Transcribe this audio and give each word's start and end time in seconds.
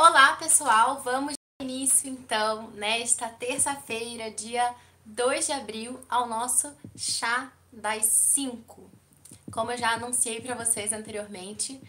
Olá, 0.00 0.36
pessoal! 0.36 1.02
Vamos 1.02 1.34
dar 1.34 1.64
início 1.66 2.08
então 2.08 2.70
nesta 2.70 3.28
terça-feira, 3.28 4.30
dia 4.30 4.72
2 5.04 5.46
de 5.46 5.52
abril, 5.52 5.98
ao 6.08 6.28
nosso 6.28 6.72
chá 6.96 7.50
das 7.72 8.04
5. 8.04 8.88
Como 9.50 9.72
eu 9.72 9.76
já 9.76 9.94
anunciei 9.94 10.40
para 10.40 10.54
vocês 10.54 10.92
anteriormente, 10.92 11.82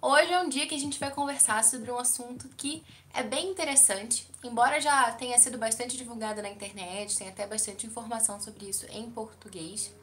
hoje 0.00 0.32
é 0.32 0.40
um 0.40 0.48
dia 0.48 0.66
que 0.66 0.74
a 0.74 0.78
gente 0.78 0.98
vai 0.98 1.10
conversar 1.10 1.62
sobre 1.62 1.90
um 1.90 1.98
assunto 1.98 2.48
que 2.56 2.82
é 3.12 3.22
bem 3.22 3.50
interessante, 3.50 4.26
embora 4.42 4.80
já 4.80 5.12
tenha 5.12 5.36
sido 5.36 5.58
bastante 5.58 5.98
divulgado 5.98 6.40
na 6.40 6.48
internet, 6.48 7.18
tem 7.18 7.28
até 7.28 7.46
bastante 7.46 7.86
informação 7.86 8.40
sobre 8.40 8.70
isso 8.70 8.86
em 8.88 9.10
português, 9.10 9.94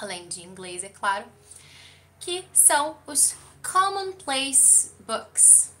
além 0.00 0.26
de 0.26 0.42
inglês, 0.42 0.82
é 0.82 0.88
claro, 0.88 1.26
que 2.18 2.42
são 2.50 2.96
os 3.06 3.34
commonplace 3.62 4.90
books. 5.06 5.76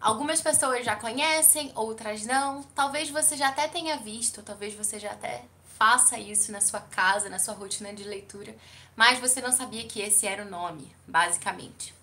Algumas 0.00 0.40
pessoas 0.40 0.84
já 0.84 0.94
conhecem, 0.94 1.72
outras 1.74 2.24
não. 2.24 2.62
Talvez 2.74 3.10
você 3.10 3.36
já 3.36 3.48
até 3.48 3.66
tenha 3.66 3.96
visto, 3.96 4.42
talvez 4.42 4.74
você 4.74 4.98
já 4.98 5.10
até 5.10 5.44
faça 5.76 6.18
isso 6.18 6.52
na 6.52 6.60
sua 6.60 6.80
casa, 6.80 7.28
na 7.28 7.38
sua 7.38 7.54
rotina 7.54 7.92
de 7.92 8.04
leitura, 8.04 8.54
mas 8.96 9.18
você 9.18 9.40
não 9.40 9.52
sabia 9.52 9.84
que 9.84 10.00
esse 10.00 10.26
era 10.26 10.44
o 10.44 10.50
nome, 10.50 10.92
basicamente. 11.06 11.94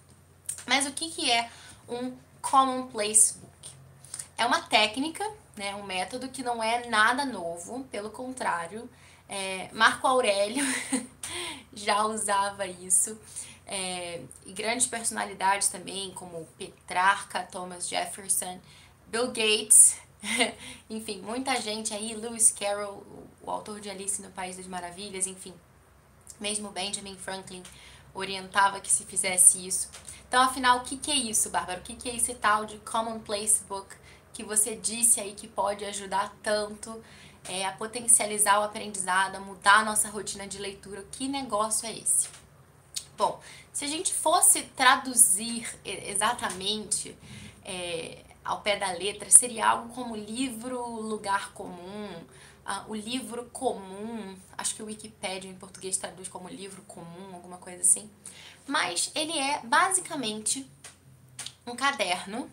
Mas 0.65 0.85
o 0.85 0.91
que, 0.91 1.09
que 1.09 1.29
é 1.29 1.49
um 1.87 2.15
commonplace 2.41 3.33
book? 3.37 3.71
É 4.37 4.45
uma 4.45 4.61
técnica, 4.61 5.29
né, 5.55 5.75
um 5.75 5.83
método 5.83 6.29
que 6.29 6.43
não 6.43 6.63
é 6.63 6.87
nada 6.87 7.25
novo, 7.25 7.85
pelo 7.91 8.09
contrário, 8.09 8.89
é, 9.27 9.69
Marco 9.73 10.07
Aurélio 10.07 10.65
já 11.73 12.03
usava 12.05 12.67
isso 12.67 13.19
é, 13.67 14.21
e 14.45 14.53
grandes 14.53 14.87
personalidades 14.87 15.67
também, 15.69 16.11
como 16.11 16.47
Petrarca, 16.57 17.43
Thomas 17.43 17.87
Jefferson, 17.87 18.59
Bill 19.07 19.27
Gates, 19.27 19.97
enfim, 20.89 21.21
muita 21.21 21.59
gente 21.59 21.93
aí, 21.93 22.13
Lewis 22.13 22.51
Carroll, 22.51 23.03
o, 23.41 23.51
autor 23.51 23.79
de 23.79 23.89
Alice 23.89 24.21
no 24.21 24.29
País 24.31 24.57
das 24.57 24.67
Maravilhas, 24.67 25.27
enfim, 25.27 25.53
mesmo 26.39 26.69
Benjamin 26.69 27.15
Franklin 27.15 27.63
orientava 28.13 28.79
que 28.79 28.91
se 28.91 29.03
fizesse 29.05 29.65
isso. 29.65 29.89
Então, 30.27 30.41
afinal, 30.41 30.79
o 30.79 30.81
que, 30.81 30.97
que 30.97 31.11
é 31.11 31.15
isso, 31.15 31.49
Bárbara? 31.49 31.79
O 31.79 31.83
que, 31.83 31.95
que 31.95 32.09
é 32.09 32.15
esse 32.15 32.33
tal 32.35 32.65
de 32.65 32.77
Commonplace 32.79 33.63
Book 33.63 33.95
que 34.33 34.43
você 34.43 34.75
disse 34.75 35.19
aí 35.19 35.33
que 35.33 35.47
pode 35.47 35.85
ajudar 35.85 36.35
tanto 36.41 37.01
é, 37.47 37.65
a 37.65 37.71
potencializar 37.71 38.59
o 38.59 38.63
aprendizado, 38.63 39.35
a 39.35 39.39
mudar 39.39 39.79
a 39.79 39.85
nossa 39.85 40.09
rotina 40.09 40.47
de 40.47 40.57
leitura? 40.57 41.05
Que 41.11 41.27
negócio 41.27 41.87
é 41.87 41.97
esse? 41.97 42.27
Bom, 43.17 43.39
se 43.71 43.85
a 43.85 43.87
gente 43.87 44.13
fosse 44.13 44.63
traduzir 44.75 45.67
exatamente 45.85 47.15
é, 47.63 48.23
ao 48.43 48.61
pé 48.61 48.77
da 48.77 48.91
letra, 48.91 49.29
seria 49.29 49.67
algo 49.69 49.93
como 49.93 50.15
livro 50.15 50.85
lugar 51.01 51.51
comum, 51.53 52.09
uh, 52.65 52.89
o 52.89 52.95
livro 52.95 53.45
comum, 53.51 54.37
acho 54.57 54.75
que 54.75 54.83
o 54.83 54.85
Wikipedia 54.85 55.49
em 55.49 55.55
português 55.55 55.97
traduz 55.97 56.27
como 56.27 56.49
livro 56.49 56.81
comum, 56.83 57.33
alguma 57.33 57.57
coisa 57.57 57.81
assim. 57.81 58.09
Mas 58.67 59.11
ele 59.15 59.37
é 59.37 59.61
basicamente 59.63 60.69
um 61.65 61.75
caderno 61.75 62.51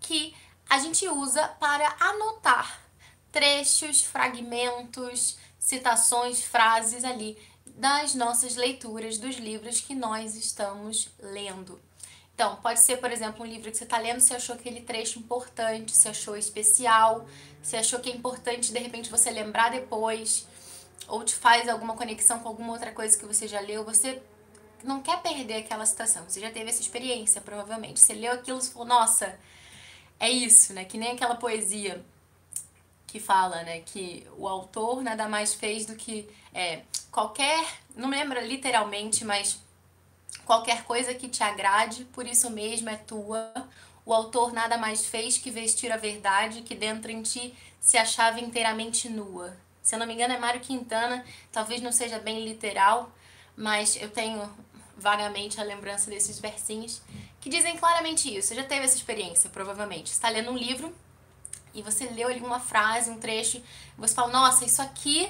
que 0.00 0.34
a 0.68 0.78
gente 0.78 1.08
usa 1.08 1.48
para 1.60 1.96
anotar 2.00 2.82
trechos, 3.30 4.02
fragmentos, 4.02 5.38
citações, 5.58 6.42
frases 6.42 7.04
ali 7.04 7.38
das 7.76 8.14
nossas 8.14 8.56
leituras 8.56 9.18
dos 9.18 9.36
livros 9.36 9.80
que 9.80 9.94
nós 9.94 10.34
estamos 10.34 11.08
lendo. 11.18 11.80
Então, 12.34 12.56
pode 12.56 12.80
ser, 12.80 12.98
por 12.98 13.10
exemplo, 13.10 13.44
um 13.44 13.48
livro 13.48 13.70
que 13.70 13.76
você 13.76 13.84
está 13.84 13.98
lendo, 13.98 14.20
você 14.20 14.34
achou 14.34 14.54
aquele 14.54 14.80
trecho 14.80 15.18
importante, 15.18 15.96
você 15.96 16.10
achou 16.10 16.36
especial, 16.36 17.26
você 17.62 17.76
achou 17.76 17.98
que 17.98 18.10
é 18.10 18.14
importante 18.14 18.72
de 18.72 18.78
repente 18.78 19.10
você 19.10 19.30
lembrar 19.30 19.70
depois, 19.70 20.46
ou 21.08 21.24
te 21.24 21.34
faz 21.34 21.68
alguma 21.68 21.96
conexão 21.96 22.38
com 22.38 22.48
alguma 22.48 22.72
outra 22.72 22.92
coisa 22.92 23.18
que 23.18 23.26
você 23.26 23.48
já 23.48 23.60
leu, 23.60 23.84
você 23.84 24.22
não 24.84 25.02
quer 25.02 25.20
perder 25.20 25.56
aquela 25.56 25.84
citação. 25.84 26.24
Você 26.28 26.40
já 26.40 26.50
teve 26.50 26.70
essa 26.70 26.80
experiência, 26.80 27.40
provavelmente. 27.40 27.98
Você 27.98 28.12
leu 28.12 28.32
aquilo 28.32 28.58
e 28.58 28.66
falou, 28.66 28.86
nossa, 28.86 29.38
é 30.20 30.30
isso, 30.30 30.72
né? 30.72 30.84
Que 30.84 30.96
nem 30.96 31.12
aquela 31.12 31.34
poesia 31.34 32.04
que 33.08 33.18
fala, 33.18 33.62
né, 33.62 33.80
que 33.80 34.26
o 34.36 34.46
autor 34.46 35.02
nada 35.02 35.26
mais 35.28 35.54
fez 35.54 35.86
do 35.86 35.96
que 35.96 36.28
é, 36.52 36.82
qualquer, 37.18 37.66
não 37.96 38.08
lembro 38.10 38.40
literalmente, 38.40 39.24
mas 39.24 39.60
qualquer 40.44 40.84
coisa 40.84 41.12
que 41.12 41.28
te 41.28 41.42
agrade, 41.42 42.04
por 42.12 42.24
isso 42.24 42.48
mesmo 42.48 42.88
é 42.88 42.96
tua. 42.96 43.52
O 44.06 44.14
autor 44.14 44.52
nada 44.52 44.78
mais 44.78 45.04
fez 45.04 45.36
que 45.36 45.50
vestir 45.50 45.90
a 45.90 45.96
verdade 45.96 46.62
que 46.62 46.76
dentro 46.76 47.10
em 47.10 47.20
ti 47.20 47.52
se 47.80 47.98
achava 47.98 48.38
inteiramente 48.38 49.08
nua. 49.08 49.56
Se 49.82 49.96
eu 49.96 49.98
não 49.98 50.06
me 50.06 50.14
engano 50.14 50.32
é 50.32 50.38
Mário 50.38 50.60
Quintana, 50.60 51.24
talvez 51.50 51.82
não 51.82 51.90
seja 51.90 52.20
bem 52.20 52.44
literal, 52.44 53.10
mas 53.56 53.96
eu 53.96 54.10
tenho 54.10 54.48
vagamente 54.96 55.60
a 55.60 55.64
lembrança 55.64 56.08
desses 56.08 56.38
versinhos 56.38 57.02
que 57.40 57.50
dizem 57.50 57.76
claramente 57.76 58.32
isso. 58.32 58.48
Você 58.48 58.54
já 58.54 58.62
teve 58.62 58.84
essa 58.84 58.96
experiência, 58.96 59.50
provavelmente. 59.50 60.10
Você 60.10 60.14
está 60.14 60.28
lendo 60.28 60.52
um 60.52 60.56
livro 60.56 60.94
e 61.74 61.82
você 61.82 62.04
leu 62.10 62.28
ali 62.28 62.38
uma 62.38 62.60
frase, 62.60 63.10
um 63.10 63.18
trecho, 63.18 63.60
você 63.96 64.14
fala, 64.14 64.30
nossa, 64.30 64.64
isso 64.64 64.80
aqui 64.80 65.28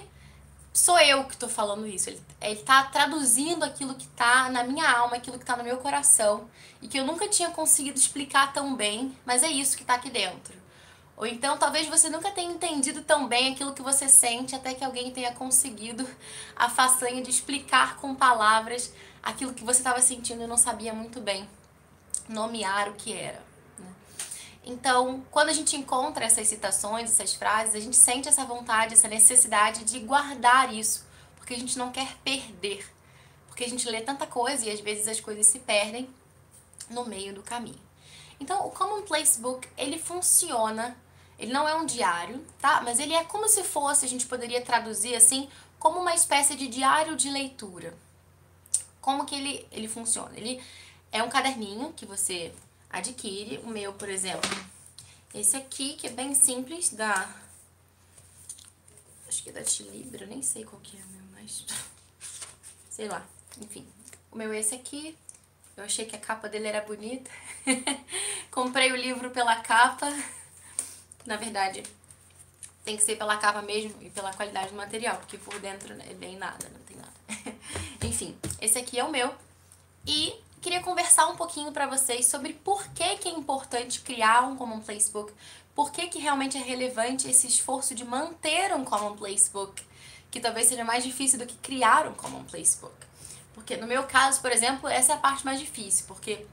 sou 0.78 0.98
eu 1.00 1.24
que 1.24 1.34
estou 1.34 1.48
falando 1.48 1.86
isso. 1.86 2.08
Ele, 2.08 2.22
ele 2.40 2.60
tá 2.60 2.84
traduzindo 2.84 3.64
aquilo 3.64 3.94
que 3.94 4.04
está 4.06 4.48
na 4.48 4.62
minha 4.64 4.88
alma, 4.88 5.16
aquilo 5.16 5.36
que 5.36 5.42
está 5.42 5.56
no 5.56 5.64
meu 5.64 5.78
coração, 5.78 6.48
e 6.80 6.86
que 6.86 6.98
eu 6.98 7.04
nunca 7.04 7.28
tinha 7.28 7.50
conseguido 7.50 7.98
explicar 7.98 8.52
tão 8.52 8.74
bem, 8.74 9.16
mas 9.26 9.42
é 9.42 9.48
isso 9.48 9.76
que 9.76 9.82
está 9.82 9.94
aqui 9.94 10.08
dentro. 10.08 10.56
Ou 11.16 11.26
então 11.26 11.58
talvez 11.58 11.88
você 11.88 12.08
nunca 12.08 12.30
tenha 12.30 12.52
entendido 12.52 13.02
tão 13.02 13.26
bem 13.26 13.52
aquilo 13.52 13.74
que 13.74 13.82
você 13.82 14.08
sente 14.08 14.54
até 14.54 14.72
que 14.72 14.84
alguém 14.84 15.10
tenha 15.10 15.34
conseguido 15.34 16.08
a 16.54 16.70
façanha 16.70 17.20
de 17.20 17.30
explicar 17.30 17.96
com 17.96 18.14
palavras 18.14 18.92
aquilo 19.20 19.52
que 19.52 19.64
você 19.64 19.80
estava 19.80 20.00
sentindo 20.00 20.44
e 20.44 20.46
não 20.46 20.56
sabia 20.56 20.94
muito 20.94 21.20
bem 21.20 21.48
nomear 22.28 22.88
o 22.88 22.94
que 22.94 23.12
era. 23.12 23.47
Então, 24.68 25.24
quando 25.30 25.48
a 25.48 25.54
gente 25.54 25.74
encontra 25.76 26.26
essas 26.26 26.46
citações, 26.46 27.10
essas 27.10 27.32
frases, 27.32 27.74
a 27.74 27.80
gente 27.80 27.96
sente 27.96 28.28
essa 28.28 28.44
vontade, 28.44 28.92
essa 28.92 29.08
necessidade 29.08 29.82
de 29.82 29.98
guardar 30.00 30.74
isso, 30.74 31.06
porque 31.36 31.54
a 31.54 31.58
gente 31.58 31.78
não 31.78 31.90
quer 31.90 32.18
perder. 32.18 32.86
Porque 33.46 33.64
a 33.64 33.68
gente 33.68 33.88
lê 33.88 34.02
tanta 34.02 34.26
coisa 34.26 34.66
e 34.66 34.70
às 34.70 34.78
vezes 34.78 35.08
as 35.08 35.20
coisas 35.20 35.46
se 35.46 35.60
perdem 35.60 36.06
no 36.90 37.06
meio 37.06 37.34
do 37.34 37.42
caminho. 37.42 37.80
Então, 38.38 38.66
o 38.66 38.70
Commonplace 38.70 39.40
Book, 39.40 39.66
ele 39.78 39.98
funciona, 39.98 40.94
ele 41.38 41.50
não 41.50 41.66
é 41.66 41.74
um 41.74 41.86
diário, 41.86 42.44
tá? 42.60 42.82
Mas 42.82 43.00
ele 43.00 43.14
é 43.14 43.24
como 43.24 43.48
se 43.48 43.64
fosse, 43.64 44.04
a 44.04 44.08
gente 44.08 44.26
poderia 44.26 44.60
traduzir 44.60 45.16
assim, 45.16 45.48
como 45.78 45.98
uma 45.98 46.14
espécie 46.14 46.54
de 46.54 46.68
diário 46.68 47.16
de 47.16 47.30
leitura. 47.30 47.96
Como 49.00 49.24
que 49.24 49.34
ele, 49.34 49.66
ele 49.72 49.88
funciona? 49.88 50.32
Ele 50.36 50.62
é 51.10 51.22
um 51.22 51.30
caderninho 51.30 51.94
que 51.94 52.04
você 52.04 52.52
adquire. 52.90 53.58
O 53.58 53.68
meu, 53.68 53.92
por 53.92 54.08
exemplo, 54.08 54.50
esse 55.34 55.56
aqui, 55.56 55.94
que 55.94 56.06
é 56.06 56.10
bem 56.10 56.34
simples, 56.34 56.90
da... 56.90 57.34
Acho 59.28 59.42
que 59.42 59.50
é 59.50 59.52
da 59.52 59.62
Tilibra, 59.62 60.26
nem 60.26 60.42
sei 60.42 60.64
qual 60.64 60.80
que 60.80 60.96
é 60.96 61.00
o 61.00 61.08
meu, 61.08 61.24
mas... 61.32 61.64
Sei 62.90 63.08
lá, 63.08 63.24
enfim. 63.60 63.86
O 64.32 64.36
meu 64.36 64.52
é 64.52 64.58
esse 64.58 64.74
aqui. 64.74 65.16
Eu 65.76 65.84
achei 65.84 66.04
que 66.04 66.16
a 66.16 66.18
capa 66.18 66.48
dele 66.48 66.66
era 66.66 66.80
bonita. 66.80 67.30
Comprei 68.50 68.90
o 68.90 68.96
livro 68.96 69.30
pela 69.30 69.56
capa. 69.56 70.08
Na 71.24 71.36
verdade, 71.36 71.84
tem 72.84 72.96
que 72.96 73.02
ser 73.02 73.16
pela 73.16 73.36
capa 73.36 73.62
mesmo 73.62 73.94
e 74.00 74.10
pela 74.10 74.32
qualidade 74.32 74.70
do 74.70 74.74
material, 74.74 75.18
porque 75.18 75.38
por 75.38 75.60
dentro 75.60 75.92
é 75.92 76.14
bem 76.14 76.36
nada, 76.36 76.68
não 76.70 76.80
tem 76.80 76.96
nada. 76.96 77.12
Enfim, 78.02 78.36
esse 78.60 78.78
aqui 78.78 78.98
é 78.98 79.04
o 79.04 79.10
meu. 79.10 79.32
E 80.06 80.34
queria 80.60 80.82
conversar 80.82 81.26
um 81.28 81.36
pouquinho 81.36 81.72
para 81.72 81.86
vocês 81.86 82.26
sobre 82.26 82.52
por 82.52 82.86
que, 82.88 83.16
que 83.16 83.28
é 83.28 83.32
importante 83.32 84.00
criar 84.00 84.42
um 84.42 84.56
Commonplace 84.56 85.10
Book, 85.10 85.32
por 85.74 85.90
que, 85.90 86.08
que 86.08 86.18
realmente 86.18 86.56
é 86.56 86.60
relevante 86.60 87.28
esse 87.28 87.46
esforço 87.46 87.94
de 87.94 88.04
manter 88.04 88.74
um 88.74 88.84
Commonplace 88.84 89.50
Book, 89.50 89.82
que 90.30 90.40
talvez 90.40 90.66
seja 90.66 90.84
mais 90.84 91.04
difícil 91.04 91.38
do 91.38 91.46
que 91.46 91.56
criar 91.56 92.06
um 92.06 92.14
Commonplace 92.14 92.78
Book. 92.78 92.94
Porque 93.54 93.76
no 93.76 93.86
meu 93.86 94.04
caso, 94.04 94.40
por 94.40 94.50
exemplo, 94.50 94.88
essa 94.88 95.12
é 95.12 95.14
a 95.14 95.18
parte 95.18 95.44
mais 95.44 95.60
difícil, 95.60 96.04
porque 96.06 96.46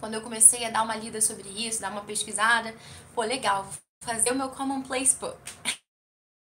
quando 0.00 0.14
eu 0.14 0.22
comecei 0.22 0.64
a 0.64 0.70
dar 0.70 0.82
uma 0.82 0.96
lida 0.96 1.20
sobre 1.20 1.48
isso, 1.48 1.80
dar 1.80 1.90
uma 1.90 2.02
pesquisada, 2.02 2.74
pô, 3.14 3.22
legal, 3.22 3.64
vou 3.64 3.72
fazer 4.02 4.30
o 4.32 4.34
meu 4.34 4.48
Commonplace 4.50 5.16
Book. 5.16 5.38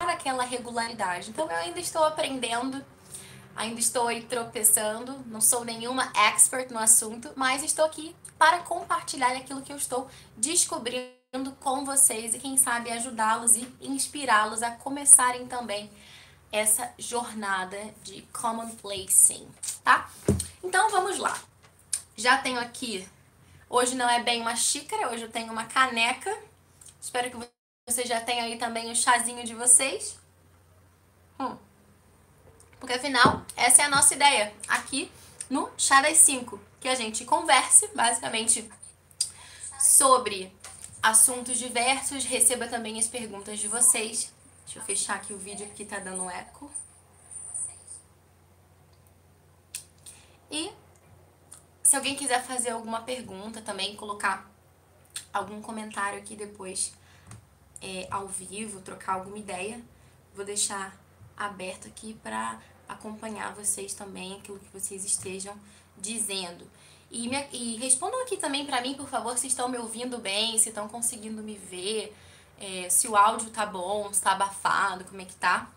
Para 0.00 0.12
aquela 0.12 0.44
regularidade. 0.44 1.30
Então 1.30 1.50
eu 1.50 1.56
ainda 1.56 1.80
estou 1.80 2.04
aprendendo 2.04 2.84
Ainda 3.58 3.80
estou 3.80 4.08
aí 4.08 4.22
tropeçando, 4.22 5.18
não 5.26 5.40
sou 5.40 5.64
nenhuma 5.64 6.10
expert 6.14 6.70
no 6.70 6.78
assunto, 6.78 7.30
mas 7.36 7.62
estou 7.62 7.84
aqui 7.84 8.14
para 8.38 8.60
compartilhar 8.60 9.36
aquilo 9.36 9.62
que 9.62 9.72
eu 9.72 9.76
estou 9.76 10.08
descobrindo 10.36 11.52
com 11.60 11.84
vocês 11.84 12.34
e 12.34 12.38
quem 12.38 12.56
sabe 12.56 12.90
ajudá-los 12.90 13.56
e 13.56 13.68
inspirá-los 13.80 14.62
a 14.62 14.70
começarem 14.70 15.46
também 15.46 15.90
essa 16.50 16.90
jornada 16.96 17.78
de 18.02 18.22
commonplacing, 18.32 19.46
tá? 19.84 20.10
Então 20.64 20.88
vamos 20.88 21.18
lá. 21.18 21.38
Já 22.16 22.38
tenho 22.38 22.58
aqui 22.58 23.06
Hoje 23.70 23.94
não 23.94 24.08
é 24.08 24.22
bem 24.22 24.40
uma 24.40 24.56
xícara, 24.56 25.10
hoje 25.10 25.24
eu 25.24 25.30
tenho 25.30 25.52
uma 25.52 25.64
caneca. 25.66 26.34
Espero 26.98 27.30
que 27.30 27.36
vocês 27.86 28.08
já 28.08 28.18
tenham 28.18 28.46
aí 28.46 28.56
também 28.56 28.90
o 28.90 28.96
chazinho 28.96 29.44
de 29.44 29.54
vocês. 29.54 30.18
Porque 32.88 33.00
afinal, 33.00 33.44
essa 33.54 33.82
é 33.82 33.84
a 33.84 33.90
nossa 33.90 34.14
ideia 34.14 34.50
aqui 34.66 35.12
no 35.50 35.70
Chá 35.76 36.00
das 36.00 36.16
5, 36.16 36.58
que 36.80 36.88
a 36.88 36.94
gente 36.94 37.22
converse 37.26 37.86
basicamente 37.94 38.66
sobre 39.78 40.50
assuntos 41.02 41.58
diversos, 41.58 42.24
receba 42.24 42.66
também 42.66 42.98
as 42.98 43.06
perguntas 43.06 43.58
de 43.58 43.68
vocês. 43.68 44.32
Deixa 44.64 44.78
eu 44.78 44.82
fechar 44.82 45.16
aqui 45.16 45.34
o 45.34 45.38
vídeo 45.38 45.68
que 45.76 45.84
tá 45.84 45.98
dando 45.98 46.30
eco. 46.30 46.72
E 50.50 50.72
se 51.82 51.94
alguém 51.94 52.16
quiser 52.16 52.42
fazer 52.42 52.70
alguma 52.70 53.02
pergunta 53.02 53.60
também, 53.60 53.96
colocar 53.96 54.50
algum 55.30 55.60
comentário 55.60 56.18
aqui 56.18 56.34
depois 56.34 56.94
é, 57.82 58.08
ao 58.10 58.26
vivo, 58.26 58.80
trocar 58.80 59.16
alguma 59.16 59.36
ideia, 59.36 59.78
vou 60.34 60.42
deixar 60.42 60.96
aberto 61.36 61.86
aqui 61.86 62.14
para 62.22 62.58
acompanhar 62.88 63.54
vocês 63.54 63.94
também, 63.94 64.36
aquilo 64.36 64.58
que 64.58 64.72
vocês 64.72 65.04
estejam 65.04 65.54
dizendo. 65.96 66.66
E, 67.10 67.28
me, 67.28 67.46
e 67.52 67.76
respondam 67.76 68.20
aqui 68.22 68.36
também 68.36 68.66
para 68.66 68.80
mim, 68.80 68.94
por 68.94 69.08
favor, 69.08 69.36
se 69.38 69.46
estão 69.46 69.68
me 69.68 69.78
ouvindo 69.78 70.18
bem, 70.18 70.58
se 70.58 70.68
estão 70.68 70.88
conseguindo 70.88 71.42
me 71.42 71.56
ver, 71.56 72.14
é, 72.60 72.88
se 72.90 73.08
o 73.08 73.16
áudio 73.16 73.50
tá 73.50 73.64
bom, 73.64 74.12
se 74.12 74.20
tá 74.20 74.32
abafado, 74.32 75.04
como 75.04 75.20
é 75.20 75.24
que 75.24 75.34
tá. 75.34 75.70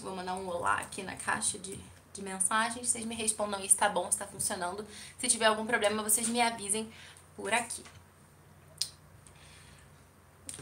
Vou 0.00 0.14
mandar 0.14 0.34
um 0.34 0.46
olá 0.48 0.74
aqui 0.74 1.02
na 1.02 1.16
caixa 1.16 1.58
de, 1.58 1.78
de 2.12 2.22
mensagens. 2.22 2.88
Vocês 2.88 3.04
me 3.04 3.14
respondam 3.14 3.58
aí 3.58 3.68
se 3.68 3.76
tá 3.76 3.88
bom, 3.88 4.10
se 4.12 4.18
tá 4.18 4.26
funcionando. 4.26 4.86
Se 5.18 5.26
tiver 5.28 5.46
algum 5.46 5.66
problema, 5.66 6.02
vocês 6.02 6.28
me 6.28 6.40
avisem 6.40 6.92
por 7.34 7.52
aqui. 7.52 7.82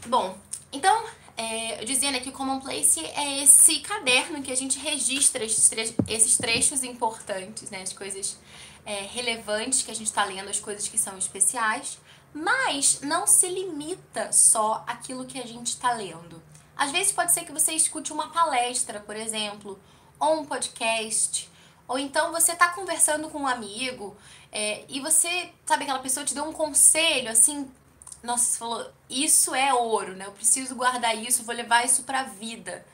Bom, 0.07 0.37
então, 0.71 1.05
é, 1.37 1.85
dizendo 1.85 2.17
aqui, 2.17 2.29
o 2.29 2.31
Commonplace 2.31 2.99
é 2.99 3.43
esse 3.43 3.79
caderno 3.79 4.41
que 4.41 4.51
a 4.51 4.55
gente 4.55 4.79
registra 4.79 5.45
esses, 5.45 5.69
tre 5.69 5.95
esses 6.07 6.35
trechos 6.35 6.83
importantes, 6.83 7.69
né? 7.69 7.83
As 7.83 7.93
coisas 7.93 8.37
é, 8.83 9.01
relevantes 9.03 9.83
que 9.83 9.91
a 9.91 9.93
gente 9.93 10.07
está 10.07 10.25
lendo, 10.25 10.49
as 10.49 10.59
coisas 10.59 10.87
que 10.87 10.97
são 10.97 11.15
especiais, 11.15 11.99
mas 12.33 13.01
não 13.01 13.27
se 13.27 13.47
limita 13.47 14.31
só 14.31 14.83
aquilo 14.87 15.25
que 15.25 15.39
a 15.39 15.45
gente 15.45 15.67
está 15.67 15.93
lendo. 15.93 16.41
Às 16.75 16.91
vezes 16.91 17.11
pode 17.11 17.31
ser 17.31 17.45
que 17.45 17.51
você 17.51 17.73
escute 17.73 18.11
uma 18.11 18.29
palestra, 18.29 18.99
por 18.99 19.15
exemplo, 19.15 19.79
ou 20.19 20.41
um 20.41 20.45
podcast, 20.45 21.49
ou 21.87 21.99
então 21.99 22.31
você 22.31 22.53
está 22.53 22.69
conversando 22.69 23.29
com 23.29 23.39
um 23.39 23.47
amigo 23.47 24.17
é, 24.51 24.85
e 24.89 24.99
você, 24.99 25.51
sabe, 25.65 25.83
aquela 25.83 25.99
pessoa 25.99 26.25
te 26.25 26.33
deu 26.33 26.45
um 26.45 26.53
conselho 26.53 27.29
assim, 27.29 27.69
nossa, 28.23 28.45
você 28.45 28.57
falou, 28.57 28.91
isso 29.09 29.53
é 29.53 29.73
ouro, 29.73 30.15
né? 30.15 30.25
Eu 30.25 30.31
preciso 30.31 30.75
guardar 30.75 31.15
isso, 31.15 31.43
vou 31.43 31.55
levar 31.55 31.85
isso 31.85 32.03
pra 32.03 32.23
vida. 32.23 32.85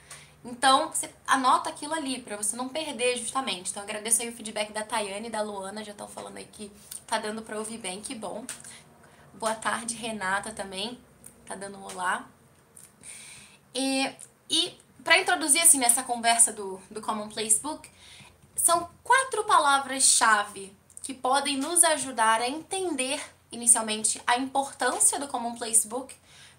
Então, 0.45 0.89
você 0.89 1.09
anota 1.25 1.69
aquilo 1.69 1.93
ali 1.93 2.21
para 2.21 2.35
você 2.35 2.55
não 2.55 2.67
perder 2.67 3.17
justamente. 3.17 3.71
Então, 3.71 3.81
agradeço 3.81 4.21
aí 4.21 4.29
o 4.29 4.33
feedback 4.33 4.73
da 4.73 4.83
Tayane 4.83 5.27
e 5.27 5.31
da 5.31 5.41
Luana, 5.41 5.83
já 5.83 5.91
estão 5.91 6.07
falando 6.07 6.37
aí 6.37 6.45
que 6.45 6.71
tá 7.07 7.17
dando 7.17 7.41
para 7.41 7.57
ouvir 7.57 7.77
bem, 7.77 8.01
que 8.01 8.13
bom. 8.13 8.45
Boa 9.35 9.55
tarde, 9.55 9.95
Renata 9.95 10.51
também, 10.51 10.99
tá 11.45 11.55
dando 11.55 11.77
um 11.77 11.83
olá. 11.83 12.27
E, 13.73 14.13
e 14.49 14.77
para 15.03 15.17
introduzir 15.17 15.61
assim 15.61 15.79
nessa 15.79 16.03
conversa 16.03 16.51
do, 16.51 16.79
do 16.91 17.01
Commonplace 17.01 17.59
Book, 17.59 17.89
são 18.55 18.89
quatro 19.03 19.43
palavras-chave 19.45 20.75
que 21.01 21.13
podem 21.13 21.57
nos 21.57 21.83
ajudar 21.83 22.41
a 22.41 22.47
entender 22.47 23.21
inicialmente 23.53 24.21
a 24.25 24.37
importância 24.37 25.19
do 25.19 25.27
Commonplace 25.27 25.87
Book 25.87 26.13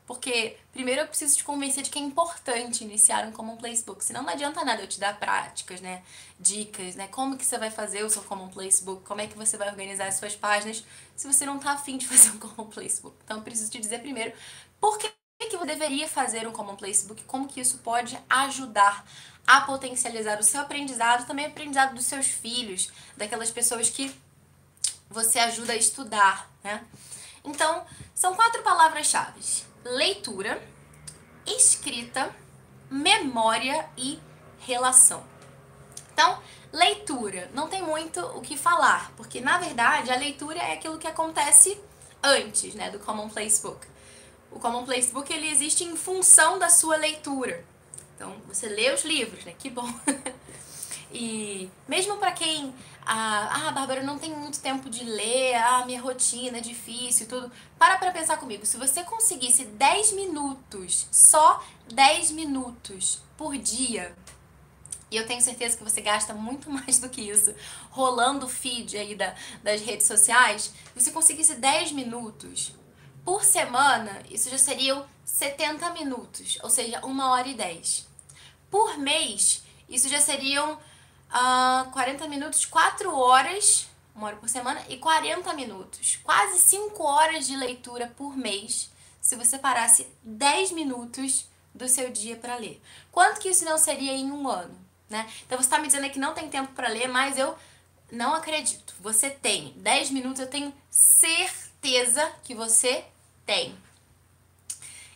porque, 0.06 0.58
primeiro, 0.70 1.00
eu 1.00 1.06
preciso 1.06 1.36
te 1.36 1.44
convencer 1.44 1.82
de 1.82 1.88
que 1.88 1.98
é 1.98 2.02
importante 2.02 2.84
iniciar 2.84 3.26
um 3.26 3.32
Commonplace 3.32 3.82
Book. 3.82 4.04
Senão 4.04 4.22
não 4.22 4.30
adianta 4.30 4.62
nada 4.62 4.82
eu 4.82 4.86
te 4.86 5.00
dar 5.00 5.18
práticas, 5.18 5.80
né? 5.80 6.02
Dicas, 6.38 6.94
né? 6.94 7.08
Como 7.08 7.38
que 7.38 7.44
você 7.44 7.56
vai 7.56 7.70
fazer 7.70 8.04
o 8.04 8.10
seu 8.10 8.22
Commonplace 8.22 8.84
Book? 8.84 9.02
Como 9.02 9.22
é 9.22 9.26
que 9.26 9.36
você 9.36 9.56
vai 9.56 9.68
organizar 9.68 10.06
as 10.06 10.16
suas 10.16 10.36
páginas 10.36 10.84
se 11.16 11.26
você 11.26 11.46
não 11.46 11.58
tá 11.58 11.72
afim 11.72 11.96
de 11.96 12.06
fazer 12.08 12.30
um 12.30 12.38
Commonplace 12.38 13.00
Book? 13.00 13.16
Então, 13.24 13.38
eu 13.38 13.42
preciso 13.42 13.70
te 13.70 13.80
dizer 13.80 14.00
primeiro 14.00 14.34
por 14.78 14.98
que, 14.98 15.10
que 15.38 15.56
você 15.56 15.66
deveria 15.66 16.06
fazer 16.06 16.46
um 16.46 16.52
Commonplace 16.52 17.06
Book, 17.06 17.24
como 17.24 17.48
que 17.48 17.60
isso 17.60 17.78
pode 17.78 18.18
ajudar 18.28 19.06
a 19.46 19.62
potencializar 19.62 20.38
o 20.38 20.42
seu 20.42 20.60
aprendizado, 20.60 21.26
também 21.26 21.46
o 21.46 21.48
aprendizado 21.48 21.94
dos 21.94 22.04
seus 22.04 22.26
filhos, 22.26 22.92
daquelas 23.16 23.50
pessoas 23.50 23.88
que 23.88 24.14
você 25.08 25.38
ajuda 25.38 25.72
a 25.72 25.76
estudar, 25.76 26.50
né? 26.64 26.84
Então, 27.44 27.84
são 28.14 28.34
quatro 28.34 28.62
palavras-chave 28.62 29.40
leitura, 29.84 30.62
escrita, 31.46 32.34
memória 32.90 33.86
e 33.98 34.18
relação. 34.60 35.22
Então, 36.12 36.40
leitura, 36.72 37.50
não 37.52 37.68
tem 37.68 37.82
muito 37.82 38.20
o 38.20 38.40
que 38.40 38.56
falar, 38.56 39.12
porque 39.16 39.40
na 39.40 39.58
verdade 39.58 40.10
a 40.10 40.16
leitura 40.16 40.58
é 40.58 40.72
aquilo 40.72 40.98
que 40.98 41.06
acontece 41.06 41.78
antes, 42.22 42.74
né, 42.74 42.90
do 42.90 42.98
Commonplace 42.98 43.60
Book. 43.60 43.86
O 44.50 44.58
Commonplace 44.58 45.12
Book 45.12 45.30
ele 45.32 45.50
existe 45.50 45.84
em 45.84 45.96
função 45.96 46.58
da 46.58 46.70
sua 46.70 46.96
leitura. 46.96 47.64
Então, 48.14 48.36
você 48.46 48.68
lê 48.68 48.92
os 48.92 49.04
livros, 49.04 49.44
né? 49.44 49.52
Que 49.58 49.68
bom. 49.68 49.86
e 51.14 51.70
mesmo 51.88 52.16
para 52.16 52.32
quem 52.32 52.74
ah, 53.06 53.68
ah, 53.68 53.70
Bárbara, 53.70 54.00
eu 54.00 54.06
não 54.06 54.18
tenho 54.18 54.36
muito 54.36 54.60
tempo 54.60 54.88
de 54.88 55.04
ler, 55.04 55.54
ah, 55.56 55.84
minha 55.84 56.00
rotina 56.00 56.58
é 56.58 56.60
difícil, 56.60 57.28
tudo. 57.28 57.52
Para 57.78 57.98
pra 57.98 58.10
pensar 58.10 58.38
comigo. 58.38 58.64
Se 58.64 58.78
você 58.78 59.04
conseguisse 59.04 59.64
10 59.64 60.12
minutos, 60.12 61.06
só 61.12 61.62
10 61.92 62.30
minutos 62.30 63.22
por 63.36 63.56
dia, 63.58 64.16
e 65.10 65.16
eu 65.16 65.26
tenho 65.26 65.40
certeza 65.40 65.76
que 65.76 65.84
você 65.84 66.00
gasta 66.00 66.32
muito 66.32 66.68
mais 66.70 66.98
do 66.98 67.10
que 67.10 67.20
isso 67.20 67.54
rolando 67.90 68.46
o 68.46 68.48
feed 68.48 68.96
aí 68.96 69.14
da, 69.14 69.34
das 69.62 69.82
redes 69.82 70.06
sociais, 70.06 70.72
se 70.94 71.00
você 71.00 71.10
conseguisse 71.10 71.54
10 71.54 71.92
minutos 71.92 72.74
por 73.22 73.44
semana, 73.44 74.22
isso 74.30 74.50
já 74.50 74.58
seriam 74.58 75.04
70 75.24 75.90
minutos, 75.90 76.58
ou 76.62 76.70
seja, 76.70 77.04
1 77.04 77.20
hora 77.20 77.48
e 77.48 77.54
10. 77.54 78.06
Por 78.70 78.98
mês, 78.98 79.62
isso 79.88 80.08
já 80.08 80.20
seriam 80.20 80.78
uh, 81.34 81.90
40 81.90 82.28
minutos, 82.28 82.64
4 82.64 83.14
horas, 83.14 83.88
uma 84.14 84.28
hora 84.28 84.36
por 84.36 84.48
semana, 84.48 84.80
e 84.88 84.96
40 84.96 85.52
minutos. 85.54 86.18
Quase 86.22 86.58
5 86.58 87.02
horas 87.02 87.46
de 87.46 87.56
leitura 87.56 88.12
por 88.16 88.36
mês, 88.36 88.90
se 89.20 89.36
você 89.36 89.58
parasse 89.58 90.06
10 90.22 90.72
minutos 90.72 91.46
do 91.74 91.88
seu 91.88 92.10
dia 92.10 92.36
para 92.36 92.56
ler. 92.56 92.80
Quanto 93.10 93.40
que 93.40 93.48
isso 93.48 93.64
não 93.64 93.76
seria 93.76 94.12
em 94.12 94.30
um 94.30 94.48
ano? 94.48 94.78
Né? 95.10 95.28
Então 95.44 95.58
você 95.58 95.64
está 95.64 95.78
me 95.78 95.86
dizendo 95.86 96.08
que 96.10 96.18
não 96.18 96.34
tem 96.34 96.48
tempo 96.48 96.72
para 96.72 96.88
ler, 96.88 97.08
mas 97.08 97.36
eu 97.36 97.56
não 98.10 98.34
acredito. 98.34 98.94
Você 99.00 99.28
tem 99.28 99.72
10 99.76 100.10
minutos, 100.10 100.40
eu 100.40 100.46
tenho 100.46 100.72
certeza 100.88 102.30
que 102.44 102.54
você 102.54 103.04
tem. 103.44 103.76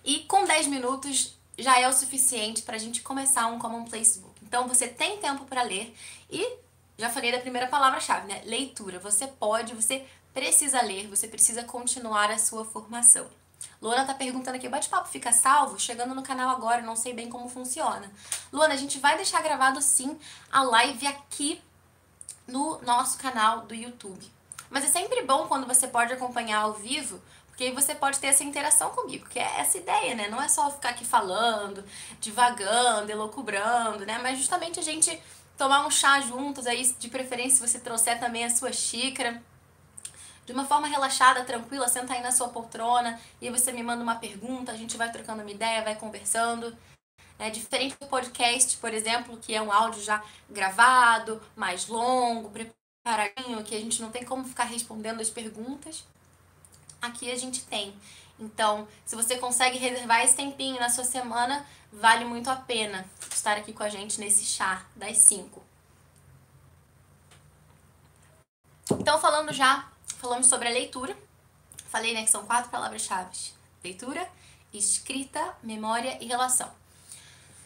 E 0.04 0.20
com 0.20 0.44
10 0.44 0.66
minutos 0.66 1.38
já 1.56 1.78
é 1.78 1.88
o 1.88 1.92
suficiente 1.92 2.62
para 2.62 2.76
a 2.76 2.78
gente 2.78 3.02
começar 3.02 3.46
um 3.46 3.58
Commonplace 3.58 4.18
Book. 4.18 4.27
Então 4.48 4.66
você 4.66 4.88
tem 4.88 5.18
tempo 5.18 5.44
para 5.44 5.62
ler 5.62 5.94
e 6.30 6.56
já 6.96 7.10
falei 7.10 7.30
da 7.30 7.38
primeira 7.38 7.68
palavra-chave, 7.68 8.26
né? 8.26 8.42
Leitura. 8.46 8.98
Você 8.98 9.26
pode, 9.26 9.74
você 9.74 10.06
precisa 10.32 10.80
ler, 10.80 11.06
você 11.06 11.28
precisa 11.28 11.62
continuar 11.62 12.30
a 12.30 12.38
sua 12.38 12.64
formação. 12.64 13.26
Luana 13.80 14.06
tá 14.06 14.14
perguntando 14.14 14.56
aqui, 14.56 14.68
bate-papo 14.68 15.08
fica 15.08 15.32
salvo? 15.32 15.78
Chegando 15.78 16.14
no 16.14 16.22
canal 16.22 16.48
agora, 16.48 16.80
não 16.80 16.96
sei 16.96 17.12
bem 17.12 17.28
como 17.28 17.48
funciona. 17.48 18.10
Luana, 18.50 18.72
a 18.72 18.76
gente 18.76 18.98
vai 18.98 19.16
deixar 19.16 19.42
gravado 19.42 19.82
sim 19.82 20.18
a 20.50 20.62
live 20.62 21.06
aqui 21.06 21.62
no 22.46 22.80
nosso 22.82 23.18
canal 23.18 23.66
do 23.66 23.74
YouTube. 23.74 24.26
Mas 24.70 24.84
é 24.84 24.88
sempre 24.88 25.22
bom 25.22 25.46
quando 25.46 25.66
você 25.66 25.86
pode 25.86 26.12
acompanhar 26.12 26.60
ao 26.60 26.72
vivo, 26.72 27.20
porque 27.58 27.70
aí 27.70 27.74
você 27.74 27.92
pode 27.92 28.20
ter 28.20 28.28
essa 28.28 28.44
interação 28.44 28.90
comigo, 28.90 29.28
que 29.28 29.36
é 29.36 29.58
essa 29.58 29.78
ideia, 29.78 30.14
né? 30.14 30.28
Não 30.28 30.40
é 30.40 30.46
só 30.46 30.70
ficar 30.70 30.90
aqui 30.90 31.04
falando, 31.04 31.84
divagando, 32.20 33.10
elocubrando, 33.10 34.06
né? 34.06 34.16
Mas 34.22 34.38
justamente 34.38 34.78
a 34.78 34.82
gente 34.82 35.20
tomar 35.56 35.84
um 35.84 35.90
chá 35.90 36.20
juntos, 36.20 36.68
aí 36.68 36.84
de 37.00 37.08
preferência 37.08 37.56
se 37.56 37.72
você 37.72 37.80
trouxer 37.80 38.20
também 38.20 38.44
a 38.44 38.50
sua 38.50 38.72
xícara. 38.72 39.42
De 40.46 40.52
uma 40.52 40.66
forma 40.66 40.86
relaxada, 40.86 41.44
tranquila, 41.44 41.88
senta 41.88 42.14
aí 42.14 42.22
na 42.22 42.30
sua 42.30 42.48
poltrona 42.48 43.20
e 43.40 43.50
você 43.50 43.72
me 43.72 43.82
manda 43.82 44.04
uma 44.04 44.14
pergunta, 44.14 44.70
a 44.70 44.76
gente 44.76 44.96
vai 44.96 45.10
trocando 45.10 45.42
uma 45.42 45.50
ideia, 45.50 45.82
vai 45.82 45.96
conversando. 45.96 46.72
É 47.40 47.50
diferente 47.50 47.96
do 48.00 48.06
podcast, 48.06 48.76
por 48.76 48.94
exemplo, 48.94 49.36
que 49.36 49.52
é 49.52 49.60
um 49.60 49.72
áudio 49.72 50.00
já 50.00 50.22
gravado, 50.48 51.42
mais 51.56 51.88
longo, 51.88 52.50
preparadinho, 52.50 53.64
que 53.64 53.74
a 53.74 53.80
gente 53.80 54.00
não 54.00 54.12
tem 54.12 54.24
como 54.24 54.44
ficar 54.44 54.64
respondendo 54.64 55.20
as 55.20 55.28
perguntas 55.28 56.04
aqui 57.00 57.30
a 57.30 57.36
gente 57.36 57.64
tem. 57.64 57.94
Então, 58.38 58.86
se 59.04 59.16
você 59.16 59.36
consegue 59.38 59.78
reservar 59.78 60.22
esse 60.22 60.36
tempinho 60.36 60.78
na 60.78 60.88
sua 60.88 61.04
semana, 61.04 61.66
vale 61.92 62.24
muito 62.24 62.48
a 62.48 62.56
pena 62.56 63.04
estar 63.32 63.56
aqui 63.56 63.72
com 63.72 63.82
a 63.82 63.88
gente 63.88 64.20
nesse 64.20 64.44
chá 64.44 64.84
das 64.94 65.18
5. 65.18 65.62
Então, 68.92 69.20
falando 69.20 69.52
já, 69.52 69.90
falamos 70.18 70.46
sobre 70.46 70.68
a 70.68 70.72
leitura. 70.72 71.16
Falei, 71.88 72.14
né, 72.14 72.24
que 72.24 72.30
são 72.30 72.46
quatro 72.46 72.70
palavras-chave: 72.70 73.36
leitura, 73.82 74.28
escrita, 74.72 75.56
memória 75.62 76.18
e 76.20 76.26
relação. 76.26 76.70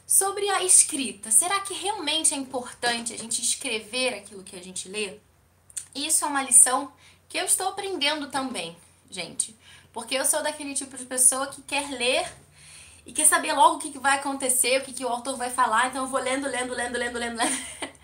Sobre 0.07 0.49
a 0.51 0.63
escrita, 0.63 1.31
será 1.31 1.61
que 1.61 1.75
realmente 1.75 2.35
é 2.35 2.37
importante 2.37 3.15
a 3.15 3.19
gente 3.19 3.41
escrever 3.41 4.15
aquilo 4.15 4.43
que 4.43 4.57
a 4.57 4.63
gente 4.63 4.89
lê? 4.89 5.19
Isso 5.95 6.25
é 6.25 6.29
uma 6.29 6.43
lição 6.43 6.93
que 7.29 7.39
eu 7.39 7.45
estou 7.45 7.69
aprendendo 7.69 8.31
também, 8.31 8.77
gente. 9.13 9.57
Porque 9.93 10.15
eu 10.15 10.25
sou 10.25 10.43
daquele 10.43 10.75
tipo 10.75 10.97
de 10.97 11.05
pessoa 11.05 11.47
que 11.49 11.63
quer 11.63 11.91
ler 11.91 12.27
e 13.05 13.13
quer 13.13 13.27
saber 13.27 13.53
logo 13.53 13.77
o 13.77 13.79
que, 13.79 13.99
vai 13.99 14.19
acontecer, 14.19 14.81
o 14.81 14.85
que, 14.85 14.93
que 14.93 15.05
o 15.05 15.09
autor 15.09 15.37
vai 15.37 15.51
falar, 15.51 15.89
então 15.89 16.05
eu 16.05 16.09
vou 16.09 16.21
lendo, 16.21 16.49
lendo, 16.49 16.73
lendo, 16.73 16.97
lendo, 16.97 17.19
lendo, 17.19 17.37
lendo. 17.37 17.93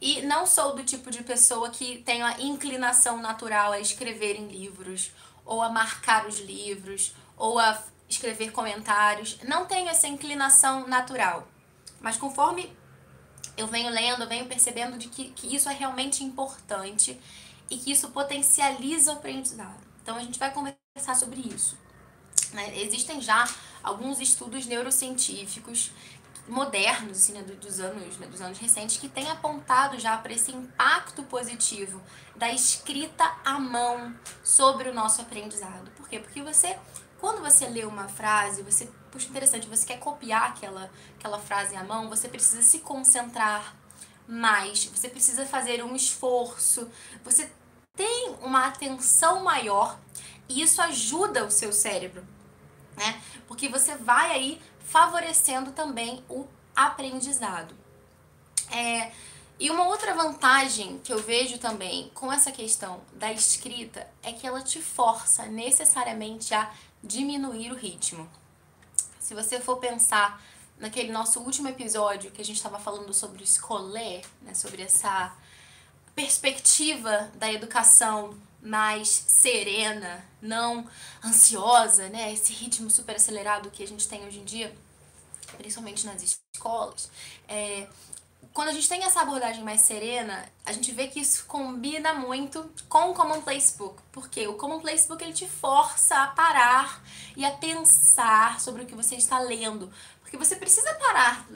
E 0.00 0.20
não 0.20 0.44
sou 0.44 0.74
do 0.74 0.84
tipo 0.84 1.10
de 1.10 1.22
pessoa 1.22 1.70
que 1.70 1.98
tem 1.98 2.22
a 2.22 2.38
inclinação 2.38 3.22
natural 3.22 3.72
a 3.72 3.80
escrever 3.80 4.36
em 4.36 4.48
livros, 4.48 5.12
ou 5.46 5.62
a 5.62 5.70
marcar 5.70 6.26
os 6.26 6.40
livros, 6.40 7.14
ou 7.38 7.58
a 7.58 7.82
escrever 8.06 8.50
comentários. 8.52 9.38
Não 9.44 9.64
tenho 9.64 9.88
essa 9.88 10.06
inclinação 10.06 10.86
natural. 10.86 11.48
Mas 12.00 12.18
conforme 12.18 12.70
eu 13.56 13.66
venho 13.66 13.88
lendo, 13.88 14.24
eu 14.24 14.28
venho 14.28 14.46
percebendo 14.46 14.98
de 14.98 15.08
que, 15.08 15.30
que 15.30 15.54
isso 15.54 15.70
é 15.70 15.72
realmente 15.72 16.22
importante 16.22 17.18
e 17.70 17.78
que 17.78 17.92
isso 17.92 18.10
potencializa 18.10 19.12
o 19.12 19.14
aprendizado. 19.14 19.83
Então 20.04 20.16
a 20.16 20.20
gente 20.20 20.38
vai 20.38 20.52
conversar 20.52 21.16
sobre 21.16 21.40
isso. 21.40 21.78
Né? 22.52 22.78
Existem 22.82 23.22
já 23.22 23.48
alguns 23.82 24.20
estudos 24.20 24.66
neurocientíficos 24.66 25.90
modernos, 26.46 27.16
assim, 27.16 27.32
né, 27.32 27.40
dos 27.42 27.80
anos, 27.80 28.18
né, 28.18 28.26
dos 28.26 28.42
anos 28.42 28.58
recentes, 28.58 28.98
que 28.98 29.08
têm 29.08 29.30
apontado 29.30 29.98
já 29.98 30.18
para 30.18 30.34
esse 30.34 30.52
impacto 30.52 31.22
positivo 31.22 32.02
da 32.36 32.52
escrita 32.52 33.24
à 33.42 33.58
mão 33.58 34.14
sobre 34.42 34.90
o 34.90 34.94
nosso 34.94 35.22
aprendizado. 35.22 35.90
Por 35.92 36.06
quê? 36.06 36.18
Porque 36.18 36.42
você, 36.42 36.78
quando 37.18 37.40
você 37.40 37.66
lê 37.66 37.86
uma 37.86 38.08
frase, 38.08 38.62
você, 38.62 38.86
puxa, 39.10 39.26
interessante, 39.28 39.66
você 39.66 39.86
quer 39.86 39.98
copiar 39.98 40.50
aquela, 40.50 40.90
aquela 41.18 41.38
frase 41.38 41.74
à 41.76 41.82
mão, 41.82 42.10
você 42.10 42.28
precisa 42.28 42.60
se 42.60 42.80
concentrar 42.80 43.74
mais, 44.28 44.84
você 44.84 45.08
precisa 45.08 45.46
fazer 45.46 45.82
um 45.82 45.96
esforço, 45.96 46.90
você 47.24 47.50
tem 47.96 48.34
uma 48.42 48.66
atenção 48.66 49.42
maior 49.42 49.98
e 50.48 50.62
isso 50.62 50.80
ajuda 50.82 51.44
o 51.44 51.50
seu 51.50 51.72
cérebro, 51.72 52.26
né? 52.96 53.22
Porque 53.46 53.68
você 53.68 53.96
vai 53.96 54.32
aí 54.32 54.62
favorecendo 54.80 55.72
também 55.72 56.22
o 56.28 56.46
aprendizado. 56.74 57.74
É, 58.70 59.12
e 59.58 59.70
uma 59.70 59.86
outra 59.86 60.14
vantagem 60.14 60.98
que 60.98 61.12
eu 61.12 61.22
vejo 61.22 61.58
também 61.58 62.10
com 62.12 62.32
essa 62.32 62.50
questão 62.50 63.00
da 63.12 63.32
escrita 63.32 64.08
é 64.22 64.32
que 64.32 64.46
ela 64.46 64.60
te 64.60 64.82
força 64.82 65.46
necessariamente 65.46 66.52
a 66.52 66.72
diminuir 67.02 67.70
o 67.70 67.76
ritmo. 67.76 68.28
Se 69.20 69.34
você 69.34 69.60
for 69.60 69.76
pensar 69.76 70.42
naquele 70.78 71.12
nosso 71.12 71.40
último 71.40 71.68
episódio 71.68 72.32
que 72.32 72.42
a 72.42 72.44
gente 72.44 72.56
estava 72.56 72.78
falando 72.78 73.14
sobre 73.14 73.42
o 73.42 73.44
escolé, 73.44 74.22
né, 74.42 74.54
sobre 74.54 74.82
essa 74.82 75.32
perspectiva 76.14 77.30
da 77.34 77.52
educação 77.52 78.34
mais 78.62 79.08
serena, 79.08 80.24
não 80.40 80.86
ansiosa, 81.24 82.08
né? 82.08 82.32
Esse 82.32 82.52
ritmo 82.52 82.90
super 82.90 83.16
acelerado 83.16 83.70
que 83.70 83.82
a 83.82 83.86
gente 83.86 84.08
tem 84.08 84.24
hoje 84.24 84.38
em 84.38 84.44
dia, 84.44 84.74
principalmente 85.58 86.06
nas 86.06 86.22
escolas. 86.22 87.10
É, 87.46 87.86
quando 88.54 88.68
a 88.68 88.72
gente 88.72 88.88
tem 88.88 89.02
essa 89.02 89.20
abordagem 89.20 89.64
mais 89.64 89.80
serena, 89.80 90.48
a 90.64 90.72
gente 90.72 90.92
vê 90.92 91.08
que 91.08 91.20
isso 91.20 91.44
combina 91.46 92.14
muito 92.14 92.70
com 92.88 93.10
o 93.10 93.14
Common 93.14 93.42
Place 93.42 93.76
Book. 93.76 94.00
Porque 94.12 94.46
o 94.46 94.54
Common 94.54 94.80
Place 94.80 95.08
Book 95.08 95.22
ele 95.22 95.32
te 95.32 95.48
força 95.48 96.16
a 96.16 96.28
parar 96.28 97.02
e 97.36 97.44
a 97.44 97.50
pensar 97.50 98.60
sobre 98.60 98.84
o 98.84 98.86
que 98.86 98.94
você 98.94 99.16
está 99.16 99.40
lendo. 99.40 99.92
Porque 100.20 100.36
você 100.36 100.54
precisa 100.56 100.94
parar 100.94 101.46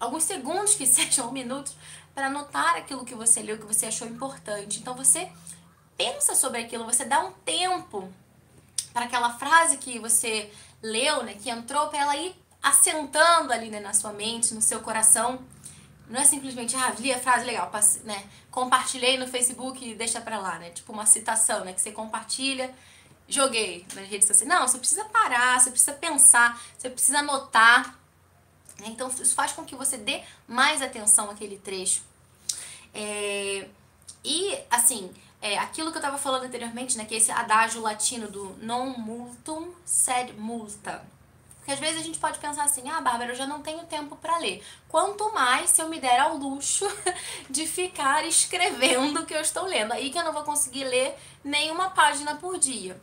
alguns 0.00 0.24
segundos 0.24 0.74
que 0.74 0.86
sejam 0.86 1.30
minutos 1.30 1.76
para 2.16 2.28
anotar 2.28 2.76
aquilo 2.76 3.04
que 3.04 3.14
você 3.14 3.42
leu, 3.42 3.58
que 3.58 3.66
você 3.66 3.84
achou 3.84 4.08
importante. 4.08 4.78
Então 4.78 4.94
você 4.94 5.30
pensa 5.98 6.34
sobre 6.34 6.62
aquilo, 6.62 6.86
você 6.86 7.04
dá 7.04 7.20
um 7.20 7.30
tempo 7.44 8.10
para 8.90 9.04
aquela 9.04 9.34
frase 9.34 9.76
que 9.76 9.98
você 9.98 10.50
leu, 10.82 11.22
né, 11.24 11.34
que 11.34 11.50
entrou 11.50 11.88
para 11.88 11.98
ela 11.98 12.16
ir 12.16 12.34
assentando 12.62 13.52
ali 13.52 13.68
né, 13.68 13.80
na 13.80 13.92
sua 13.92 14.14
mente, 14.14 14.54
no 14.54 14.62
seu 14.62 14.80
coração. 14.80 15.38
Não 16.08 16.18
é 16.18 16.24
simplesmente, 16.24 16.74
ah, 16.74 16.94
li 16.98 17.12
a 17.12 17.18
frase 17.18 17.44
legal, 17.44 17.70
né, 18.04 18.24
compartilhei 18.50 19.18
no 19.18 19.28
Facebook 19.28 19.86
e 19.86 19.94
deixa 19.94 20.18
pra 20.18 20.38
lá, 20.38 20.58
né? 20.58 20.70
Tipo 20.70 20.94
uma 20.94 21.04
citação, 21.04 21.66
né, 21.66 21.74
que 21.74 21.82
você 21.82 21.92
compartilha, 21.92 22.74
joguei 23.28 23.86
nas 23.94 24.08
redes 24.08 24.26
sociais. 24.26 24.48
Não, 24.48 24.66
você 24.66 24.78
precisa 24.78 25.04
parar, 25.04 25.60
você 25.60 25.70
precisa 25.70 25.92
pensar, 25.92 26.58
você 26.78 26.88
precisa 26.88 27.18
anotar. 27.18 27.94
Né? 28.78 28.88
Então, 28.88 29.08
isso 29.08 29.34
faz 29.34 29.52
com 29.52 29.64
que 29.64 29.74
você 29.74 29.96
dê 29.96 30.22
mais 30.46 30.82
atenção 30.82 31.30
àquele 31.30 31.58
trecho. 31.58 32.02
É... 32.94 33.68
E, 34.24 34.58
assim, 34.70 35.12
é, 35.40 35.58
aquilo 35.58 35.90
que 35.90 35.98
eu 35.98 36.00
estava 36.00 36.18
falando 36.18 36.44
anteriormente, 36.44 36.96
né, 36.96 37.04
que 37.04 37.14
é 37.14 37.18
esse 37.18 37.30
adágio 37.30 37.80
latino 37.80 38.28
do 38.28 38.56
non 38.60 38.86
multum 38.98 39.72
sed 39.84 40.32
multa. 40.32 41.04
Porque 41.58 41.72
às 41.72 41.80
vezes 41.80 42.00
a 42.00 42.04
gente 42.04 42.18
pode 42.18 42.38
pensar 42.38 42.62
assim: 42.62 42.88
ah, 42.88 43.00
Bárbara, 43.00 43.32
eu 43.32 43.34
já 43.34 43.46
não 43.46 43.60
tenho 43.60 43.84
tempo 43.86 44.14
para 44.16 44.38
ler. 44.38 44.64
Quanto 44.88 45.32
mais 45.34 45.70
se 45.70 45.82
eu 45.82 45.88
me 45.88 45.98
der 45.98 46.20
ao 46.20 46.36
luxo 46.36 46.86
de 47.50 47.66
ficar 47.66 48.24
escrevendo 48.24 49.20
o 49.20 49.26
que 49.26 49.34
eu 49.34 49.40
estou 49.40 49.64
lendo. 49.64 49.92
Aí 49.92 50.10
que 50.10 50.18
eu 50.18 50.24
não 50.24 50.32
vou 50.32 50.44
conseguir 50.44 50.84
ler 50.84 51.16
nenhuma 51.42 51.90
página 51.90 52.36
por 52.36 52.56
dia. 52.56 53.00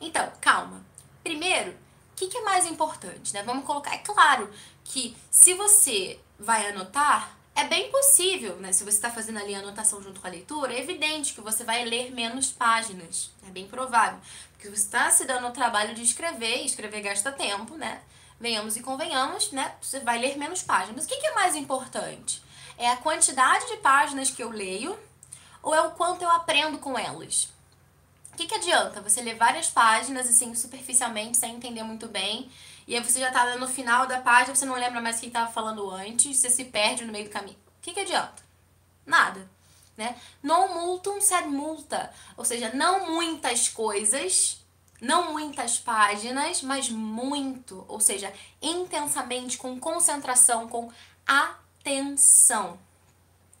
Então, 0.00 0.32
calma. 0.40 0.80
Primeiro, 1.24 1.76
que, 2.20 2.28
que 2.28 2.38
é 2.38 2.42
mais 2.42 2.66
importante, 2.66 3.32
né? 3.32 3.42
Vamos 3.42 3.64
colocar. 3.64 3.94
É 3.94 3.98
claro 3.98 4.50
que 4.84 5.16
se 5.30 5.54
você 5.54 6.20
vai 6.38 6.68
anotar, 6.68 7.34
é 7.54 7.64
bem 7.64 7.90
possível, 7.90 8.56
né? 8.56 8.72
Se 8.72 8.84
você 8.84 8.96
está 8.96 9.10
fazendo 9.10 9.38
ali 9.38 9.54
a 9.54 9.60
anotação 9.60 10.02
junto 10.02 10.20
com 10.20 10.26
a 10.26 10.30
leitura, 10.30 10.74
é 10.74 10.80
evidente 10.80 11.32
que 11.32 11.40
você 11.40 11.64
vai 11.64 11.84
ler 11.84 12.12
menos 12.12 12.52
páginas. 12.52 13.30
É 13.46 13.50
bem 13.50 13.66
provável. 13.66 14.18
Porque 14.52 14.68
você 14.68 14.82
está 14.82 15.10
se 15.10 15.24
dando 15.24 15.46
o 15.46 15.52
trabalho 15.52 15.94
de 15.94 16.02
escrever, 16.02 16.62
e 16.62 16.66
escrever 16.66 17.00
gasta 17.00 17.32
tempo, 17.32 17.74
né? 17.76 18.02
Venhamos 18.38 18.76
e 18.76 18.82
convenhamos, 18.82 19.50
né? 19.52 19.74
Você 19.80 20.00
vai 20.00 20.18
ler 20.18 20.36
menos 20.36 20.62
páginas. 20.62 21.04
O 21.04 21.08
que 21.08 21.26
é 21.26 21.34
mais 21.34 21.56
importante? 21.56 22.42
É 22.76 22.88
a 22.90 22.96
quantidade 22.96 23.66
de 23.66 23.78
páginas 23.78 24.30
que 24.30 24.42
eu 24.42 24.50
leio 24.50 24.98
ou 25.62 25.74
é 25.74 25.80
o 25.80 25.90
quanto 25.92 26.22
eu 26.22 26.30
aprendo 26.30 26.78
com 26.78 26.98
elas? 26.98 27.50
O 28.40 28.42
que, 28.42 28.48
que 28.48 28.54
adianta 28.54 29.02
você 29.02 29.20
ler 29.20 29.34
várias 29.34 29.68
páginas, 29.68 30.26
assim, 30.26 30.54
superficialmente, 30.54 31.36
sem 31.36 31.56
entender 31.56 31.82
muito 31.82 32.08
bem, 32.08 32.50
e 32.88 32.96
aí 32.96 33.04
você 33.04 33.20
já 33.20 33.30
tá 33.30 33.54
no 33.56 33.68
final 33.68 34.06
da 34.06 34.18
página, 34.18 34.54
você 34.54 34.64
não 34.64 34.76
lembra 34.76 34.98
mais 34.98 35.20
quem 35.20 35.28
tava 35.28 35.52
falando 35.52 35.90
antes, 35.90 36.38
você 36.38 36.48
se 36.48 36.64
perde 36.64 37.04
no 37.04 37.12
meio 37.12 37.26
do 37.26 37.30
caminho. 37.30 37.58
O 37.58 37.82
que, 37.82 37.92
que 37.92 38.00
adianta? 38.00 38.42
Nada. 39.04 39.46
Né? 39.94 40.18
Non 40.42 40.68
multum 40.68 41.20
sed 41.20 41.48
multa. 41.48 42.10
Ou 42.34 42.42
seja, 42.42 42.72
não 42.72 43.12
muitas 43.12 43.68
coisas, 43.68 44.64
não 45.02 45.34
muitas 45.34 45.78
páginas, 45.78 46.62
mas 46.62 46.88
muito. 46.88 47.84
Ou 47.88 48.00
seja, 48.00 48.32
intensamente, 48.62 49.58
com 49.58 49.78
concentração, 49.78 50.66
com 50.66 50.90
atenção. 51.26 52.78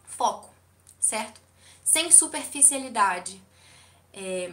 Foco, 0.06 0.48
certo? 0.98 1.38
Sem 1.84 2.10
superficialidade. 2.10 3.42
É, 4.14 4.50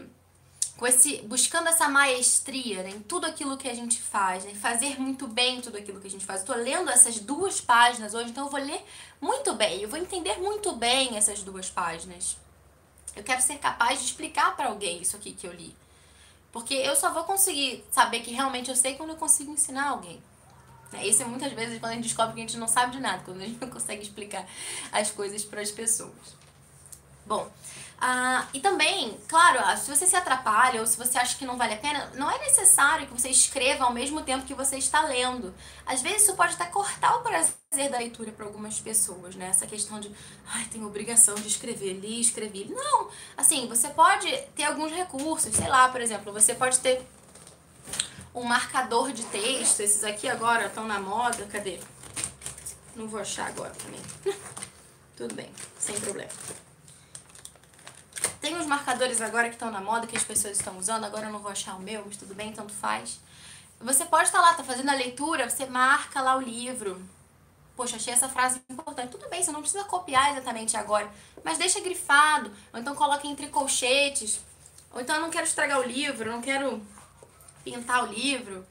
com 0.77 0.85
esse 0.85 1.17
buscando 1.23 1.67
essa 1.67 1.89
maestria 1.89 2.83
né, 2.83 2.91
em 2.91 2.99
tudo 3.01 3.25
aquilo 3.25 3.57
que 3.57 3.67
a 3.67 3.73
gente 3.73 3.99
faz, 3.99 4.45
né, 4.45 4.53
fazer 4.53 4.99
muito 5.01 5.27
bem 5.27 5.59
tudo 5.59 5.77
aquilo 5.77 5.99
que 5.99 6.07
a 6.07 6.09
gente 6.09 6.25
faz. 6.25 6.41
Estou 6.41 6.55
lendo 6.55 6.89
essas 6.91 7.19
duas 7.19 7.59
páginas 7.59 8.13
hoje, 8.13 8.29
então 8.29 8.45
eu 8.45 8.51
vou 8.51 8.59
ler 8.59 8.85
muito 9.19 9.53
bem, 9.55 9.81
eu 9.81 9.89
vou 9.89 9.99
entender 9.99 10.37
muito 10.37 10.73
bem 10.73 11.17
essas 11.17 11.41
duas 11.41 11.69
páginas. 11.69 12.37
Eu 13.15 13.23
quero 13.23 13.41
ser 13.41 13.57
capaz 13.57 13.99
de 13.99 14.05
explicar 14.05 14.55
para 14.55 14.67
alguém 14.67 15.01
isso 15.01 15.15
aqui 15.15 15.33
que 15.33 15.47
eu 15.47 15.51
li. 15.51 15.75
Porque 16.51 16.75
eu 16.75 16.95
só 16.95 17.11
vou 17.11 17.23
conseguir 17.23 17.83
saber 17.91 18.19
que 18.19 18.31
realmente 18.31 18.69
eu 18.69 18.75
sei 18.75 18.93
quando 18.93 19.09
eu 19.09 19.15
consigo 19.15 19.51
ensinar 19.51 19.89
alguém. 19.89 20.21
Né, 20.91 21.07
isso 21.07 21.23
é 21.23 21.25
muitas 21.25 21.51
vezes 21.53 21.79
quando 21.79 21.93
a 21.93 21.95
gente 21.95 22.03
descobre 22.03 22.35
que 22.35 22.39
a 22.41 22.43
gente 22.43 22.57
não 22.57 22.67
sabe 22.67 22.91
de 22.91 22.99
nada, 22.99 23.23
quando 23.25 23.41
a 23.41 23.45
gente 23.45 23.59
não 23.59 23.69
consegue 23.69 24.03
explicar 24.03 24.47
as 24.91 25.09
coisas 25.09 25.43
para 25.43 25.59
as 25.59 25.71
pessoas. 25.71 26.37
Bom, 27.25 27.51
ah, 27.99 28.47
e 28.53 28.59
também, 28.59 29.17
claro, 29.27 29.59
ah, 29.63 29.75
se 29.75 29.89
você 29.89 30.05
se 30.05 30.15
atrapalha 30.15 30.79
ou 30.79 30.85
se 30.85 30.95
você 30.95 31.17
acha 31.17 31.35
que 31.35 31.45
não 31.45 31.57
vale 31.57 31.73
a 31.73 31.77
pena, 31.77 32.11
não 32.13 32.29
é 32.29 32.37
necessário 32.39 33.07
que 33.07 33.13
você 33.13 33.29
escreva 33.29 33.85
ao 33.85 33.93
mesmo 33.93 34.21
tempo 34.21 34.45
que 34.45 34.53
você 34.53 34.77
está 34.77 35.01
lendo. 35.01 35.53
Às 35.83 36.01
vezes 36.03 36.23
isso 36.23 36.35
pode 36.35 36.53
até 36.53 36.65
cortar 36.65 37.15
o 37.15 37.21
prazer 37.21 37.89
da 37.89 37.97
leitura 37.97 38.31
para 38.31 38.45
algumas 38.45 38.79
pessoas, 38.79 39.35
né? 39.35 39.47
Essa 39.49 39.65
questão 39.65 39.99
de, 39.99 40.11
ai, 40.45 40.65
tenho 40.65 40.85
obrigação 40.85 41.33
de 41.35 41.47
escrever, 41.47 41.93
li, 41.93 42.21
escrevi. 42.21 42.65
Não! 42.69 43.09
Assim, 43.35 43.67
você 43.67 43.89
pode 43.89 44.31
ter 44.55 44.65
alguns 44.65 44.91
recursos, 44.91 45.55
sei 45.55 45.67
lá, 45.67 45.89
por 45.89 45.99
exemplo, 45.99 46.31
você 46.31 46.53
pode 46.53 46.77
ter 46.79 47.01
um 48.33 48.43
marcador 48.43 49.11
de 49.11 49.23
texto, 49.23 49.79
esses 49.79 50.03
aqui 50.03 50.29
agora 50.29 50.67
estão 50.67 50.85
na 50.85 50.99
moda, 50.99 51.47
cadê? 51.47 51.79
Não 52.95 53.07
vou 53.07 53.19
achar 53.19 53.47
agora 53.47 53.73
também. 53.73 54.01
Tudo 55.17 55.33
bem, 55.33 55.49
sem 55.79 55.99
problema 55.99 56.29
Tem 58.39 58.55
uns 58.55 58.65
marcadores 58.65 59.21
agora 59.21 59.47
que 59.47 59.55
estão 59.55 59.71
na 59.71 59.81
moda, 59.81 60.07
que 60.07 60.15
as 60.15 60.23
pessoas 60.23 60.57
estão 60.57 60.77
usando, 60.77 61.03
agora 61.03 61.27
eu 61.27 61.31
não 61.31 61.39
vou 61.39 61.51
achar 61.51 61.75
o 61.75 61.79
meu, 61.79 62.03
mas 62.05 62.17
tudo 62.17 62.35
bem, 62.35 62.53
tanto 62.53 62.71
faz. 62.73 63.19
Você 63.79 64.05
pode 64.05 64.25
estar 64.25 64.41
lá, 64.41 64.53
tá 64.53 64.63
fazendo 64.63 64.89
a 64.89 64.93
leitura, 64.93 65.49
você 65.49 65.65
marca 65.65 66.21
lá 66.21 66.35
o 66.35 66.41
livro. 66.41 67.01
Poxa, 67.75 67.95
achei 67.95 68.13
essa 68.13 68.27
frase 68.27 68.59
importante. 68.69 69.11
Tudo 69.11 69.29
bem, 69.29 69.43
você 69.43 69.51
não 69.51 69.61
precisa 69.61 69.83
copiar 69.83 70.31
exatamente 70.31 70.75
agora, 70.75 71.09
mas 71.43 71.57
deixa 71.57 71.79
grifado, 71.79 72.51
ou 72.73 72.79
então 72.79 72.95
coloque 72.95 73.27
entre 73.27 73.47
colchetes. 73.47 74.39
Ou 74.91 75.01
então 75.01 75.15
eu 75.15 75.21
não 75.21 75.29
quero 75.29 75.45
estragar 75.45 75.79
o 75.79 75.83
livro, 75.83 76.31
não 76.31 76.41
quero 76.41 76.81
pintar 77.63 78.03
o 78.03 78.07
livro. 78.07 78.65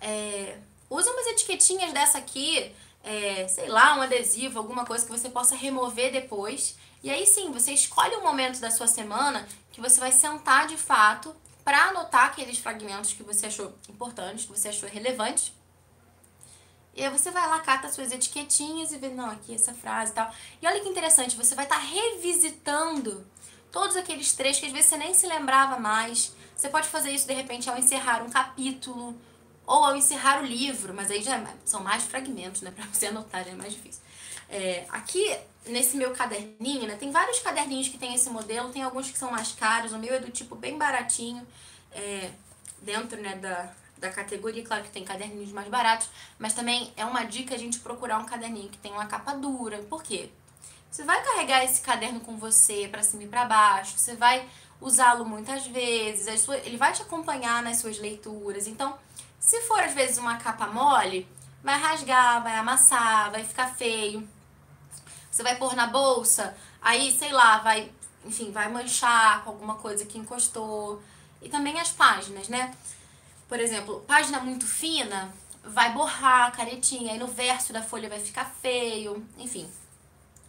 É, 0.00 0.58
usa 0.90 1.10
umas 1.10 1.26
etiquetinhas 1.28 1.92
dessa 1.92 2.18
aqui, 2.18 2.74
é, 3.04 3.46
sei 3.46 3.68
lá, 3.68 3.96
um 3.96 4.02
adesivo, 4.02 4.58
alguma 4.58 4.86
coisa 4.86 5.04
que 5.04 5.12
você 5.12 5.28
possa 5.28 5.54
remover 5.54 6.10
depois. 6.10 6.76
E 7.02 7.10
aí 7.10 7.26
sim, 7.26 7.52
você 7.52 7.72
escolhe 7.72 8.16
um 8.16 8.22
momento 8.22 8.58
da 8.58 8.70
sua 8.70 8.86
semana 8.86 9.46
que 9.70 9.80
você 9.80 10.00
vai 10.00 10.10
sentar 10.10 10.66
de 10.66 10.78
fato 10.78 11.36
para 11.62 11.90
anotar 11.90 12.26
aqueles 12.26 12.58
fragmentos 12.58 13.12
que 13.12 13.22
você 13.22 13.46
achou 13.46 13.74
importantes, 13.88 14.46
que 14.46 14.50
você 14.50 14.68
achou 14.68 14.88
relevantes. 14.88 15.52
E 16.94 17.04
aí 17.04 17.10
você 17.10 17.30
vai 17.30 17.46
lá, 17.48 17.60
cata 17.60 17.90
suas 17.90 18.10
etiquetinhas 18.10 18.92
e 18.92 18.98
vê, 18.98 19.08
não, 19.08 19.30
aqui 19.30 19.54
essa 19.54 19.74
frase 19.74 20.12
e 20.12 20.14
tal. 20.14 20.32
E 20.62 20.66
olha 20.66 20.80
que 20.80 20.88
interessante, 20.88 21.36
você 21.36 21.54
vai 21.54 21.64
estar 21.64 21.76
tá 21.76 21.82
revisitando 21.82 23.26
todos 23.70 23.96
aqueles 23.96 24.32
trechos 24.32 24.60
que 24.60 24.66
às 24.66 24.72
vezes 24.72 24.88
você 24.88 24.96
nem 24.96 25.12
se 25.12 25.26
lembrava 25.26 25.78
mais. 25.78 26.34
Você 26.56 26.68
pode 26.68 26.88
fazer 26.88 27.10
isso 27.10 27.26
de 27.26 27.34
repente 27.34 27.68
ao 27.68 27.76
encerrar 27.76 28.22
um 28.22 28.30
capítulo 28.30 29.14
ou 29.66 29.84
ao 29.84 29.96
encerrar 29.96 30.42
o 30.42 30.46
livro, 30.46 30.92
mas 30.94 31.10
aí 31.10 31.22
já 31.22 31.42
são 31.64 31.82
mais 31.82 32.04
fragmentos, 32.04 32.62
né, 32.62 32.70
para 32.74 32.86
você 32.86 33.06
anotar, 33.06 33.44
já 33.44 33.50
é 33.50 33.54
mais 33.54 33.72
difícil. 33.72 34.02
É, 34.48 34.86
aqui 34.90 35.36
nesse 35.66 35.96
meu 35.96 36.12
caderninho, 36.12 36.86
né, 36.86 36.96
tem 36.96 37.10
vários 37.10 37.40
caderninhos 37.40 37.88
que 37.88 37.98
tem 37.98 38.14
esse 38.14 38.28
modelo, 38.28 38.70
tem 38.70 38.82
alguns 38.82 39.10
que 39.10 39.18
são 39.18 39.30
mais 39.30 39.52
caros, 39.52 39.92
o 39.92 39.98
meu 39.98 40.14
é 40.14 40.18
do 40.18 40.30
tipo 40.30 40.54
bem 40.54 40.76
baratinho, 40.76 41.46
é, 41.92 42.30
dentro, 42.82 43.20
né, 43.20 43.36
da, 43.36 43.72
da 43.96 44.10
categoria, 44.10 44.62
claro 44.62 44.84
que 44.84 44.90
tem 44.90 45.04
caderninhos 45.04 45.52
mais 45.52 45.68
baratos, 45.68 46.08
mas 46.38 46.52
também 46.52 46.92
é 46.96 47.04
uma 47.04 47.24
dica 47.24 47.54
a 47.54 47.58
gente 47.58 47.78
procurar 47.78 48.18
um 48.18 48.26
caderninho 48.26 48.68
que 48.68 48.78
tem 48.78 48.92
uma 48.92 49.06
capa 49.06 49.32
dura, 49.34 49.78
por 49.84 50.02
quê? 50.02 50.30
Você 50.90 51.02
vai 51.02 51.20
carregar 51.24 51.64
esse 51.64 51.80
caderno 51.80 52.20
com 52.20 52.36
você 52.36 52.86
para 52.88 53.02
cima 53.02 53.24
e 53.24 53.26
para 53.26 53.46
baixo, 53.46 53.98
você 53.98 54.14
vai 54.14 54.46
usá-lo 54.80 55.24
muitas 55.24 55.66
vezes, 55.66 56.46
ele 56.64 56.76
vai 56.76 56.92
te 56.92 57.02
acompanhar 57.02 57.62
nas 57.62 57.78
suas 57.78 57.98
leituras. 57.98 58.66
Então, 58.66 58.96
se 59.44 59.60
for 59.62 59.80
às 59.80 59.92
vezes 59.92 60.18
uma 60.18 60.36
capa 60.36 60.66
mole, 60.66 61.28
vai 61.62 61.78
rasgar, 61.78 62.42
vai 62.42 62.56
amassar, 62.56 63.30
vai 63.30 63.44
ficar 63.44 63.74
feio. 63.74 64.26
Você 65.30 65.42
vai 65.42 65.56
pôr 65.56 65.74
na 65.74 65.86
bolsa, 65.86 66.56
aí, 66.80 67.10
sei 67.12 67.32
lá, 67.32 67.58
vai, 67.58 67.90
enfim, 68.24 68.52
vai 68.52 68.68
manchar 68.68 69.42
com 69.44 69.50
alguma 69.50 69.74
coisa 69.76 70.06
que 70.06 70.18
encostou. 70.18 71.02
E 71.42 71.48
também 71.48 71.78
as 71.78 71.90
páginas, 71.90 72.48
né? 72.48 72.74
Por 73.48 73.60
exemplo, 73.60 74.00
página 74.06 74.40
muito 74.40 74.66
fina, 74.66 75.32
vai 75.62 75.92
borrar 75.92 76.48
a 76.48 76.50
caretinha, 76.50 77.12
aí 77.12 77.18
no 77.18 77.26
verso 77.26 77.72
da 77.72 77.82
folha 77.82 78.08
vai 78.08 78.20
ficar 78.20 78.44
feio, 78.44 79.26
enfim 79.36 79.68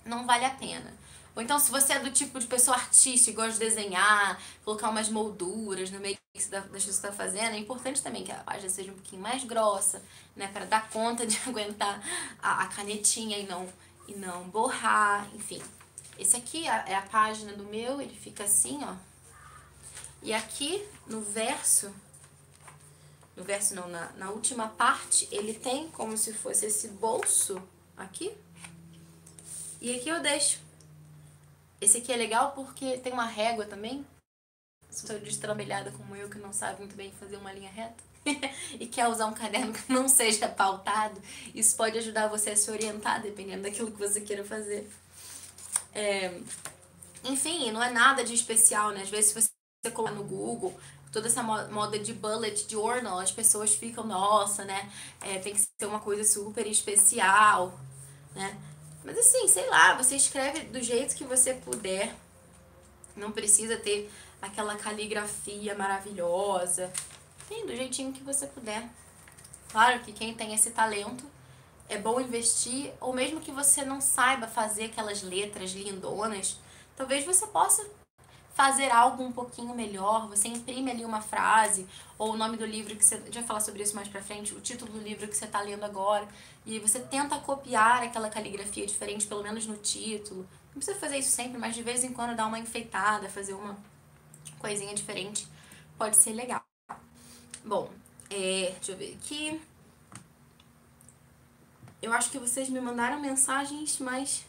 não 0.05 0.25
vale 0.25 0.45
a 0.45 0.51
pena. 0.51 0.93
Ou 1.35 1.41
então, 1.41 1.59
se 1.59 1.69
você 1.69 1.93
é 1.93 1.99
do 1.99 2.09
tipo 2.11 2.39
de 2.39 2.47
pessoa 2.47 2.77
artística 2.77 3.29
e 3.29 3.33
gosta 3.33 3.53
de 3.53 3.59
desenhar, 3.59 4.41
colocar 4.63 4.89
umas 4.89 5.09
molduras 5.09 5.91
no 5.91 5.99
meio 5.99 6.17
das 6.33 6.45
coisas 6.45 6.69
que 6.69 6.79
você 6.79 6.89
está 6.91 7.11
fazendo, 7.11 7.55
é 7.55 7.57
importante 7.57 8.01
também 8.01 8.23
que 8.23 8.31
a 8.31 8.37
página 8.37 8.69
seja 8.69 8.91
um 8.91 8.95
pouquinho 8.95 9.21
mais 9.21 9.43
grossa, 9.43 10.01
né? 10.33 10.47
Para 10.47 10.65
dar 10.65 10.89
conta 10.89 11.27
de 11.27 11.37
aguentar 11.45 12.01
a, 12.41 12.63
a, 12.63 12.67
canetinha 12.67 13.37
e 13.37 13.45
não, 13.45 13.67
e 14.07 14.15
não 14.15 14.47
borrar, 14.49 15.27
enfim. 15.35 15.61
Esse 16.17 16.37
aqui 16.37 16.65
é 16.65 16.95
a 16.95 17.01
página 17.01 17.51
do 17.51 17.65
meu, 17.65 17.99
ele 17.99 18.15
fica 18.15 18.45
assim, 18.45 18.79
ó. 18.83 18.95
E 20.23 20.33
aqui 20.33 20.87
no 21.05 21.19
verso, 21.19 21.93
no 23.35 23.43
verso 23.43 23.75
não, 23.75 23.89
na, 23.89 24.09
na 24.13 24.29
última 24.29 24.69
parte, 24.69 25.27
ele 25.29 25.53
tem 25.53 25.89
como 25.89 26.17
se 26.17 26.33
fosse 26.33 26.67
esse 26.67 26.87
bolso 26.87 27.61
aqui, 27.97 28.33
e 29.81 29.93
aqui 29.93 30.09
eu 30.09 30.21
deixo. 30.21 30.64
Esse 31.85 31.99
aqui 31.99 32.11
é 32.11 32.17
legal 32.17 32.51
porque 32.53 32.97
tem 32.97 33.13
uma 33.13 33.27
régua 33.27 33.63
também. 33.63 34.03
É 35.07 35.13
destrambelhada 35.19 35.91
como 35.91 36.15
eu, 36.15 36.27
que 36.27 36.39
não 36.39 36.51
sabe 36.51 36.79
muito 36.79 36.95
bem 36.95 37.11
fazer 37.11 37.37
uma 37.37 37.53
linha 37.53 37.69
reta, 37.69 38.03
e 38.79 38.87
quer 38.87 39.07
usar 39.07 39.27
um 39.27 39.33
caderno 39.33 39.71
que 39.71 39.93
não 39.93 40.07
seja 40.07 40.47
pautado, 40.47 41.21
isso 41.53 41.75
pode 41.75 41.95
ajudar 41.99 42.27
você 42.27 42.51
a 42.51 42.55
se 42.55 42.71
orientar, 42.71 43.21
dependendo 43.21 43.63
daquilo 43.63 43.91
que 43.91 43.99
você 43.99 44.19
queira 44.19 44.43
fazer. 44.43 44.89
É... 45.93 46.39
Enfim, 47.23 47.71
não 47.71 47.83
é 47.83 47.91
nada 47.91 48.23
de 48.23 48.33
especial, 48.33 48.89
né? 48.89 49.03
Às 49.03 49.09
vezes, 49.11 49.31
se 49.31 49.41
você 49.83 49.91
colocar 49.91 50.15
no 50.15 50.23
Google 50.23 50.75
toda 51.11 51.27
essa 51.27 51.43
moda 51.43 51.99
de 51.99 52.13
bullet 52.13 52.65
journal, 52.67 53.19
as 53.19 53.31
pessoas 53.31 53.75
ficam, 53.75 54.03
nossa, 54.07 54.65
né? 54.65 54.91
É, 55.21 55.37
tem 55.37 55.53
que 55.53 55.61
ser 55.61 55.85
uma 55.85 55.99
coisa 55.99 56.23
super 56.23 56.65
especial, 56.65 57.79
né? 58.33 58.57
Mas 59.05 59.19
assim, 59.19 59.47
sei 59.47 59.69
lá, 59.69 59.93
você 59.93 60.15
escreve 60.15 60.61
do 60.61 60.81
jeito 60.81 61.15
que 61.15 61.23
você 61.23 61.53
puder. 61.53 62.13
Não 63.15 63.31
precisa 63.31 63.77
ter 63.77 64.11
aquela 64.41 64.75
caligrafia 64.75 65.75
maravilhosa. 65.75 66.91
Tem 67.47 67.65
do 67.65 67.75
jeitinho 67.75 68.11
que 68.11 68.23
você 68.23 68.47
puder. 68.47 68.89
Claro 69.69 69.99
que 69.99 70.11
quem 70.11 70.33
tem 70.33 70.53
esse 70.55 70.71
talento 70.71 71.23
é 71.87 71.97
bom 71.97 72.19
investir, 72.19 72.91
ou 72.99 73.13
mesmo 73.13 73.39
que 73.39 73.51
você 73.51 73.85
não 73.85 74.01
saiba 74.01 74.47
fazer 74.47 74.85
aquelas 74.85 75.21
letras 75.21 75.71
lindonas, 75.71 76.57
talvez 76.97 77.23
você 77.23 77.45
possa 77.45 77.85
fazer 78.55 78.89
algo 78.89 79.21
um 79.21 79.33
pouquinho 79.33 79.75
melhor, 79.75 80.27
você 80.29 80.47
imprime 80.47 80.89
ali 80.89 81.03
uma 81.03 81.21
frase, 81.21 81.85
ou 82.17 82.33
o 82.33 82.37
nome 82.37 82.55
do 82.55 82.65
livro 82.65 82.95
que 82.95 83.03
você. 83.03 83.17
Vai 83.17 83.43
falar 83.43 83.59
sobre 83.59 83.83
isso 83.83 83.93
mais 83.95 84.07
pra 84.07 84.21
frente, 84.21 84.55
o 84.55 84.61
título 84.61 84.93
do 84.93 84.99
livro 84.99 85.27
que 85.27 85.35
você 85.35 85.43
está 85.45 85.61
lendo 85.61 85.83
agora, 85.83 86.27
e 86.65 86.79
você 86.79 86.99
tenta 87.01 87.37
copiar 87.39 88.01
aquela 88.03 88.29
caligrafia 88.29 88.87
diferente, 88.87 89.27
pelo 89.27 89.43
menos 89.43 89.67
no 89.67 89.75
título. 89.75 90.47
Não 90.67 90.75
precisa 90.75 90.97
fazer 90.97 91.17
isso 91.17 91.31
sempre, 91.31 91.57
mas 91.57 91.75
de 91.75 91.83
vez 91.83 92.03
em 92.03 92.13
quando 92.13 92.35
dar 92.35 92.47
uma 92.47 92.57
enfeitada, 92.57 93.29
fazer 93.29 93.53
uma 93.53 93.77
coisinha 94.57 94.95
diferente, 94.95 95.47
pode 95.97 96.15
ser 96.15 96.31
legal. 96.31 96.63
Bom, 97.63 97.91
é, 98.29 98.71
deixa 98.75 98.93
eu 98.93 98.97
ver 98.97 99.17
aqui. 99.21 99.61
Eu 102.01 102.13
acho 102.13 102.31
que 102.31 102.39
vocês 102.39 102.69
me 102.69 102.79
mandaram 102.79 103.19
mensagens, 103.19 103.99
mas 103.99 104.45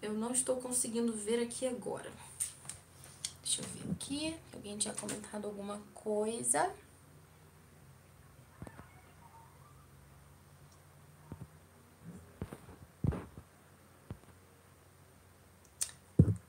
eu 0.00 0.12
não 0.12 0.30
estou 0.30 0.56
conseguindo 0.56 1.12
ver 1.12 1.42
aqui 1.42 1.66
agora. 1.66 2.10
Deixa 3.44 3.60
eu 3.60 3.66
ver 3.68 3.92
aqui. 3.92 4.36
Alguém 4.54 4.78
tinha 4.78 4.94
comentado 4.94 5.44
alguma 5.44 5.78
coisa. 5.92 6.72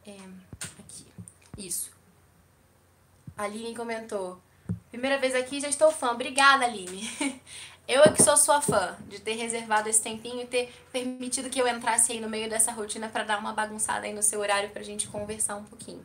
É, 0.07 0.17
aqui. 0.79 1.05
Isso. 1.57 1.91
Aline 3.35 3.75
comentou. 3.75 4.39
Primeira 4.89 5.19
vez 5.19 5.35
aqui, 5.35 5.59
já 5.59 5.67
estou 5.67 5.91
fã. 5.91 6.11
Obrigada, 6.11 6.63
Aline. 6.63 7.09
Eu 7.87 8.01
é 8.03 8.11
que 8.11 8.23
sou 8.23 8.37
sua 8.37 8.61
fã, 8.61 8.97
de 9.07 9.19
ter 9.19 9.33
reservado 9.33 9.89
esse 9.89 10.01
tempinho 10.01 10.41
e 10.41 10.47
ter 10.47 10.73
permitido 10.91 11.51
que 11.51 11.61
eu 11.61 11.67
entrasse 11.67 12.13
aí 12.13 12.19
no 12.19 12.27
meio 12.27 12.49
dessa 12.49 12.71
rotina 12.71 13.07
para 13.09 13.23
dar 13.23 13.37
uma 13.37 13.53
bagunçada 13.53 14.07
aí 14.07 14.13
no 14.13 14.23
seu 14.23 14.39
horário 14.39 14.71
pra 14.71 14.81
gente 14.81 15.07
conversar 15.07 15.55
um 15.55 15.63
pouquinho 15.63 16.03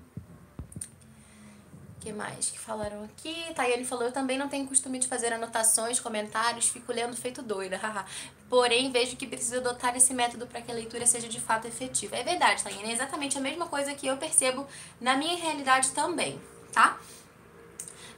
que 2.01 2.13
mais 2.13 2.51
que 2.51 2.59
falaram 2.59 3.05
aqui? 3.05 3.53
Tayane 3.55 3.85
falou, 3.85 4.05
eu 4.05 4.13
também 4.13 4.39
não 4.39 4.49
tenho 4.49 4.67
costume 4.67 4.99
de 4.99 5.07
fazer 5.07 5.33
anotações, 5.33 6.01
comentários, 6.01 6.69
fico 6.69 6.93
lendo 6.93 7.15
feito 7.15 7.43
doida, 7.43 7.77
haha. 7.83 8.05
Porém, 8.49 8.91
vejo 8.91 9.17
que 9.17 9.27
preciso 9.27 9.59
adotar 9.59 9.95
esse 9.97 10.13
método 10.15 10.47
para 10.47 10.63
que 10.63 10.73
a 10.73 10.75
leitura 10.75 11.07
seja 11.07 11.29
de 11.29 11.41
fato 11.41 11.69
efetiva. 11.69 12.17
É 12.17 12.25
verdade, 12.25 12.65
Tayane, 12.65 12.91
é 12.91 12.93
exatamente 12.93 13.37
a 13.37 13.41
mesma 13.41 13.67
coisa 13.67 13.95
que 13.95 14.07
eu 14.07 14.17
percebo 14.17 14.67
na 15.01 15.17
minha 15.17 15.37
realidade 15.37 15.91
também, 15.91 16.41
tá? 16.73 16.99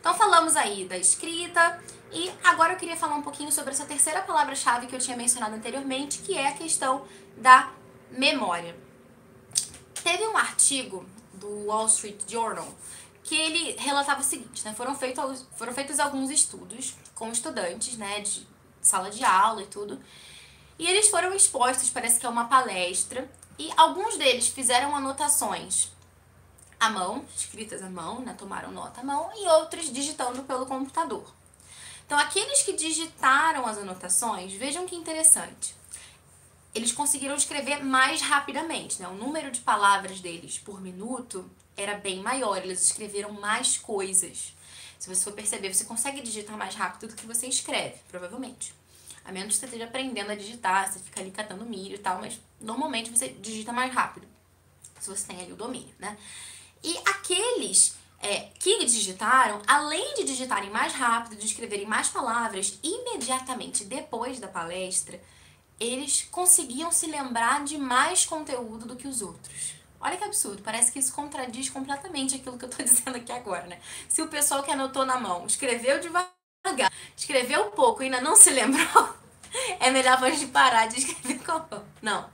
Então 0.00 0.14
falamos 0.14 0.56
aí 0.56 0.84
da 0.84 0.96
escrita 0.96 1.80
e 2.10 2.30
agora 2.44 2.72
eu 2.72 2.76
queria 2.76 2.96
falar 2.96 3.16
um 3.16 3.22
pouquinho 3.22 3.50
sobre 3.50 3.72
essa 3.72 3.84
terceira 3.84 4.20
palavra-chave 4.22 4.86
que 4.86 4.94
eu 4.94 4.98
tinha 4.98 5.16
mencionado 5.16 5.54
anteriormente, 5.54 6.18
que 6.18 6.36
é 6.36 6.48
a 6.48 6.52
questão 6.52 7.04
da 7.36 7.70
memória. 8.10 8.76
Teve 10.02 10.26
um 10.26 10.36
artigo 10.36 11.06
do 11.34 11.66
Wall 11.66 11.86
Street 11.86 12.20
Journal 12.28 12.68
que 13.32 13.36
ele 13.38 13.74
relatava 13.78 14.20
o 14.20 14.22
seguinte, 14.22 14.62
né? 14.62 14.74
Foram, 14.74 14.94
feitos, 14.94 15.46
foram 15.56 15.72
feitos 15.72 15.98
alguns 15.98 16.28
estudos 16.28 16.94
com 17.14 17.32
estudantes, 17.32 17.96
né, 17.96 18.20
de 18.20 18.46
sala 18.82 19.10
de 19.10 19.24
aula 19.24 19.62
e 19.62 19.66
tudo. 19.68 19.98
E 20.78 20.86
eles 20.86 21.08
foram 21.08 21.34
expostos, 21.34 21.88
parece 21.88 22.20
que 22.20 22.26
é 22.26 22.28
uma 22.28 22.44
palestra, 22.44 23.26
e 23.58 23.70
alguns 23.74 24.18
deles 24.18 24.48
fizeram 24.48 24.94
anotações 24.94 25.88
à 26.78 26.90
mão, 26.90 27.24
escritas 27.34 27.82
à 27.82 27.88
mão, 27.88 28.20
né, 28.20 28.34
tomaram 28.36 28.70
nota 28.70 29.00
à 29.00 29.04
mão, 29.04 29.30
e 29.34 29.48
outros 29.48 29.90
digitando 29.90 30.42
pelo 30.42 30.66
computador. 30.66 31.24
Então, 32.04 32.18
aqueles 32.18 32.62
que 32.62 32.74
digitaram 32.74 33.66
as 33.66 33.78
anotações, 33.78 34.52
vejam 34.52 34.84
que 34.84 34.94
interessante. 34.94 35.74
Eles 36.74 36.92
conseguiram 36.92 37.34
escrever 37.34 37.82
mais 37.82 38.20
rapidamente, 38.20 39.00
né? 39.00 39.08
O 39.08 39.14
número 39.14 39.50
de 39.50 39.60
palavras 39.62 40.20
deles 40.20 40.58
por 40.58 40.82
minuto 40.82 41.50
era 41.76 41.96
bem 41.96 42.20
maior, 42.20 42.58
eles 42.58 42.82
escreveram 42.82 43.32
mais 43.32 43.78
coisas. 43.78 44.54
Se 44.98 45.08
você 45.08 45.24
for 45.24 45.32
perceber, 45.32 45.72
você 45.72 45.84
consegue 45.84 46.22
digitar 46.22 46.56
mais 46.56 46.74
rápido 46.74 47.08
do 47.08 47.16
que 47.16 47.26
você 47.26 47.46
escreve, 47.46 47.96
provavelmente. 48.08 48.74
A 49.24 49.32
menos 49.32 49.54
que 49.54 49.60
você 49.60 49.66
esteja 49.66 49.84
aprendendo 49.84 50.30
a 50.30 50.34
digitar, 50.34 50.92
você 50.92 50.98
fica 50.98 51.20
ali 51.20 51.30
catando 51.30 51.64
milho 51.64 51.94
e 51.94 51.98
tal, 51.98 52.20
mas 52.20 52.40
normalmente 52.60 53.10
você 53.10 53.28
digita 53.28 53.72
mais 53.72 53.92
rápido. 53.92 54.26
Se 55.00 55.08
você 55.08 55.26
tem 55.26 55.40
ali 55.40 55.52
o 55.52 55.56
domínio, 55.56 55.94
né? 55.98 56.16
E 56.82 56.96
aqueles 56.98 57.96
é, 58.20 58.48
que 58.58 58.84
digitaram, 58.84 59.60
além 59.66 60.14
de 60.14 60.24
digitarem 60.24 60.70
mais 60.70 60.92
rápido, 60.92 61.36
de 61.36 61.46
escreverem 61.46 61.86
mais 61.86 62.08
palavras, 62.08 62.78
imediatamente 62.82 63.84
depois 63.84 64.38
da 64.38 64.48
palestra, 64.48 65.20
eles 65.80 66.22
conseguiam 66.30 66.92
se 66.92 67.06
lembrar 67.06 67.64
de 67.64 67.76
mais 67.76 68.24
conteúdo 68.24 68.86
do 68.86 68.96
que 68.96 69.08
os 69.08 69.20
outros. 69.20 69.74
Olha 70.02 70.16
que 70.16 70.24
absurdo, 70.24 70.62
parece 70.62 70.90
que 70.90 70.98
isso 70.98 71.12
contradiz 71.12 71.70
completamente 71.70 72.34
aquilo 72.34 72.58
que 72.58 72.64
eu 72.64 72.70
tô 72.70 72.82
dizendo 72.82 73.16
aqui 73.16 73.30
agora, 73.30 73.66
né? 73.68 73.78
Se 74.08 74.20
o 74.20 74.26
pessoal 74.26 74.62
que 74.64 74.70
anotou 74.70 75.06
na 75.06 75.18
mão 75.18 75.46
escreveu 75.46 76.00
devagar, 76.00 76.92
escreveu 77.16 77.66
pouco 77.70 78.02
e 78.02 78.06
ainda 78.06 78.20
não 78.20 78.34
se 78.34 78.50
lembrou, 78.52 79.14
é 79.78 79.90
melhor 79.90 80.22
a 80.22 80.30
gente 80.30 80.46
parar 80.48 80.88
de 80.88 80.98
escrever 80.98 81.38
com 81.44 81.52
a 81.52 81.58
mão. 81.70 81.84
Não. 82.02 82.28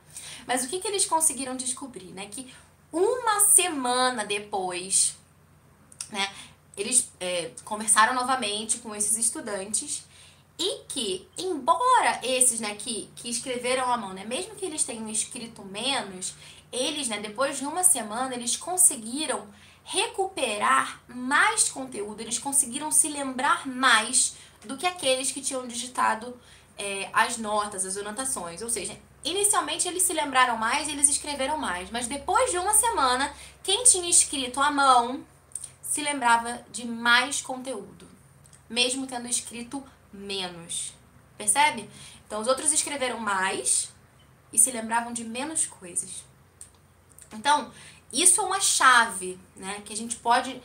Mas 0.47 0.65
o 0.65 0.69
que, 0.69 0.81
que 0.81 0.89
eles 0.89 1.05
conseguiram 1.05 1.57
descobrir, 1.57 2.13
né? 2.13 2.27
Que 2.27 2.51
uma 2.91 3.41
semana 3.41 4.25
depois, 4.25 5.15
né, 6.11 6.33
eles 6.75 7.11
é, 7.21 7.51
conversaram 7.65 8.15
novamente 8.15 8.79
com 8.79 8.95
esses 8.95 9.19
estudantes 9.19 10.07
e 10.59 10.85
que, 10.89 11.29
embora 11.37 12.19
esses, 12.23 12.61
né, 12.61 12.75
que, 12.77 13.11
que 13.15 13.29
escreveram 13.29 13.93
à 13.93 13.97
mão, 13.97 14.15
né, 14.15 14.25
mesmo 14.25 14.55
que 14.55 14.65
eles 14.65 14.85
tenham 14.85 15.09
escrito 15.09 15.63
menos, 15.65 16.35
eles, 16.73 17.09
né, 17.09 17.19
depois 17.21 17.59
de 17.59 17.65
uma 17.65 17.83
semana, 17.83 18.35
eles 18.35 18.57
conseguiram 18.57 19.47
recuperar 19.85 21.01
mais 21.09 21.69
conteúdo, 21.71 22.21
eles 22.21 22.39
conseguiram 22.39 22.91
se 22.91 23.09
lembrar 23.09 23.67
mais 23.67 24.37
do 24.65 24.77
que 24.77 24.87
aqueles 24.87 25.33
que 25.33 25.41
tinham 25.41 25.67
digitado 25.67 26.39
é, 26.77 27.09
as 27.13 27.39
notas, 27.39 27.87
as 27.87 27.97
anotações. 27.97 28.61
Ou 28.61 28.69
seja, 28.69 28.99
inicialmente 29.25 29.89
eles 29.89 30.03
se 30.03 30.13
lembraram 30.13 30.57
mais 30.59 30.89
eles 30.89 31.09
escreveram 31.09 31.57
mais, 31.57 31.91
mas 31.91 32.07
depois 32.07 32.51
de 32.51 32.59
uma 32.59 32.75
semana, 32.75 33.33
quem 33.63 33.83
tinha 33.85 34.09
escrito 34.09 34.61
à 34.61 34.71
mão 34.71 35.25
se 35.83 36.03
lembrava 36.03 36.63
de 36.71 36.87
mais 36.87 37.41
conteúdo, 37.41 38.07
mesmo 38.69 39.07
tendo 39.07 39.27
escrito 39.27 39.83
menos. 40.13 40.93
Percebe? 41.39 41.89
Então 42.27 42.41
os 42.41 42.47
outros 42.47 42.73
escreveram 42.73 43.19
mais 43.19 43.91
e 44.53 44.59
se 44.59 44.71
lembravam 44.71 45.15
de 45.15 45.25
menos 45.25 45.65
coisas. 45.65 46.28
Então, 47.33 47.71
isso 48.12 48.41
é 48.41 48.45
uma 48.45 48.61
chave, 48.61 49.38
né, 49.57 49.83
que 49.85 49.93
a 49.93 49.97
gente 49.97 50.17
pode 50.17 50.61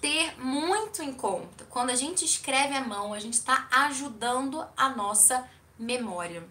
ter 0.00 0.38
muito 0.38 1.02
em 1.02 1.14
conta. 1.14 1.64
Quando 1.70 1.90
a 1.90 1.96
gente 1.96 2.24
escreve 2.24 2.74
à 2.74 2.82
mão, 2.82 3.14
a 3.14 3.18
gente 3.18 3.34
está 3.34 3.66
ajudando 3.70 4.66
a 4.76 4.90
nossa 4.90 5.48
memória. 5.78 6.46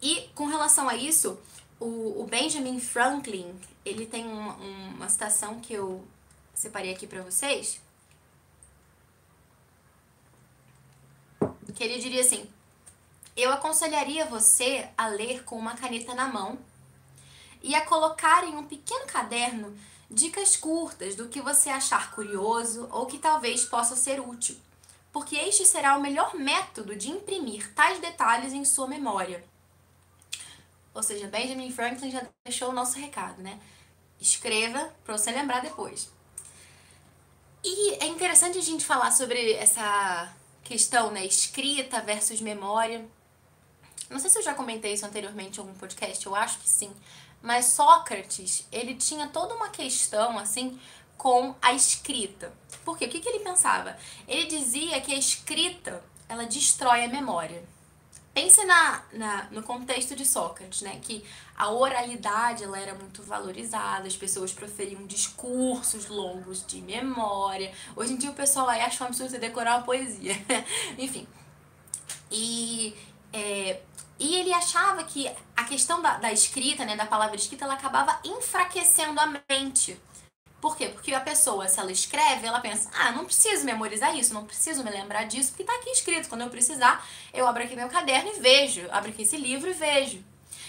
E 0.00 0.28
com 0.34 0.46
relação 0.46 0.88
a 0.88 0.94
isso, 0.94 1.38
o, 1.80 2.20
o 2.20 2.26
Benjamin 2.26 2.80
Franklin, 2.80 3.58
ele 3.84 4.06
tem 4.06 4.26
uma, 4.26 4.54
uma 4.54 5.08
citação 5.08 5.58
que 5.60 5.72
eu 5.72 6.06
separei 6.54 6.92
aqui 6.92 7.06
para 7.06 7.22
vocês. 7.22 7.80
Que 11.74 11.84
ele 11.84 11.98
diria 11.98 12.20
assim: 12.20 12.48
Eu 13.36 13.52
aconselharia 13.52 14.26
você 14.26 14.88
a 14.96 15.08
ler 15.08 15.44
com 15.44 15.56
uma 15.56 15.76
caneta 15.76 16.14
na 16.14 16.28
mão 16.28 16.58
e 17.62 17.74
a 17.74 17.84
colocar 17.84 18.44
em 18.44 18.56
um 18.56 18.64
pequeno 18.64 19.06
caderno 19.06 19.76
dicas 20.10 20.56
curtas 20.56 21.14
do 21.14 21.28
que 21.28 21.40
você 21.40 21.68
achar 21.68 22.12
curioso 22.12 22.88
ou 22.90 23.06
que 23.06 23.18
talvez 23.18 23.64
possa 23.64 23.94
ser 23.94 24.20
útil, 24.20 24.56
porque 25.12 25.36
este 25.36 25.66
será 25.66 25.96
o 25.96 26.00
melhor 26.00 26.34
método 26.34 26.96
de 26.96 27.10
imprimir 27.10 27.72
tais 27.74 28.00
detalhes 28.00 28.52
em 28.52 28.64
sua 28.64 28.86
memória. 28.86 29.44
Ou 30.94 31.02
seja, 31.02 31.28
Benjamin 31.28 31.70
Franklin 31.70 32.10
já 32.10 32.26
deixou 32.44 32.70
o 32.70 32.72
nosso 32.72 32.98
recado, 32.98 33.40
né? 33.42 33.60
Escreva 34.20 34.92
para 35.04 35.16
você 35.16 35.30
lembrar 35.30 35.60
depois. 35.60 36.10
E 37.62 37.92
é 38.02 38.06
interessante 38.06 38.58
a 38.58 38.62
gente 38.62 38.84
falar 38.84 39.10
sobre 39.12 39.52
essa 39.52 40.32
questão, 40.64 41.10
né, 41.10 41.24
escrita 41.24 42.00
versus 42.00 42.40
memória. 42.40 43.06
Não 44.10 44.18
sei 44.18 44.30
se 44.30 44.38
eu 44.38 44.42
já 44.42 44.54
comentei 44.54 44.92
isso 44.92 45.06
anteriormente 45.06 45.58
em 45.58 45.60
algum 45.60 45.74
podcast, 45.74 46.24
eu 46.24 46.34
acho 46.34 46.58
que 46.58 46.68
sim. 46.68 46.92
Mas 47.42 47.66
Sócrates, 47.66 48.66
ele 48.72 48.94
tinha 48.94 49.28
toda 49.28 49.54
uma 49.54 49.68
questão, 49.68 50.38
assim, 50.38 50.78
com 51.16 51.54
a 51.60 51.72
escrita. 51.72 52.52
Por 52.84 52.96
quê? 52.96 53.06
O 53.06 53.08
que, 53.08 53.20
que 53.20 53.28
ele 53.28 53.40
pensava? 53.40 53.96
Ele 54.26 54.46
dizia 54.46 55.00
que 55.00 55.12
a 55.12 55.18
escrita, 55.18 56.02
ela 56.28 56.44
destrói 56.44 57.04
a 57.04 57.08
memória. 57.08 57.62
Pense 58.32 58.64
na, 58.64 59.02
na, 59.12 59.48
no 59.50 59.62
contexto 59.62 60.14
de 60.14 60.24
Sócrates, 60.24 60.82
né? 60.82 61.00
Que 61.02 61.24
a 61.56 61.70
oralidade 61.70 62.62
ela 62.62 62.78
era 62.78 62.94
muito 62.94 63.20
valorizada, 63.20 64.06
as 64.06 64.16
pessoas 64.16 64.52
proferiam 64.52 65.04
discursos 65.06 66.06
longos 66.06 66.64
de 66.64 66.80
memória. 66.80 67.72
Hoje 67.96 68.12
em 68.12 68.16
dia 68.16 68.30
o 68.30 68.34
pessoal 68.34 68.68
aí 68.68 68.80
acha 68.80 69.02
um 69.02 69.08
absurdo 69.08 69.30
você 69.30 69.38
decorar 69.38 69.78
uma 69.78 69.82
poesia. 69.84 70.34
Enfim. 70.96 71.26
E 72.30 72.96
é, 73.32 73.80
e 74.18 74.34
ele 74.34 74.52
achava 74.52 75.04
que 75.04 75.30
a 75.56 75.64
questão 75.64 76.02
da, 76.02 76.18
da 76.18 76.32
escrita, 76.32 76.84
né, 76.84 76.96
da 76.96 77.06
palavra 77.06 77.36
escrita, 77.36 77.64
ela 77.64 77.74
acabava 77.74 78.18
enfraquecendo 78.24 79.20
a 79.20 79.26
mente. 79.48 79.98
Por 80.60 80.76
quê? 80.76 80.88
Porque 80.88 81.14
a 81.14 81.20
pessoa, 81.20 81.68
se 81.68 81.78
ela 81.78 81.92
escreve, 81.92 82.46
ela 82.46 82.58
pensa, 82.58 82.90
ah, 82.92 83.12
não 83.12 83.24
preciso 83.24 83.64
memorizar 83.64 84.16
isso, 84.16 84.34
não 84.34 84.44
preciso 84.44 84.82
me 84.82 84.90
lembrar 84.90 85.24
disso, 85.24 85.50
porque 85.50 85.62
tá 85.62 85.72
aqui 85.74 85.90
escrito. 85.90 86.28
Quando 86.28 86.40
eu 86.40 86.50
precisar, 86.50 87.06
eu 87.32 87.46
abro 87.46 87.62
aqui 87.62 87.76
meu 87.76 87.88
caderno 87.88 88.30
e 88.34 88.40
vejo, 88.40 88.88
abro 88.90 89.10
aqui 89.10 89.22
esse 89.22 89.36
livro 89.36 89.70
e 89.70 89.72
vejo. 89.72 90.24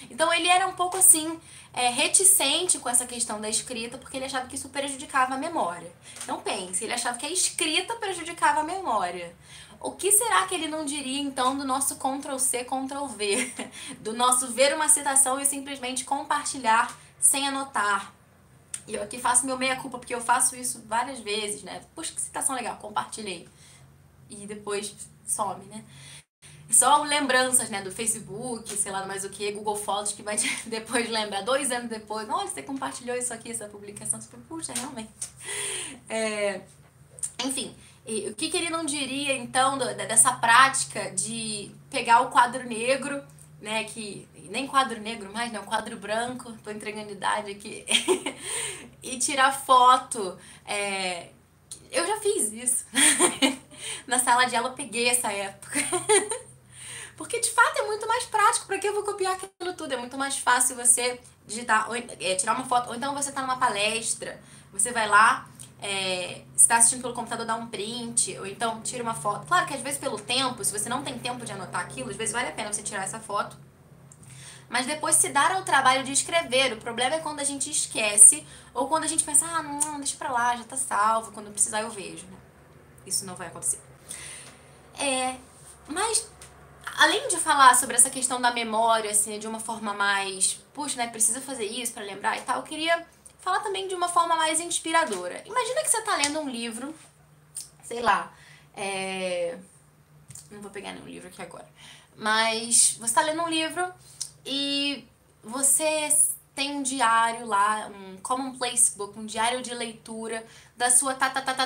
Então 0.09 0.31
ele 0.31 0.47
era 0.47 0.67
um 0.67 0.73
pouco 0.73 0.95
assim, 0.95 1.39
é, 1.73 1.89
reticente 1.89 2.77
com 2.77 2.87
essa 2.87 3.05
questão 3.05 3.41
da 3.41 3.49
escrita, 3.49 3.97
porque 3.97 4.17
ele 4.17 4.25
achava 4.25 4.47
que 4.47 4.55
isso 4.55 4.69
prejudicava 4.69 5.33
a 5.33 5.37
memória. 5.37 5.91
Então 6.23 6.39
pense, 6.39 6.83
ele 6.83 6.93
achava 6.93 7.17
que 7.17 7.25
a 7.25 7.31
escrita 7.31 7.95
prejudicava 7.95 8.59
a 8.59 8.63
memória. 8.63 9.35
O 9.81 9.91
que 9.91 10.11
será 10.11 10.45
que 10.45 10.53
ele 10.53 10.67
não 10.67 10.83
diria 10.83 11.21
então 11.21 11.57
do 11.57 11.63
nosso 11.63 11.95
Ctrl 11.95 12.37
C, 12.37 12.65
Ctrl 12.65 13.05
V? 13.05 13.53
Do 14.01 14.13
nosso 14.13 14.51
ver 14.51 14.75
uma 14.75 14.89
citação 14.89 15.39
e 15.39 15.45
simplesmente 15.45 16.03
compartilhar 16.03 16.93
sem 17.19 17.47
anotar. 17.47 18.13
E 18.85 18.95
eu 18.95 19.03
aqui 19.03 19.19
faço 19.19 19.45
meu 19.45 19.57
meia-culpa, 19.57 19.97
porque 19.99 20.13
eu 20.13 20.19
faço 20.19 20.55
isso 20.55 20.83
várias 20.85 21.19
vezes, 21.19 21.63
né? 21.63 21.81
Puxa, 21.95 22.11
que 22.11 22.19
citação 22.19 22.55
legal, 22.55 22.75
compartilhei. 22.77 23.47
E 24.29 24.45
depois 24.45 24.93
some, 25.25 25.63
né? 25.65 25.85
Só 26.69 27.01
lembranças, 27.03 27.69
né, 27.69 27.81
do 27.81 27.91
Facebook, 27.91 28.75
sei 28.77 28.91
lá 28.91 29.05
mais 29.05 29.23
o 29.23 29.29
que, 29.29 29.51
Google 29.51 29.75
Fotos, 29.75 30.11
que 30.11 30.21
vai 30.21 30.37
depois 30.67 31.09
lembrar, 31.09 31.41
dois 31.41 31.71
anos 31.71 31.89
depois, 31.89 32.29
olha, 32.29 32.47
você 32.47 32.61
compartilhou 32.61 33.17
isso 33.17 33.33
aqui, 33.33 33.49
essa 33.49 33.67
publicação, 33.67 34.21
você 34.21 34.37
puxa, 34.47 34.73
realmente. 34.73 35.09
É, 36.07 36.61
enfim, 37.43 37.75
e 38.09 38.27
o 38.27 38.33
que, 38.33 38.49
que 38.49 38.57
ele 38.57 38.71
não 38.71 38.83
diria, 38.83 39.37
então, 39.37 39.77
do, 39.77 39.85
dessa 39.85 40.33
prática 40.33 41.11
de 41.11 41.69
pegar 41.91 42.21
o 42.21 42.31
quadro 42.31 42.67
negro, 42.67 43.21
né, 43.61 43.83
que 43.83 44.27
nem 44.49 44.65
quadro 44.65 44.99
negro 44.99 45.31
mais, 45.31 45.51
não, 45.51 45.63
quadro 45.63 45.95
branco, 45.95 46.51
tô 46.63 46.71
entregando 46.71 47.11
idade 47.11 47.51
aqui, 47.51 47.85
e 49.03 49.19
tirar 49.19 49.51
foto. 49.51 50.35
É, 50.65 51.27
eu 51.91 52.07
já 52.07 52.17
fiz 52.19 52.51
isso. 52.51 52.85
Na 54.07 54.17
sala 54.17 54.45
de 54.45 54.55
aula 54.55 54.69
eu 54.69 54.73
peguei 54.73 55.07
essa 55.07 55.31
época. 55.31 55.79
Porque 57.15 57.39
de 57.39 57.51
fato 57.51 57.77
é 57.77 57.85
muito 57.85 58.07
mais 58.07 58.25
prático, 58.25 58.65
para 58.65 58.79
que 58.79 58.87
eu 58.87 58.93
vou 58.95 59.03
copiar 59.03 59.33
aquilo 59.33 59.73
tudo? 59.75 59.93
É 59.93 59.97
muito 59.97 60.17
mais 60.17 60.39
fácil 60.39 60.75
você 60.75 61.19
digitar, 61.45 61.87
ou, 61.89 61.95
é, 61.95 62.35
tirar 62.35 62.55
uma 62.55 62.65
foto, 62.65 62.89
ou 62.89 62.95
então 62.95 63.13
você 63.13 63.31
tá 63.31 63.41
numa 63.41 63.57
palestra, 63.57 64.41
você 64.71 64.91
vai 64.91 65.07
lá, 65.07 65.47
é, 65.81 66.41
está 66.55 66.77
assistindo 66.77 67.01
pelo 67.01 67.13
computador, 67.13 67.45
dá 67.45 67.55
um 67.55 67.67
print, 67.67 68.37
ou 68.37 68.45
então 68.45 68.81
tira 68.81 69.01
uma 69.01 69.13
foto. 69.13 69.47
Claro 69.47 69.65
que 69.65 69.73
às 69.73 69.81
vezes 69.81 69.97
pelo 69.97 70.19
tempo, 70.19 70.63
se 70.63 70.77
você 70.77 70.89
não 70.89 71.03
tem 71.03 71.17
tempo 71.17 71.45
de 71.45 71.51
anotar 71.51 71.81
aquilo, 71.81 72.09
às 72.09 72.17
vezes 72.17 72.33
vale 72.33 72.49
a 72.49 72.51
pena 72.51 72.71
você 72.71 72.83
tirar 72.83 73.03
essa 73.03 73.19
foto. 73.19 73.57
Mas 74.69 74.85
depois 74.85 75.15
se 75.15 75.29
dar 75.29 75.51
ao 75.51 75.63
trabalho 75.63 76.03
de 76.03 76.11
escrever. 76.11 76.73
O 76.73 76.77
problema 76.77 77.15
é 77.15 77.19
quando 77.19 77.39
a 77.39 77.43
gente 77.43 77.71
esquece, 77.71 78.45
ou 78.73 78.87
quando 78.87 79.05
a 79.05 79.07
gente 79.07 79.23
pensa, 79.23 79.45
ah, 79.45 79.63
não, 79.63 79.97
deixa 79.97 80.15
pra 80.15 80.31
lá, 80.31 80.55
já 80.55 80.63
tá 80.63 80.77
salvo, 80.77 81.31
quando 81.31 81.49
precisar 81.49 81.81
eu 81.81 81.89
vejo. 81.89 82.25
Né? 82.27 82.37
Isso 83.07 83.25
não 83.25 83.35
vai 83.35 83.47
acontecer. 83.47 83.79
É, 84.99 85.37
mas 85.87 86.29
além 86.97 87.27
de 87.29 87.37
falar 87.37 87.73
sobre 87.75 87.95
essa 87.95 88.09
questão 88.09 88.39
da 88.39 88.51
memória, 88.51 89.09
assim, 89.09 89.39
de 89.39 89.47
uma 89.47 89.59
forma 89.59 89.93
mais, 89.93 90.59
puxa, 90.73 90.97
né, 90.97 91.07
precisa 91.07 91.41
fazer 91.41 91.65
isso 91.65 91.93
para 91.93 92.03
lembrar 92.03 92.37
e 92.37 92.41
tal, 92.41 92.57
eu 92.57 92.63
queria 92.63 93.07
falar 93.39 93.59
também 93.61 93.87
de 93.87 93.95
uma 93.95 94.07
forma 94.07 94.35
mais 94.35 94.59
inspiradora. 94.59 95.41
Imagina 95.45 95.81
que 95.81 95.89
você 95.89 96.01
tá 96.01 96.15
lendo 96.17 96.39
um 96.39 96.49
livro, 96.49 96.93
sei 97.83 98.01
lá, 98.01 98.33
é... 98.75 99.57
não 100.51 100.61
vou 100.61 100.71
pegar 100.71 100.93
nenhum 100.93 101.07
livro 101.07 101.27
aqui 101.27 101.41
agora, 101.41 101.67
mas 102.15 102.97
você 102.99 103.13
tá 103.13 103.21
lendo 103.21 103.41
um 103.41 103.49
livro 103.49 103.91
e 104.45 105.07
você 105.43 106.09
tem 106.53 106.75
um 106.75 106.83
diário 106.83 107.45
lá, 107.45 107.87
um 107.87 108.17
commonplace 108.17 108.97
book, 108.97 109.17
um 109.17 109.25
diário 109.25 109.61
de 109.61 109.73
leitura 109.73 110.45
da 110.75 110.91
sua 110.91 111.15
tataravó. 111.15 111.59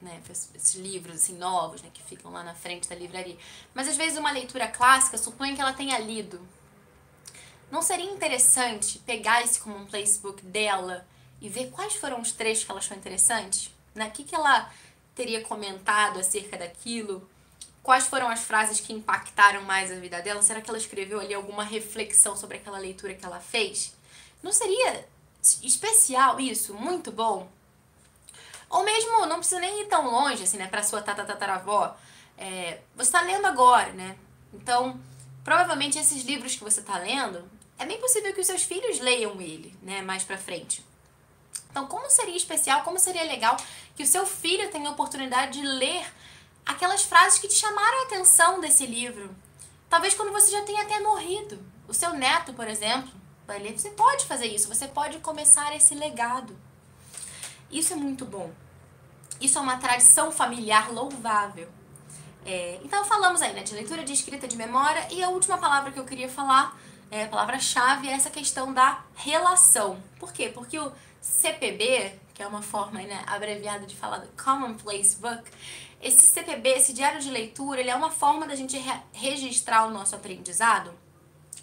Né? 0.00 0.20
Esses, 0.30 0.74
livros, 0.74 1.16
assim, 1.16 1.36
novos, 1.36 1.82
né? 1.82 1.90
Que 1.92 2.02
ficam 2.02 2.30
lá 2.30 2.42
na 2.42 2.54
frente 2.54 2.88
da 2.88 2.94
livraria. 2.94 3.36
Mas, 3.74 3.88
às 3.88 3.96
vezes, 3.96 4.18
uma 4.18 4.30
leitura 4.30 4.68
clássica, 4.68 5.16
suponha 5.16 5.54
que 5.54 5.60
ela 5.60 5.72
tenha 5.72 5.98
lido. 5.98 6.46
Não 7.70 7.82
seria 7.82 8.10
interessante 8.10 8.98
pegar 9.00 9.42
esse 9.42 9.58
commonplace 9.58 10.20
book 10.20 10.44
dela 10.44 11.06
e 11.40 11.48
ver 11.48 11.70
quais 11.70 11.94
foram 11.94 12.20
os 12.20 12.32
trechos 12.32 12.64
que 12.64 12.70
ela 12.70 12.80
achou 12.80 12.96
interessantes? 12.96 13.70
Né? 13.94 14.06
O 14.06 14.10
que, 14.10 14.24
que 14.24 14.34
ela 14.34 14.70
teria 15.14 15.42
comentado 15.42 16.18
acerca 16.18 16.56
daquilo? 16.56 17.28
Quais 17.82 18.06
foram 18.06 18.28
as 18.28 18.40
frases 18.40 18.80
que 18.80 18.92
impactaram 18.92 19.62
mais 19.62 19.90
a 19.90 19.94
vida 19.96 20.20
dela? 20.20 20.42
Será 20.42 20.60
que 20.60 20.68
ela 20.68 20.78
escreveu 20.78 21.20
ali 21.20 21.34
alguma 21.34 21.64
reflexão 21.64 22.36
sobre 22.36 22.58
aquela 22.58 22.78
leitura 22.78 23.14
que 23.14 23.24
ela 23.24 23.40
fez? 23.40 23.94
Não 24.42 24.52
seria 24.52 25.06
especial 25.62 26.38
isso? 26.40 26.74
Muito 26.74 27.10
bom? 27.10 27.50
Ou 28.76 28.84
mesmo, 28.84 29.24
não 29.24 29.38
precisa 29.38 29.58
nem 29.58 29.80
ir 29.80 29.86
tão 29.86 30.04
longe, 30.10 30.42
assim, 30.42 30.58
né? 30.58 30.66
Pra 30.66 30.82
sua 30.82 31.00
tataravó. 31.00 31.96
É, 32.36 32.80
você 32.94 33.10
tá 33.10 33.22
lendo 33.22 33.46
agora, 33.46 33.90
né? 33.92 34.18
Então, 34.52 35.00
provavelmente 35.42 35.98
esses 35.98 36.22
livros 36.24 36.56
que 36.56 36.62
você 36.62 36.82
tá 36.82 36.98
lendo, 36.98 37.42
é 37.78 37.86
bem 37.86 37.98
possível 37.98 38.34
que 38.34 38.40
os 38.42 38.46
seus 38.46 38.64
filhos 38.64 39.00
leiam 39.00 39.40
ele, 39.40 39.74
né? 39.80 40.02
Mais 40.02 40.24
pra 40.24 40.36
frente. 40.36 40.84
Então, 41.70 41.86
como 41.86 42.10
seria 42.10 42.36
especial, 42.36 42.82
como 42.82 42.98
seria 42.98 43.24
legal 43.24 43.56
que 43.96 44.02
o 44.02 44.06
seu 44.06 44.26
filho 44.26 44.70
tenha 44.70 44.90
a 44.90 44.92
oportunidade 44.92 45.58
de 45.58 45.66
ler 45.66 46.06
aquelas 46.66 47.02
frases 47.02 47.38
que 47.38 47.48
te 47.48 47.54
chamaram 47.54 48.00
a 48.00 48.02
atenção 48.02 48.60
desse 48.60 48.84
livro? 48.84 49.34
Talvez 49.88 50.12
quando 50.12 50.32
você 50.32 50.50
já 50.50 50.60
tenha 50.64 50.82
até 50.82 51.00
morrido. 51.00 51.64
O 51.88 51.94
seu 51.94 52.12
neto, 52.12 52.52
por 52.52 52.68
exemplo, 52.68 53.10
vai 53.46 53.58
ler. 53.58 53.78
Você 53.78 53.88
pode 53.88 54.26
fazer 54.26 54.48
isso, 54.48 54.68
você 54.68 54.86
pode 54.86 55.18
começar 55.20 55.74
esse 55.74 55.94
legado. 55.94 56.54
Isso 57.70 57.94
é 57.94 57.96
muito 57.96 58.26
bom. 58.26 58.52
Isso 59.40 59.58
é 59.58 59.60
uma 59.60 59.76
tradição 59.76 60.30
familiar 60.30 60.92
louvável. 60.92 61.68
É, 62.44 62.78
então 62.84 63.04
falamos 63.04 63.42
aí 63.42 63.52
né, 63.52 63.62
de 63.62 63.74
leitura, 63.74 64.04
de 64.04 64.12
escrita, 64.12 64.46
de 64.46 64.56
memória 64.56 65.06
e 65.10 65.22
a 65.22 65.28
última 65.28 65.58
palavra 65.58 65.90
que 65.90 65.98
eu 65.98 66.04
queria 66.04 66.28
falar, 66.28 66.78
é, 67.10 67.24
a 67.24 67.28
palavra-chave, 67.28 68.08
é 68.08 68.12
essa 68.12 68.30
questão 68.30 68.72
da 68.72 69.04
relação. 69.16 70.00
Por 70.18 70.32
quê? 70.32 70.50
Porque 70.54 70.78
o 70.78 70.92
CPB, 71.20 72.14
que 72.32 72.42
é 72.42 72.46
uma 72.46 72.62
forma 72.62 73.00
né, 73.02 73.24
abreviada 73.26 73.84
de 73.84 73.96
falar 73.96 74.18
do 74.18 74.28
Commonplace 74.40 75.16
Book, 75.16 75.42
esse 76.00 76.22
CPB, 76.22 76.68
esse 76.68 76.92
diário 76.92 77.20
de 77.20 77.30
leitura, 77.30 77.80
ele 77.80 77.90
é 77.90 77.96
uma 77.96 78.10
forma 78.10 78.46
da 78.46 78.54
gente 78.54 78.78
re 78.78 78.92
registrar 79.12 79.86
o 79.86 79.90
nosso 79.90 80.14
aprendizado 80.14 80.92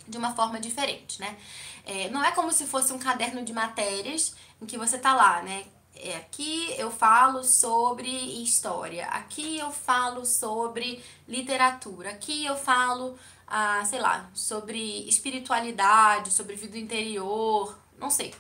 de 0.08 0.18
uma 0.18 0.36
forma 0.36 0.60
diferente, 0.60 1.22
né? 1.22 1.38
É, 1.86 2.10
não 2.10 2.24
é 2.24 2.32
como 2.32 2.52
se 2.52 2.66
fosse 2.66 2.92
um 2.92 3.00
caderno 3.00 3.44
de 3.44 3.54
matérias 3.54 4.36
em 4.62 4.66
que 4.66 4.78
você 4.78 4.98
tá 4.98 5.14
lá, 5.14 5.42
né? 5.42 5.64
É, 5.96 6.18
aqui 6.18 6.74
eu 6.78 6.92
falo 6.92 7.44
sobre 7.44 8.10
história, 8.44 9.06
aqui 9.08 9.58
eu 9.58 9.72
falo 9.72 10.26
sobre 10.26 11.04
literatura, 11.28 12.10
aqui 12.12 12.46
eu 12.46 12.58
falo, 12.58 13.18
ah, 13.48 13.84
sei 13.86 14.00
lá, 14.00 14.30
sobre 14.34 15.08
espiritualidade, 15.08 16.32
sobre 16.32 16.56
vida 16.56 16.78
interior, 16.78 17.78
não 17.98 18.10
sei. 18.10 18.34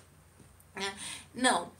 Né? 0.75 0.95
Não. 1.33 1.71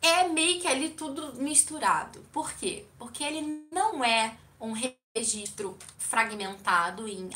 É 0.00 0.26
meio 0.28 0.60
que 0.60 0.66
ali 0.66 0.90
tudo 0.90 1.34
misturado. 1.34 2.20
Por 2.32 2.52
quê? 2.54 2.84
Porque 2.98 3.22
ele 3.22 3.66
não 3.70 4.04
é 4.04 4.36
um 4.60 4.72
registro 5.14 5.76
fragmentado 5.98 7.06
em 7.06 7.30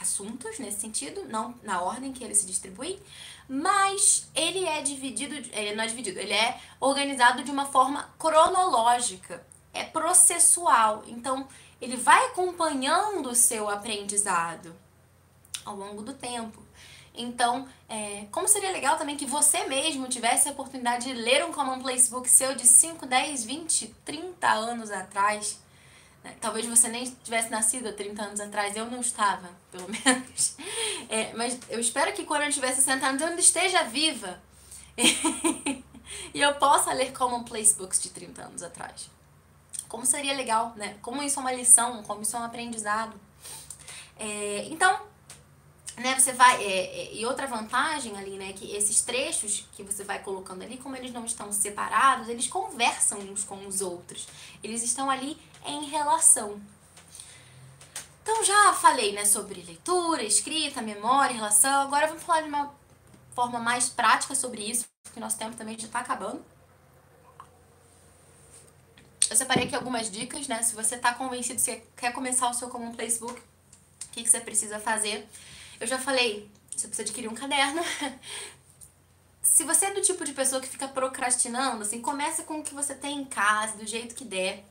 assuntos 0.00 0.58
nesse 0.58 0.80
sentido, 0.80 1.24
não 1.28 1.54
na 1.62 1.80
ordem 1.80 2.12
que 2.12 2.22
ele 2.22 2.34
se 2.34 2.46
distribui, 2.46 3.00
mas 3.48 4.28
ele 4.34 4.64
é 4.64 4.82
dividido, 4.82 5.34
ele 5.34 5.74
não 5.74 5.84
é 5.84 5.86
dividido, 5.86 6.18
ele 6.18 6.32
é 6.32 6.60
organizado 6.80 7.42
de 7.42 7.50
uma 7.50 7.66
forma 7.66 8.08
cronológica, 8.18 9.44
é 9.72 9.84
processual. 9.84 11.04
Então, 11.06 11.48
ele 11.80 11.96
vai 11.96 12.26
acompanhando 12.26 13.30
o 13.30 13.34
seu 13.34 13.68
aprendizado 13.68 14.74
ao 15.64 15.76
longo 15.76 16.02
do 16.02 16.14
tempo. 16.14 16.62
Então, 17.14 17.68
é, 17.88 18.26
como 18.30 18.46
seria 18.46 18.70
legal 18.70 18.96
também 18.96 19.16
que 19.16 19.26
você 19.26 19.64
mesmo 19.64 20.06
tivesse 20.06 20.48
a 20.48 20.52
oportunidade 20.52 21.06
de 21.06 21.12
ler 21.14 21.44
um 21.44 21.52
Commonplace 21.52 22.08
Book 22.08 22.30
seu 22.30 22.54
de 22.54 22.66
5, 22.66 23.06
10, 23.06 23.44
20, 23.44 23.94
30 24.04 24.48
anos 24.48 24.90
atrás. 24.90 25.58
Né? 26.24 26.34
Talvez 26.40 26.66
você 26.66 26.88
nem 26.88 27.04
tivesse 27.04 27.50
nascido 27.50 27.88
há 27.88 27.92
30 27.92 28.22
anos 28.22 28.40
atrás, 28.40 28.76
eu 28.76 28.86
não 28.86 29.00
estava, 29.00 29.50
pelo 29.70 29.88
menos. 29.88 30.56
É, 31.08 31.32
mas 31.34 31.58
eu 31.68 31.80
espero 31.80 32.12
que 32.12 32.24
quando 32.24 32.42
eu 32.42 32.52
tiver 32.52 32.72
60 32.72 33.06
anos 33.06 33.20
eu 33.20 33.28
ainda 33.28 33.40
esteja 33.40 33.82
viva. 33.84 34.40
e 36.34 36.40
eu 36.40 36.54
possa 36.54 36.92
ler 36.92 37.12
Commonplace 37.12 37.74
Books 37.74 38.02
de 38.02 38.10
30 38.10 38.42
anos 38.42 38.62
atrás. 38.62 39.10
Como 39.88 40.04
seria 40.04 40.34
legal, 40.34 40.74
né? 40.76 40.96
Como 41.00 41.22
isso 41.22 41.38
é 41.38 41.40
uma 41.40 41.52
lição, 41.52 42.02
como 42.02 42.22
isso 42.22 42.36
é 42.36 42.40
um 42.40 42.44
aprendizado. 42.44 43.18
É, 44.18 44.66
então, 44.70 45.00
né, 45.98 46.18
você 46.18 46.32
vai. 46.32 46.62
É, 46.62 47.02
é, 47.02 47.14
e 47.14 47.26
outra 47.26 47.46
vantagem 47.46 48.16
ali, 48.16 48.36
né, 48.36 48.52
que 48.52 48.74
esses 48.74 49.00
trechos 49.02 49.66
que 49.72 49.82
você 49.82 50.04
vai 50.04 50.20
colocando 50.20 50.62
ali, 50.62 50.76
como 50.76 50.96
eles 50.96 51.12
não 51.12 51.24
estão 51.24 51.52
separados, 51.52 52.28
eles 52.28 52.46
conversam 52.46 53.18
uns 53.20 53.44
com 53.44 53.66
os 53.66 53.80
outros. 53.80 54.26
Eles 54.62 54.82
estão 54.82 55.10
ali 55.10 55.38
em 55.68 55.84
relação. 55.86 56.60
Então 58.22 58.44
já 58.44 58.72
falei, 58.74 59.12
né, 59.12 59.24
sobre 59.24 59.62
leitura, 59.62 60.22
escrita, 60.22 60.82
memória, 60.82 61.34
relação. 61.34 61.82
Agora 61.82 62.06
vamos 62.06 62.22
falar 62.22 62.42
de 62.42 62.48
uma 62.48 62.74
forma 63.34 63.58
mais 63.58 63.88
prática 63.88 64.34
sobre 64.34 64.62
isso, 64.62 64.84
porque 65.02 65.20
nosso 65.20 65.38
tempo 65.38 65.56
também 65.56 65.78
já 65.78 65.86
está 65.86 66.00
acabando. 66.00 66.44
Eu 69.30 69.36
separei 69.36 69.64
aqui 69.64 69.74
algumas 69.74 70.10
dicas, 70.10 70.48
né? 70.48 70.62
Se 70.62 70.74
você 70.74 70.94
está 70.96 71.14
convencido, 71.14 71.60
você 71.60 71.82
quer 71.96 72.12
começar 72.12 72.48
o 72.48 72.54
seu 72.54 72.68
Common 72.68 72.94
Facebook, 72.94 73.38
o 73.38 74.10
que, 74.10 74.22
que 74.22 74.28
você 74.28 74.40
precisa 74.40 74.78
fazer? 74.78 75.28
Eu 75.78 75.86
já 75.86 75.98
falei, 75.98 76.50
você 76.74 76.88
precisa 76.88 77.02
adquirir 77.02 77.28
um 77.28 77.34
caderno. 77.34 77.82
Se 79.42 79.64
você 79.64 79.86
é 79.86 79.94
do 79.94 80.02
tipo 80.02 80.24
de 80.24 80.32
pessoa 80.32 80.60
que 80.60 80.68
fica 80.68 80.86
procrastinando, 80.86 81.82
assim, 81.82 82.00
começa 82.00 82.42
com 82.42 82.60
o 82.60 82.62
que 82.62 82.74
você 82.74 82.94
tem 82.94 83.18
em 83.18 83.24
casa, 83.24 83.76
do 83.76 83.86
jeito 83.86 84.14
que 84.14 84.24
der. 84.24 84.64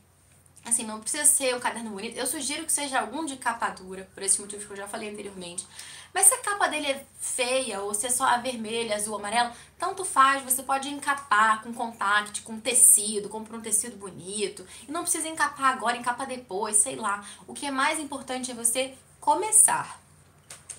Assim, 0.64 0.84
não 0.84 1.00
precisa 1.00 1.24
ser 1.24 1.54
o 1.54 1.60
caderno 1.60 1.90
bonito. 1.90 2.16
Eu 2.16 2.26
sugiro 2.26 2.64
que 2.64 2.72
seja 2.72 3.00
algum 3.00 3.24
de 3.24 3.36
capa 3.36 3.70
dura, 3.70 4.08
por 4.14 4.22
esse 4.22 4.40
motivo 4.40 4.66
que 4.66 4.72
eu 4.72 4.76
já 4.76 4.86
falei 4.86 5.10
anteriormente. 5.10 5.66
Mas 6.12 6.26
se 6.26 6.34
a 6.34 6.38
capa 6.38 6.68
dele 6.68 6.88
é 6.88 7.06
feia, 7.20 7.80
ou 7.80 7.94
se 7.94 8.06
é 8.06 8.10
só 8.10 8.24
a 8.24 8.38
vermelha, 8.38 8.96
azul, 8.96 9.16
amarelo, 9.16 9.52
tanto 9.78 10.04
faz, 10.04 10.42
você 10.42 10.62
pode 10.62 10.88
encapar 10.88 11.62
com 11.62 11.72
contact, 11.72 12.42
com 12.42 12.58
tecido, 12.58 13.28
compra 13.28 13.56
um 13.56 13.60
tecido 13.60 13.96
bonito. 13.96 14.66
E 14.86 14.92
não 14.92 15.02
precisa 15.02 15.28
encapar 15.28 15.72
agora, 15.72 15.96
encapa 15.96 16.26
depois, 16.26 16.76
sei 16.76 16.96
lá. 16.96 17.24
O 17.46 17.54
que 17.54 17.66
é 17.66 17.70
mais 17.70 17.98
importante 17.98 18.50
é 18.50 18.54
você 18.54 18.94
começar 19.20 20.00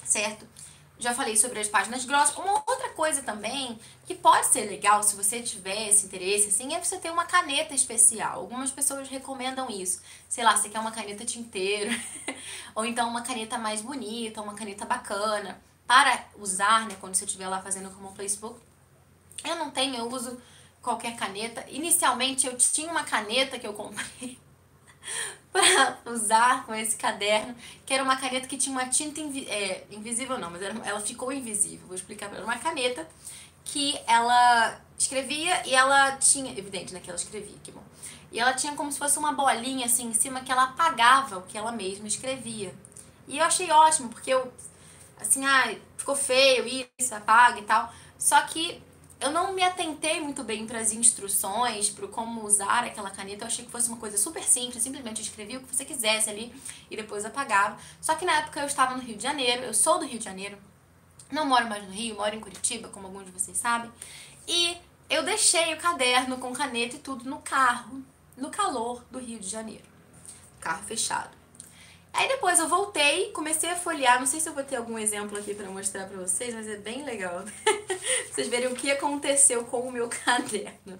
certo? 0.09 0.45
Já 0.99 1.13
falei 1.13 1.38
sobre 1.38 1.62
as 1.62 1.69
páginas 1.69 2.03
grossas. 2.03 2.35
Uma 2.35 2.62
outra 2.67 2.89
coisa 2.89 3.21
também 3.21 3.79
que 4.05 4.13
pode 4.13 4.47
ser 4.47 4.65
legal 4.69 5.01
se 5.01 5.15
você 5.15 5.41
tiver 5.41 5.88
esse 5.88 6.05
interesse, 6.05 6.49
assim, 6.49 6.75
é 6.75 6.83
você 6.83 6.97
ter 6.97 7.09
uma 7.09 7.23
caneta 7.23 7.73
especial. 7.73 8.41
Algumas 8.41 8.69
pessoas 8.69 9.07
recomendam 9.07 9.69
isso. 9.69 10.01
Sei 10.27 10.43
lá, 10.43 10.57
você 10.57 10.67
quer 10.67 10.79
uma 10.79 10.91
caneta 10.91 11.23
tinteiro, 11.23 11.89
ou 12.75 12.83
então 12.83 13.07
uma 13.07 13.21
caneta 13.21 13.57
mais 13.57 13.81
bonita, 13.81 14.41
uma 14.41 14.53
caneta 14.53 14.85
bacana, 14.85 15.59
para 15.88 16.25
usar, 16.38 16.85
né, 16.85 16.97
quando 16.99 17.15
você 17.15 17.23
estiver 17.23 17.47
lá 17.47 17.62
fazendo 17.62 17.89
como 17.91 18.13
Facebook. 18.13 18.59
Eu 19.45 19.55
não 19.55 19.71
tenho, 19.71 19.95
eu 19.95 20.07
uso 20.09 20.39
qualquer 20.81 21.15
caneta. 21.15 21.65
Inicialmente 21.69 22.45
eu 22.45 22.57
tinha 22.57 22.91
uma 22.91 23.05
caneta 23.05 23.57
que 23.57 23.65
eu 23.65 23.73
comprei 23.73 24.38
para 25.51 25.97
usar 26.12 26.65
com 26.65 26.73
esse 26.73 26.95
caderno, 26.95 27.55
que 27.85 27.93
era 27.93 28.03
uma 28.03 28.15
caneta 28.15 28.47
que 28.47 28.57
tinha 28.57 28.71
uma 28.71 28.88
tinta 28.88 29.19
invi 29.19 29.47
é, 29.49 29.85
invisível, 29.91 30.38
não, 30.38 30.49
mas 30.49 30.62
era, 30.62 30.75
ela 30.85 30.99
ficou 30.99 31.31
invisível. 31.31 31.85
Vou 31.88 31.95
explicar 31.95 32.29
para 32.29 32.43
uma 32.43 32.57
caneta 32.57 33.07
que 33.65 33.99
ela 34.07 34.79
escrevia 34.97 35.65
e 35.67 35.75
ela 35.75 36.13
tinha, 36.17 36.51
evidente, 36.57 36.93
né, 36.93 36.99
que 36.99 37.09
ela 37.09 37.19
escrevia, 37.19 37.55
que 37.63 37.71
bom. 37.71 37.83
E 38.31 38.39
ela 38.39 38.53
tinha 38.53 38.75
como 38.75 38.91
se 38.91 38.99
fosse 38.99 39.17
uma 39.17 39.31
bolinha 39.31 39.85
assim 39.85 40.07
em 40.07 40.13
cima 40.13 40.41
que 40.41 40.51
ela 40.51 40.63
apagava 40.65 41.38
o 41.38 41.43
que 41.43 41.57
ela 41.57 41.71
mesma 41.71 42.07
escrevia. 42.07 42.73
E 43.27 43.38
eu 43.38 43.45
achei 43.45 43.69
ótimo, 43.71 44.09
porque 44.09 44.31
eu, 44.31 44.51
assim, 45.19 45.45
ah, 45.45 45.75
ficou 45.97 46.15
feio 46.15 46.89
isso, 46.97 47.13
apaga 47.13 47.59
e 47.59 47.63
tal. 47.63 47.91
Só 48.17 48.41
que 48.41 48.81
eu 49.19 49.32
não 49.32 49.53
me 49.53 49.62
atentei 49.62 50.21
muito 50.21 50.43
bem 50.43 50.65
para 50.65 50.79
as 50.79 50.93
instruções, 50.93 51.89
para 51.89 52.08
como 52.08 52.45
usar 52.45 52.86
aquela 52.86 53.10
caneta. 53.10 53.43
Eu 53.43 53.47
achei 53.47 53.65
que 53.65 53.71
fosse 53.71 53.89
uma 53.89 53.97
coisa 53.97 54.17
super 54.17 54.43
simples, 54.43 54.82
simplesmente 54.82 55.21
escrevia 55.21 55.58
o 55.58 55.62
que 55.62 55.75
você 55.75 55.84
quisesse 55.84 56.29
ali 56.29 56.53
e 56.89 56.95
depois 56.95 57.25
apagava. 57.25 57.77
Só 57.99 58.15
que 58.15 58.23
na 58.23 58.38
época 58.38 58.62
eu 58.62 58.67
estava 58.67 58.95
no 58.95 59.01
Rio 59.01 59.17
de 59.17 59.23
Janeiro, 59.23 59.63
eu 59.63 59.73
sou 59.73 59.99
do 59.99 60.05
Rio 60.05 60.19
de 60.19 60.25
Janeiro, 60.25 60.58
não 61.29 61.45
moro 61.45 61.67
mais 61.67 61.84
no 61.84 61.91
Rio, 61.91 62.15
moro 62.15 62.34
em 62.34 62.39
Curitiba, 62.39 62.88
como 62.88 63.08
alguns 63.08 63.25
de 63.25 63.32
vocês 63.32 63.58
sabem. 63.58 63.91
E 64.47 64.77
eu 65.10 65.23
deixei 65.23 65.73
o 65.73 65.77
caderno 65.77 66.38
com 66.38 66.53
caneta 66.53 66.95
e 66.95 66.99
tudo 66.99 67.29
no 67.29 67.39
carro, 67.39 68.01
no 68.38 68.49
calor 68.49 69.03
do 69.12 69.19
Rio 69.19 69.39
de 69.39 69.49
Janeiro. 69.49 69.86
Carro 70.62 70.84
fechado. 70.84 71.38
Aí 72.13 72.27
depois 72.27 72.59
eu 72.59 72.67
voltei, 72.67 73.31
comecei 73.31 73.69
a 73.69 73.75
folhear, 73.75 74.19
não 74.19 74.25
sei 74.25 74.39
se 74.39 74.49
eu 74.49 74.53
vou 74.53 74.63
ter 74.63 74.75
algum 74.75 74.97
exemplo 74.97 75.37
aqui 75.37 75.53
para 75.53 75.69
mostrar 75.69 76.07
para 76.07 76.17
vocês, 76.17 76.53
mas 76.53 76.67
é 76.67 76.77
bem 76.77 77.03
legal. 77.03 77.43
vocês 78.31 78.47
verem 78.47 78.67
o 78.67 78.75
que 78.75 78.91
aconteceu 78.91 79.63
com 79.65 79.81
o 79.81 79.91
meu 79.91 80.09
caderno. 80.25 80.99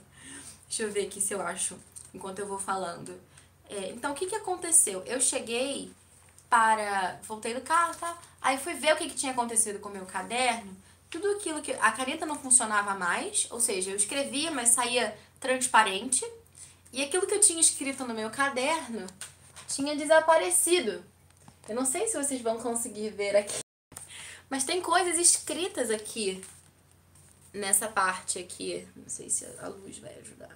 Deixa 0.68 0.84
eu 0.84 0.92
ver 0.92 1.08
aqui 1.08 1.20
se 1.20 1.34
eu 1.34 1.42
acho, 1.42 1.78
enquanto 2.14 2.40
eu 2.40 2.48
vou 2.48 2.60
falando. 2.60 3.20
É, 3.70 3.90
então, 3.90 4.12
o 4.12 4.16
que 4.16 4.28
que 4.28 4.36
aconteceu? 4.36 5.04
Eu 5.06 5.20
cheguei 5.20 5.92
para... 6.50 7.20
Voltei 7.24 7.54
do 7.54 7.62
carro, 7.62 7.96
tá? 7.96 8.18
Aí 8.42 8.58
fui 8.58 8.74
ver 8.74 8.94
o 8.94 8.98
que 8.98 9.10
que 9.10 9.16
tinha 9.16 9.32
acontecido 9.32 9.80
com 9.80 9.90
o 9.90 9.92
meu 9.92 10.06
caderno. 10.06 10.76
Tudo 11.10 11.30
aquilo 11.32 11.62
que... 11.62 11.74
A 11.74 11.92
caneta 11.92 12.26
não 12.26 12.36
funcionava 12.36 12.94
mais, 12.96 13.48
ou 13.50 13.60
seja, 13.60 13.92
eu 13.92 13.96
escrevia, 13.96 14.52
mas 14.52 14.70
saía 14.70 15.18
transparente. 15.40 16.26
E 16.92 17.04
aquilo 17.04 17.28
que 17.28 17.34
eu 17.34 17.42
tinha 17.42 17.60
escrito 17.60 18.06
no 18.06 18.14
meu 18.14 18.30
caderno 18.30 19.06
tinha 19.70 19.96
desaparecido. 19.96 21.04
Eu 21.68 21.76
não 21.76 21.86
sei 21.86 22.08
se 22.08 22.18
vocês 22.18 22.42
vão 22.42 22.58
conseguir 22.58 23.12
ver 23.12 23.36
aqui. 23.36 23.60
Mas 24.50 24.64
tem 24.64 24.82
coisas 24.82 25.18
escritas 25.18 25.90
aqui. 25.92 26.44
Nessa 27.54 27.88
parte 27.88 28.40
aqui. 28.40 28.88
Não 28.96 29.08
sei 29.08 29.30
se 29.30 29.46
a 29.60 29.68
luz 29.68 30.00
vai 30.00 30.14
ajudar. 30.20 30.56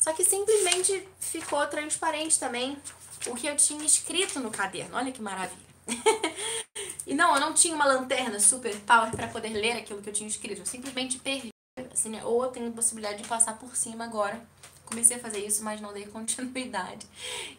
Só 0.00 0.12
que 0.12 0.24
simplesmente 0.24 1.06
ficou 1.20 1.66
transparente 1.66 2.38
também 2.38 2.78
o 3.26 3.34
que 3.34 3.46
eu 3.46 3.56
tinha 3.56 3.84
escrito 3.84 4.40
no 4.40 4.50
caderno. 4.50 4.96
Olha 4.96 5.12
que 5.12 5.20
maravilha. 5.20 5.68
e 7.06 7.14
não, 7.14 7.34
eu 7.34 7.40
não 7.40 7.52
tinha 7.52 7.74
uma 7.74 7.84
lanterna 7.84 8.40
super 8.40 8.74
power 8.80 9.10
para 9.10 9.28
poder 9.28 9.50
ler 9.50 9.72
aquilo 9.72 10.00
que 10.00 10.08
eu 10.08 10.14
tinha 10.14 10.28
escrito. 10.28 10.62
Eu 10.62 10.66
simplesmente 10.66 11.18
perdi. 11.18 11.50
Assim, 11.92 12.08
né? 12.08 12.24
Ou 12.24 12.44
eu 12.44 12.50
tenho 12.50 12.72
possibilidade 12.72 13.22
de 13.22 13.28
passar 13.28 13.58
por 13.58 13.76
cima 13.76 14.04
agora 14.04 14.40
comecei 14.88 15.16
a 15.16 15.20
fazer 15.20 15.44
isso, 15.44 15.62
mas 15.62 15.80
não 15.80 15.92
dei 15.92 16.06
continuidade. 16.08 17.06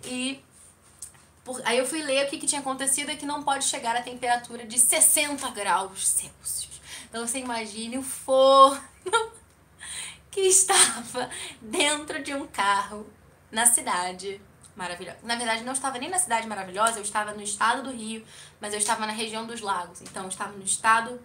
E 0.04 0.44
por, 1.44 1.62
aí 1.66 1.78
eu 1.78 1.86
fui 1.86 2.02
ler 2.02 2.26
o 2.26 2.30
que, 2.30 2.38
que 2.38 2.48
tinha 2.48 2.62
acontecido 2.62 3.12
e 3.12 3.16
que 3.16 3.26
não 3.26 3.44
pode 3.44 3.66
chegar 3.66 3.96
a 3.96 4.02
temperatura 4.02 4.66
de 4.66 4.80
60 4.80 5.50
graus 5.52 6.08
Celsius. 6.08 6.82
Então 7.10 7.26
você 7.26 7.40
imagine 7.40 7.98
o 7.98 8.04
forno 8.04 8.82
que 10.30 10.42
estava 10.42 11.30
dentro 11.62 12.22
de 12.22 12.34
um 12.34 12.46
carro 12.46 13.08
na 13.52 13.66
cidade 13.66 14.40
maravilhosa. 14.76 15.18
Na 15.24 15.36
verdade, 15.36 15.64
não 15.64 15.74
estava 15.74 15.98
nem 15.98 16.10
na 16.10 16.20
cidade 16.20 16.48
maravilhosa, 16.48 17.00
eu 17.00 17.04
estava 17.04 17.34
no 17.34 17.42
estado 17.42 17.84
do 17.84 17.92
Rio, 17.92 18.26
mas 18.62 18.74
eu 18.74 18.80
estava 18.80 19.06
na 19.06 19.12
região 19.12 19.46
dos 19.46 19.60
lagos. 19.60 20.02
Então 20.02 20.24
eu 20.24 20.30
estava 20.30 20.54
no 20.54 20.64
estado 20.64 21.20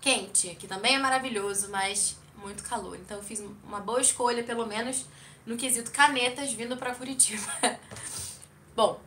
quente, 0.00 0.54
que 0.56 0.66
também 0.66 0.96
é 0.96 0.98
maravilhoso, 0.98 1.70
mas 1.70 2.16
muito 2.36 2.62
calor. 2.62 2.96
Então 2.96 3.16
eu 3.16 3.22
fiz 3.22 3.42
uma 3.64 3.80
boa 3.80 4.00
escolha, 4.00 4.44
pelo 4.44 4.66
menos 4.66 5.06
no 5.48 5.56
quesito 5.56 5.90
canetas 5.90 6.52
vindo 6.52 6.76
para 6.76 6.94
Curitiba. 6.94 7.50
Bom, 8.76 9.00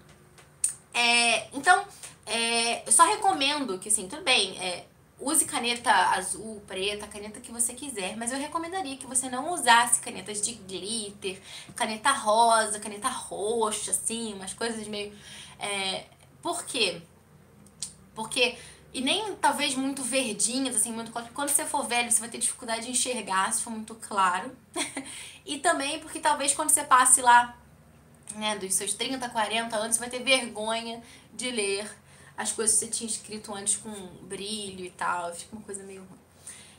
é, 0.92 1.48
então, 1.56 1.86
é, 2.26 2.86
eu 2.86 2.92
só 2.92 3.06
recomendo 3.06 3.78
que, 3.78 3.90
assim, 3.90 4.08
tudo 4.08 4.24
bem, 4.24 4.58
é, 4.58 4.86
use 5.20 5.46
caneta 5.46 5.92
azul, 5.92 6.60
preta, 6.68 7.06
caneta 7.08 7.40
que 7.40 7.52
você 7.52 7.76
quiser, 7.76 8.18
mas 8.18 8.32
eu 8.32 8.40
recomendaria 8.40 8.98
que 8.98 9.06
você 9.06 9.30
não 9.30 9.54
usasse 9.54 10.02
canetas 10.02 10.42
de 10.42 10.54
glitter, 10.54 11.40
caneta 11.76 12.12
rosa, 12.12 12.80
caneta 12.80 13.08
roxa, 13.08 13.92
assim, 13.92 14.34
umas 14.34 14.52
coisas 14.52 14.88
meio. 14.88 15.14
É, 15.60 16.06
por 16.42 16.66
quê? 16.66 17.04
Porque 18.16 18.58
e 18.94 19.02
nem 19.02 19.36
talvez 19.36 19.76
muito 19.76 20.04
verdinhas, 20.04 20.76
assim, 20.76 20.92
muito 20.92 21.12
claro. 21.12 21.30
Quando 21.34 21.50
você 21.50 21.66
for 21.66 21.88
velho, 21.88 22.12
você 22.12 22.20
vai 22.20 22.30
ter 22.30 22.38
dificuldade 22.38 22.86
de 22.86 22.92
enxergar 22.92 23.52
se 23.54 23.62
for 23.62 23.70
muito 23.70 23.96
claro. 23.96 24.56
e 25.46 25.60
também 25.60 26.00
porque 26.00 26.20
talvez 26.20 26.54
quando 26.54 26.70
você 26.70 26.84
passe 26.84 27.22
lá, 27.22 27.58
né, 28.36 28.58
dos 28.58 28.74
seus 28.74 28.94
30, 28.94 29.30
40 29.30 29.76
anos, 29.76 29.96
você 29.96 30.00
vai 30.00 30.10
ter 30.10 30.20
vergonha 30.24 31.02
de 31.34 31.52
ler 31.52 31.90
as 32.38 32.52
coisas 32.52 32.78
que 32.78 32.86
você 32.86 32.92
tinha 32.92 33.10
escrito 33.10 33.54
antes 33.54 33.78
com 33.78 33.92
brilho 34.24 34.84
e 34.84 34.92
tal. 34.92 35.34
Fica 35.34 35.56
uma 35.56 35.62
coisa 35.62 35.84
meio 35.84 36.02
ruim. 36.02 36.20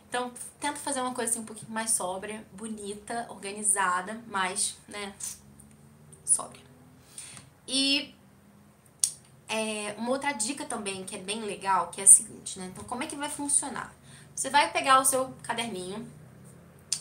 Então, 0.09 0.31
tenta 0.61 0.77
fazer 0.77 1.01
uma 1.01 1.15
coisa 1.15 1.31
assim 1.31 1.41
um 1.41 1.45
pouquinho 1.47 1.73
mais 1.73 1.93
sóbria, 1.93 2.45
bonita, 2.53 3.27
organizada, 3.31 4.23
mas, 4.27 4.77
né, 4.87 5.15
sóbria. 6.23 6.63
E 7.67 8.15
é, 9.53 9.95
uma 9.99 10.09
outra 10.09 10.33
dica 10.33 10.65
também 10.65 11.05
que 11.05 11.15
é 11.15 11.19
bem 11.19 11.43
legal, 11.43 11.89
que 11.89 12.01
é 12.01 12.05
a 12.05 12.07
seguinte, 12.07 12.59
né? 12.59 12.71
Então, 12.73 12.83
como 12.85 13.03
é 13.03 13.07
que 13.07 13.15
vai 13.15 13.29
funcionar? 13.29 13.93
Você 14.35 14.49
vai 14.49 14.73
pegar 14.73 14.99
o 14.99 15.05
seu 15.05 15.31
caderninho, 15.43 16.11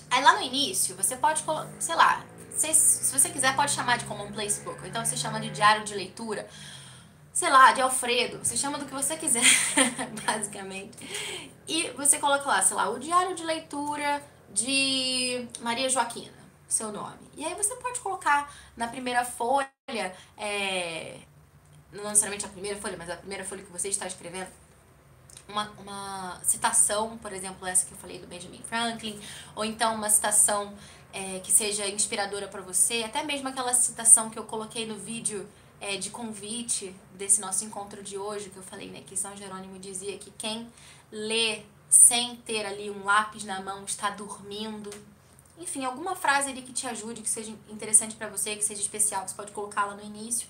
aí 0.10 0.22
lá 0.22 0.34
no 0.34 0.42
início 0.42 0.94
você 0.98 1.16
pode 1.16 1.44
colocar, 1.44 1.70
sei 1.80 1.96
lá, 1.96 2.26
se, 2.54 2.74
se 2.74 3.18
você 3.18 3.30
quiser 3.30 3.56
pode 3.56 3.72
chamar 3.72 3.98
de 3.98 4.04
Common 4.04 4.34
Place 4.34 4.60
Book, 4.62 4.82
ou 4.82 4.86
então 4.86 5.06
você 5.06 5.16
chama 5.16 5.40
de 5.40 5.50
diário 5.50 5.86
de 5.86 5.96
leitura, 5.96 6.46
sei 7.32 7.50
lá, 7.50 7.72
de 7.72 7.80
Alfredo, 7.80 8.40
você 8.44 8.58
chama 8.58 8.78
do 8.78 8.86
que 8.86 8.94
você 8.94 9.16
quiser, 9.16 9.42
basicamente. 10.28 10.98
E 11.66 11.90
você 11.92 12.20
coloca 12.20 12.46
lá, 12.46 12.62
sei 12.62 12.76
lá, 12.76 12.90
o 12.90 13.00
diário 13.00 13.34
de 13.34 13.46
leitura 13.46 14.22
de 14.54 15.48
Maria 15.62 15.88
Joaquina, 15.88 16.34
seu 16.68 16.92
nome. 16.92 17.32
E 17.38 17.46
aí 17.46 17.56
você 17.56 17.74
pode 17.78 18.02
colocar 18.02 18.54
na 18.76 18.90
primeira 18.90 19.24
folha 19.24 19.72
é, 20.38 21.22
não 21.92 22.04
necessariamente 22.06 22.46
a 22.46 22.50
primeira 22.50 22.80
folha, 22.80 22.96
mas 22.98 23.10
a 23.10 23.16
primeira 23.16 23.44
folha 23.44 23.64
que 23.64 23.72
você 23.72 23.90
está 23.90 24.08
escrevendo, 24.08 24.48
uma, 25.48 25.70
uma 25.78 26.42
citação, 26.44 27.18
por 27.18 27.34
exemplo, 27.34 27.68
essa 27.68 27.86
que 27.86 27.92
eu 27.92 27.98
falei 27.98 28.20
do 28.20 28.28
Benjamin 28.28 28.62
Franklin, 28.64 29.20
ou 29.56 29.66
então 29.66 29.96
uma 29.96 30.10
citação 30.10 30.74
é, 31.14 31.40
que 31.40 31.52
seja 31.52 31.88
inspiradora 31.88 32.48
para 32.48 32.62
você, 32.62 33.04
até 33.04 33.24
mesmo 33.24 33.50
aquela 33.50 33.74
citação 33.74 34.30
que 34.30 34.40
eu 34.40 34.44
coloquei 34.46 34.86
no 34.86 34.98
vídeo 34.98 35.48
é, 35.80 35.98
de 35.98 36.10
convite 36.10 36.96
desse 37.16 37.42
nosso 37.42 37.66
encontro 37.66 38.02
de 38.02 38.18
hoje, 38.18 38.50
que 38.50 38.58
eu 38.58 38.64
falei, 38.64 38.90
né, 38.90 39.04
que 39.06 39.18
São 39.18 39.36
Jerônimo 39.36 39.78
dizia 39.80 40.18
que 40.18 40.32
quem 40.32 40.72
lê 41.12 41.64
sem 41.90 42.38
ter 42.38 42.66
ali 42.66 42.90
um 42.90 43.04
lápis 43.04 43.44
na 43.44 43.60
mão 43.62 43.84
está 43.84 44.10
dormindo. 44.12 44.90
Enfim, 45.60 45.84
alguma 45.84 46.16
frase 46.16 46.50
ali 46.50 46.62
que 46.62 46.72
te 46.72 46.88
ajude, 46.88 47.22
que 47.22 47.30
seja 47.30 47.54
interessante 47.70 48.16
para 48.16 48.30
você, 48.30 48.56
que 48.56 48.64
seja 48.64 48.82
especial, 48.82 49.28
você 49.28 49.36
pode 49.36 49.52
colocá-la 49.52 49.96
no 49.96 50.04
início. 50.04 50.48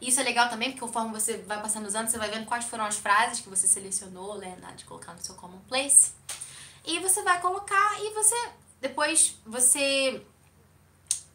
Isso 0.00 0.18
é 0.18 0.22
legal 0.22 0.48
também, 0.48 0.70
porque 0.70 0.80
conforme 0.80 1.12
você 1.12 1.38
vai 1.38 1.60
passando 1.60 1.86
os 1.86 1.94
anos, 1.94 2.10
você 2.10 2.18
vai 2.18 2.30
vendo 2.30 2.46
quais 2.46 2.64
foram 2.64 2.84
as 2.84 2.96
frases 2.96 3.40
que 3.40 3.48
você 3.48 3.66
selecionou, 3.66 4.38
né, 4.38 4.56
de 4.76 4.84
colocar 4.84 5.12
no 5.12 5.22
seu 5.22 5.34
commonplace. 5.34 6.12
E 6.84 6.98
você 7.00 7.22
vai 7.22 7.40
colocar 7.40 8.00
e 8.00 8.14
você, 8.14 8.36
depois, 8.80 9.36
você 9.44 10.24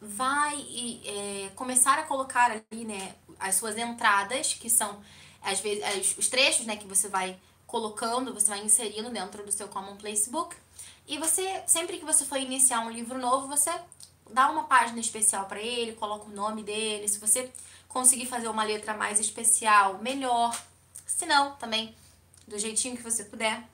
vai 0.00 1.00
é, 1.04 1.50
começar 1.54 1.98
a 1.98 2.02
colocar 2.02 2.50
ali, 2.50 2.84
né, 2.84 3.14
as 3.38 3.54
suas 3.54 3.78
entradas, 3.78 4.54
que 4.54 4.68
são, 4.68 5.00
às 5.40 5.60
vezes, 5.60 6.18
os 6.18 6.28
trechos, 6.28 6.66
né, 6.66 6.76
que 6.76 6.86
você 6.86 7.08
vai 7.08 7.38
colocando, 7.66 8.34
você 8.34 8.48
vai 8.48 8.64
inserindo 8.64 9.10
dentro 9.10 9.44
do 9.44 9.52
seu 9.52 9.68
commonplace 9.68 10.28
book. 10.28 10.56
E 11.06 11.18
você, 11.18 11.62
sempre 11.66 11.98
que 11.98 12.04
você 12.04 12.24
for 12.24 12.38
iniciar 12.38 12.80
um 12.80 12.90
livro 12.90 13.18
novo, 13.18 13.46
você 13.46 13.70
dá 14.30 14.50
uma 14.50 14.64
página 14.64 14.98
especial 14.98 15.46
para 15.46 15.60
ele, 15.60 15.92
coloca 15.92 16.26
o 16.26 16.34
nome 16.34 16.62
dele. 16.62 17.06
Se 17.06 17.18
você 17.18 17.52
conseguir 17.96 18.26
fazer 18.26 18.48
uma 18.48 18.62
letra 18.62 18.92
mais 18.92 19.18
especial, 19.18 19.96
melhor. 20.02 20.54
Se 21.06 21.24
não, 21.24 21.56
também 21.56 21.96
do 22.46 22.58
jeitinho 22.58 22.94
que 22.94 23.02
você 23.02 23.24
puder. 23.24 23.64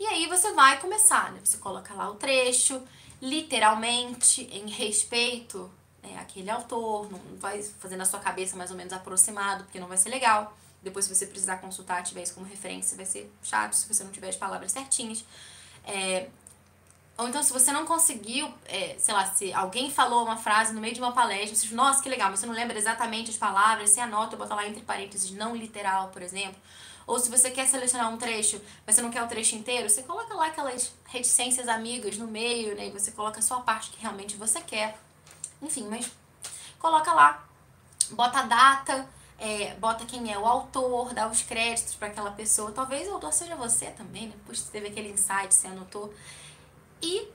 E 0.00 0.04
aí 0.04 0.26
você 0.26 0.52
vai 0.52 0.80
começar, 0.80 1.30
né? 1.30 1.40
Você 1.44 1.58
coloca 1.58 1.94
lá 1.94 2.10
o 2.10 2.16
trecho, 2.16 2.82
literalmente, 3.22 4.42
em 4.52 4.68
respeito 4.68 5.70
né, 6.02 6.18
àquele 6.18 6.50
autor, 6.50 7.08
não 7.08 7.20
vai 7.38 7.62
fazer 7.62 7.94
na 7.94 8.04
sua 8.04 8.18
cabeça 8.18 8.56
mais 8.56 8.72
ou 8.72 8.76
menos 8.76 8.92
aproximado, 8.92 9.62
porque 9.62 9.78
não 9.78 9.86
vai 9.86 9.96
ser 9.96 10.08
legal. 10.08 10.56
Depois, 10.82 11.04
se 11.04 11.14
você 11.14 11.24
precisar 11.24 11.58
consultar, 11.58 12.02
tiver 12.02 12.24
isso 12.24 12.34
como 12.34 12.46
referência, 12.46 12.96
vai 12.96 13.06
ser 13.06 13.32
chato 13.44 13.74
se 13.74 13.86
você 13.86 14.02
não 14.02 14.10
tiver 14.10 14.30
as 14.30 14.36
palavras 14.36 14.72
certinhas. 14.72 15.24
É, 15.84 16.28
ou 17.18 17.28
então, 17.28 17.42
se 17.42 17.52
você 17.52 17.72
não 17.72 17.84
conseguiu, 17.84 18.48
é, 18.66 18.94
sei 18.96 19.12
lá, 19.12 19.26
se 19.26 19.52
alguém 19.52 19.90
falou 19.90 20.22
uma 20.22 20.36
frase 20.36 20.72
no 20.72 20.80
meio 20.80 20.94
de 20.94 21.00
uma 21.00 21.10
palestra, 21.10 21.56
você 21.56 21.66
diz, 21.66 21.72
nossa, 21.72 22.00
que 22.00 22.08
legal, 22.08 22.30
mas 22.30 22.38
você 22.38 22.46
não 22.46 22.54
lembra 22.54 22.78
exatamente 22.78 23.28
as 23.28 23.36
palavras, 23.36 23.90
você 23.90 24.00
anota, 24.00 24.36
bota 24.36 24.54
lá 24.54 24.64
entre 24.68 24.82
parênteses, 24.82 25.32
não 25.32 25.56
literal, 25.56 26.10
por 26.10 26.22
exemplo. 26.22 26.56
Ou 27.08 27.18
se 27.18 27.28
você 27.28 27.50
quer 27.50 27.66
selecionar 27.66 28.08
um 28.12 28.16
trecho, 28.16 28.60
mas 28.86 28.94
você 28.94 29.02
não 29.02 29.10
quer 29.10 29.22
o 29.24 29.26
trecho 29.26 29.56
inteiro, 29.56 29.90
você 29.90 30.04
coloca 30.04 30.32
lá 30.32 30.46
aquelas 30.46 30.92
reticências 31.06 31.66
amigas 31.66 32.16
no 32.16 32.28
meio, 32.28 32.76
né? 32.76 32.86
E 32.86 32.90
você 32.90 33.10
coloca 33.10 33.42
só 33.42 33.56
a 33.56 33.60
parte 33.62 33.90
que 33.90 34.00
realmente 34.00 34.36
você 34.36 34.60
quer. 34.60 34.96
Enfim, 35.60 35.88
mas 35.88 36.08
coloca 36.78 37.12
lá, 37.12 37.44
bota 38.10 38.38
a 38.38 38.42
data, 38.42 39.08
é, 39.38 39.74
bota 39.74 40.04
quem 40.04 40.32
é 40.32 40.38
o 40.38 40.46
autor, 40.46 41.12
dá 41.14 41.26
os 41.28 41.42
créditos 41.42 41.96
para 41.96 42.08
aquela 42.08 42.30
pessoa. 42.30 42.70
Talvez 42.70 43.08
o 43.08 43.14
autor 43.14 43.32
seja 43.32 43.56
você 43.56 43.86
também, 43.86 44.28
né? 44.28 44.34
Puxa, 44.46 44.62
você 44.62 44.70
teve 44.70 44.86
aquele 44.86 45.10
insight, 45.10 45.52
você 45.52 45.66
anotou. 45.66 46.14
E 47.02 47.28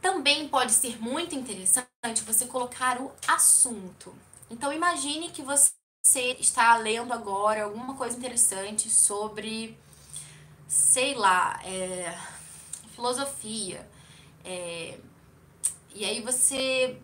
também 0.00 0.48
pode 0.48 0.72
ser 0.72 1.00
muito 1.00 1.34
interessante 1.34 2.22
você 2.26 2.46
colocar 2.46 3.00
o 3.00 3.12
assunto. 3.26 4.14
Então 4.50 4.72
imagine 4.72 5.30
que 5.30 5.42
você 5.42 5.72
está 6.38 6.76
lendo 6.76 7.12
agora 7.12 7.64
alguma 7.64 7.94
coisa 7.94 8.16
interessante 8.16 8.88
sobre, 8.90 9.78
sei 10.66 11.14
lá, 11.14 11.60
é... 11.64 12.16
filosofia. 12.94 13.88
É, 14.44 14.98
e 15.94 16.04
aí 16.04 16.22
você 16.22 17.00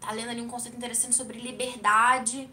tá 0.00 0.12
lendo 0.12 0.30
ali 0.30 0.40
um 0.40 0.48
conceito 0.48 0.76
interessante 0.76 1.14
sobre 1.14 1.40
liberdade. 1.40 2.48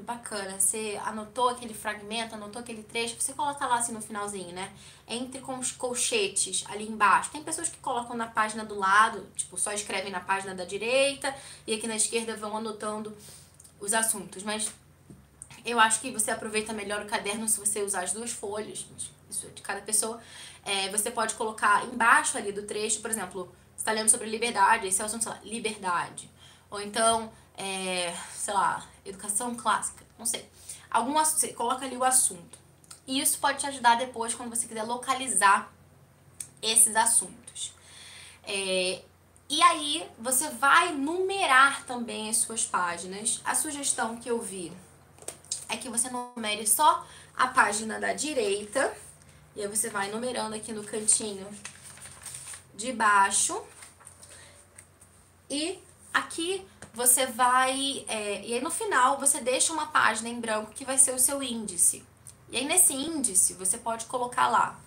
Bacana, 0.00 0.58
você 0.58 1.00
anotou 1.04 1.50
aquele 1.50 1.74
fragmento, 1.74 2.34
anotou 2.34 2.60
aquele 2.60 2.82
trecho, 2.82 3.16
você 3.18 3.32
coloca 3.32 3.66
lá 3.66 3.78
assim 3.78 3.92
no 3.92 4.00
finalzinho, 4.00 4.52
né? 4.52 4.72
Entre 5.08 5.40
com 5.40 5.58
os 5.58 5.72
colchetes 5.72 6.64
ali 6.68 6.88
embaixo. 6.88 7.30
Tem 7.30 7.42
pessoas 7.42 7.68
que 7.68 7.78
colocam 7.78 8.16
na 8.16 8.26
página 8.26 8.64
do 8.64 8.78
lado, 8.78 9.26
tipo, 9.34 9.58
só 9.58 9.72
escrevem 9.72 10.10
na 10.10 10.20
página 10.20 10.54
da 10.54 10.64
direita 10.64 11.34
e 11.66 11.74
aqui 11.74 11.86
na 11.86 11.96
esquerda 11.96 12.36
vão 12.36 12.56
anotando 12.56 13.16
os 13.80 13.94
assuntos. 13.94 14.42
Mas 14.42 14.72
eu 15.64 15.80
acho 15.80 16.00
que 16.00 16.10
você 16.10 16.30
aproveita 16.30 16.72
melhor 16.72 17.02
o 17.02 17.06
caderno 17.06 17.48
se 17.48 17.58
você 17.58 17.82
usar 17.82 18.04
as 18.04 18.12
duas 18.12 18.30
folhas, 18.30 18.86
isso 19.28 19.46
é 19.46 19.50
de 19.50 19.62
cada 19.62 19.80
pessoa. 19.80 20.20
É, 20.64 20.88
você 20.90 21.10
pode 21.10 21.34
colocar 21.34 21.84
embaixo 21.84 22.38
ali 22.38 22.52
do 22.52 22.62
trecho, 22.62 23.00
por 23.00 23.10
exemplo, 23.10 23.44
você 23.74 23.82
está 23.82 23.92
lendo 23.92 24.08
sobre 24.08 24.28
liberdade, 24.28 24.86
esse 24.86 25.00
é 25.00 25.04
o 25.04 25.06
assunto, 25.06 25.24
sei 25.24 25.32
lá, 25.32 25.40
liberdade. 25.44 26.30
Ou 26.70 26.80
então, 26.80 27.32
é, 27.56 28.14
sei 28.34 28.54
lá, 28.54 28.86
educação 29.04 29.54
clássica, 29.54 30.04
não 30.18 30.26
sei. 30.26 30.48
Algum 30.90 31.14
você 31.14 31.52
coloca 31.52 31.84
ali 31.84 31.96
o 31.96 32.04
assunto. 32.04 32.58
E 33.06 33.20
isso 33.20 33.38
pode 33.38 33.58
te 33.58 33.66
ajudar 33.66 33.96
depois 33.96 34.34
quando 34.34 34.50
você 34.50 34.66
quiser 34.66 34.82
localizar 34.82 35.72
esses 36.60 36.94
assuntos. 36.96 37.72
É, 38.42 39.02
e 39.48 39.62
aí 39.62 40.08
você 40.18 40.50
vai 40.50 40.92
numerar 40.92 41.84
também 41.84 42.28
as 42.28 42.38
suas 42.38 42.64
páginas. 42.64 43.40
A 43.44 43.54
sugestão 43.54 44.16
que 44.16 44.28
eu 44.28 44.40
vi 44.40 44.72
é 45.68 45.76
que 45.76 45.88
você 45.88 46.10
numere 46.10 46.66
só 46.66 47.06
a 47.36 47.46
página 47.48 48.00
da 48.00 48.12
direita. 48.12 48.96
E 49.54 49.62
aí 49.62 49.68
você 49.68 49.88
vai 49.88 50.10
numerando 50.10 50.56
aqui 50.56 50.72
no 50.72 50.82
cantinho 50.82 51.46
de 52.74 52.92
baixo. 52.92 53.62
E 55.48 55.78
aqui 56.12 56.66
você 56.96 57.26
vai. 57.26 58.04
É, 58.08 58.42
e 58.42 58.54
aí 58.54 58.60
no 58.62 58.70
final 58.70 59.18
você 59.18 59.40
deixa 59.40 59.72
uma 59.72 59.86
página 59.88 60.30
em 60.30 60.40
branco 60.40 60.72
que 60.72 60.84
vai 60.84 60.96
ser 60.96 61.14
o 61.14 61.18
seu 61.18 61.42
índice. 61.42 62.02
E 62.50 62.56
aí 62.56 62.64
nesse 62.64 62.94
índice 62.94 63.52
você 63.52 63.76
pode 63.76 64.06
colocar 64.06 64.48
lá. 64.48 64.78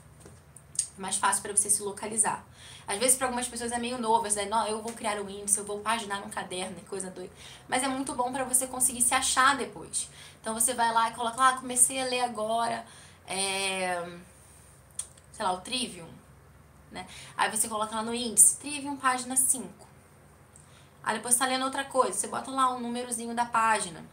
É 0.97 1.01
mais 1.01 1.17
fácil 1.17 1.43
para 1.43 1.55
você 1.55 1.69
se 1.69 1.83
localizar. 1.83 2.43
Às 2.87 2.97
vezes 2.97 3.15
para 3.15 3.27
algumas 3.27 3.47
pessoas 3.47 3.71
é 3.71 3.77
meio 3.77 3.99
novo, 3.99 4.25
essa 4.25 4.43
não, 4.45 4.65
eu 4.65 4.81
vou 4.81 4.91
criar 4.93 5.21
um 5.21 5.29
índice, 5.29 5.59
eu 5.59 5.65
vou 5.65 5.79
paginar 5.79 6.21
num 6.21 6.29
caderno, 6.29 6.75
coisa 6.89 7.11
doida. 7.11 7.31
Mas 7.67 7.83
é 7.83 7.87
muito 7.87 8.15
bom 8.15 8.33
para 8.33 8.43
você 8.43 8.65
conseguir 8.65 9.03
se 9.03 9.13
achar 9.13 9.55
depois. 9.55 10.09
Então 10.41 10.55
você 10.55 10.73
vai 10.73 10.91
lá 10.91 11.09
e 11.09 11.13
coloca 11.13 11.47
ah, 11.47 11.53
comecei 11.53 12.01
a 12.01 12.05
ler 12.05 12.21
agora, 12.21 12.83
é, 13.27 14.03
sei 15.31 15.45
lá, 15.45 15.51
o 15.51 15.61
Trivium, 15.61 16.09
né? 16.91 17.05
Aí 17.37 17.51
você 17.51 17.67
coloca 17.69 17.95
lá 17.95 18.01
no 18.01 18.15
índice, 18.15 18.57
Trivium 18.57 18.97
página 18.97 19.35
5. 19.35 19.88
Aí 21.03 21.15
depois 21.15 21.33
você 21.33 21.39
tá 21.39 21.45
lendo 21.45 21.65
outra 21.65 21.83
coisa, 21.85 22.13
você 22.13 22.27
bota 22.27 22.51
lá 22.51 22.73
um 22.73 22.79
númerozinho 22.79 23.33
da 23.33 23.45
página. 23.45 24.03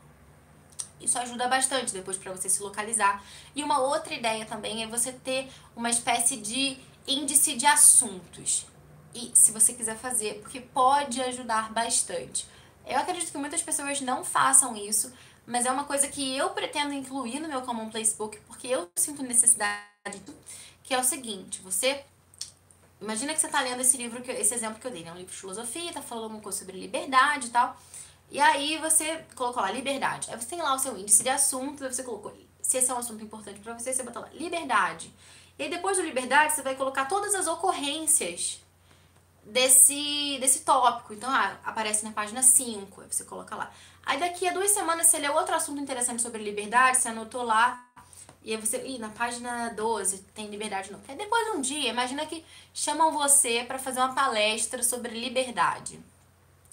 Isso 1.01 1.19
ajuda 1.19 1.47
bastante 1.49 1.93
depois 1.93 2.17
para 2.17 2.33
você 2.33 2.49
se 2.49 2.63
localizar. 2.63 3.23
E 3.55 3.63
uma 3.63 3.81
outra 3.81 4.15
ideia 4.15 4.47
também 4.47 4.83
é 4.83 4.87
você 4.87 5.13
ter 5.13 5.51
uma 5.75 5.91
espécie 5.91 6.37
de 6.37 6.79
índice 7.07 7.55
de 7.55 7.67
assuntos. 7.67 8.67
E 9.15 9.31
se 9.35 9.53
você 9.53 9.73
quiser 9.73 9.97
fazer, 9.97 10.41
porque 10.41 10.61
pode 10.61 11.21
ajudar 11.23 11.73
bastante. 11.73 12.47
Eu 12.87 12.99
acredito 12.99 13.33
que 13.33 13.39
muitas 13.39 13.63
pessoas 13.63 14.01
não 14.01 14.25
façam 14.25 14.77
isso, 14.77 15.13
mas 15.47 15.67
é 15.67 15.71
uma 15.71 15.85
coisa 15.85 16.09
que 16.09 16.37
eu 16.37 16.51
pretendo 16.51 16.93
incluir 16.93 17.41
no 17.41 17.49
meu 17.49 17.63
Commonplace 17.63 18.17
Book, 18.17 18.39
porque 18.47 18.67
eu 18.67 18.91
sinto 18.97 19.23
necessidade, 19.23 20.23
que 20.83 20.95
é 20.95 20.99
o 20.99 21.05
seguinte, 21.05 21.61
você 21.63 22.05
Imagina 23.01 23.35
que 23.35 23.41
você 23.41 23.47
está 23.47 23.61
lendo 23.61 23.81
esse 23.81 23.97
livro, 23.97 24.23
que, 24.23 24.31
esse 24.31 24.55
exemplo 24.55 24.81
que 24.81 24.87
eu 24.87 24.91
dei, 24.91 25.05
né? 25.05 25.13
Um 25.13 25.17
livro 25.17 25.31
de 25.31 25.39
filosofia, 25.39 25.93
tá 25.93 26.01
falando 26.01 26.25
alguma 26.25 26.43
coisa 26.43 26.59
sobre 26.59 26.79
liberdade 26.79 27.49
e 27.49 27.51
tal. 27.51 27.77
E 28.31 28.41
aí 28.41 28.79
você 28.79 29.25
colocou 29.35 29.63
lá 29.63 29.71
liberdade. 29.71 30.31
Aí 30.31 30.41
você 30.41 30.49
tem 30.49 30.61
lá 30.61 30.75
o 30.75 30.79
seu 30.79 30.97
índice 30.97 31.23
de 31.23 31.29
assunto, 31.29 31.85
aí 31.85 31.93
você 31.93 32.03
colocou, 32.03 32.37
se 32.61 32.79
esse 32.79 32.91
é 32.91 32.95
um 32.95 32.99
assunto 32.99 33.23
importante 33.23 33.61
para 33.61 33.79
você, 33.79 33.93
você 33.93 34.03
bota 34.03 34.21
lá 34.21 34.29
liberdade. 34.33 35.13
E 35.59 35.65
aí 35.65 35.71
depois 35.71 35.97
do 35.97 36.03
liberdade, 36.03 36.55
você 36.55 36.63
vai 36.63 36.75
colocar 36.75 37.05
todas 37.05 37.35
as 37.35 37.47
ocorrências 37.47 38.63
desse, 39.45 40.39
desse 40.41 40.61
tópico. 40.61 41.13
Então, 41.13 41.31
ah, 41.31 41.57
aparece 41.65 42.05
na 42.05 42.13
página 42.13 42.43
5, 42.43 43.01
aí 43.01 43.07
você 43.11 43.25
coloca 43.25 43.55
lá. 43.55 43.71
Aí 44.05 44.19
daqui 44.19 44.49
a 44.49 44.53
duas 44.53 44.71
semanas 44.71 45.07
você 45.07 45.19
lê 45.19 45.29
outro 45.29 45.55
assunto 45.55 45.81
interessante 45.81 46.23
sobre 46.23 46.43
liberdade, 46.43 46.99
você 46.99 47.09
anotou 47.09 47.43
lá 47.43 47.86
e 48.47 48.55
aí 48.55 48.61
você, 48.61 48.81
ih, 48.87 48.97
na 48.97 49.09
página 49.09 49.71
12 49.71 50.19
tem 50.33 50.47
liberdade 50.47 50.93
não. 50.93 51.01
Aí 51.09 51.17
depois 51.17 51.47
de 51.47 51.59
um 51.59 51.61
dia, 51.61 51.91
imagina 51.91 52.25
que 52.25 52.45
chamam 52.73 53.11
você 53.11 53.65
para 53.67 53.77
fazer 53.77 53.99
uma 53.99 54.15
palestra 54.15 54.85
sobre 54.85 55.19
liberdade. 55.19 55.99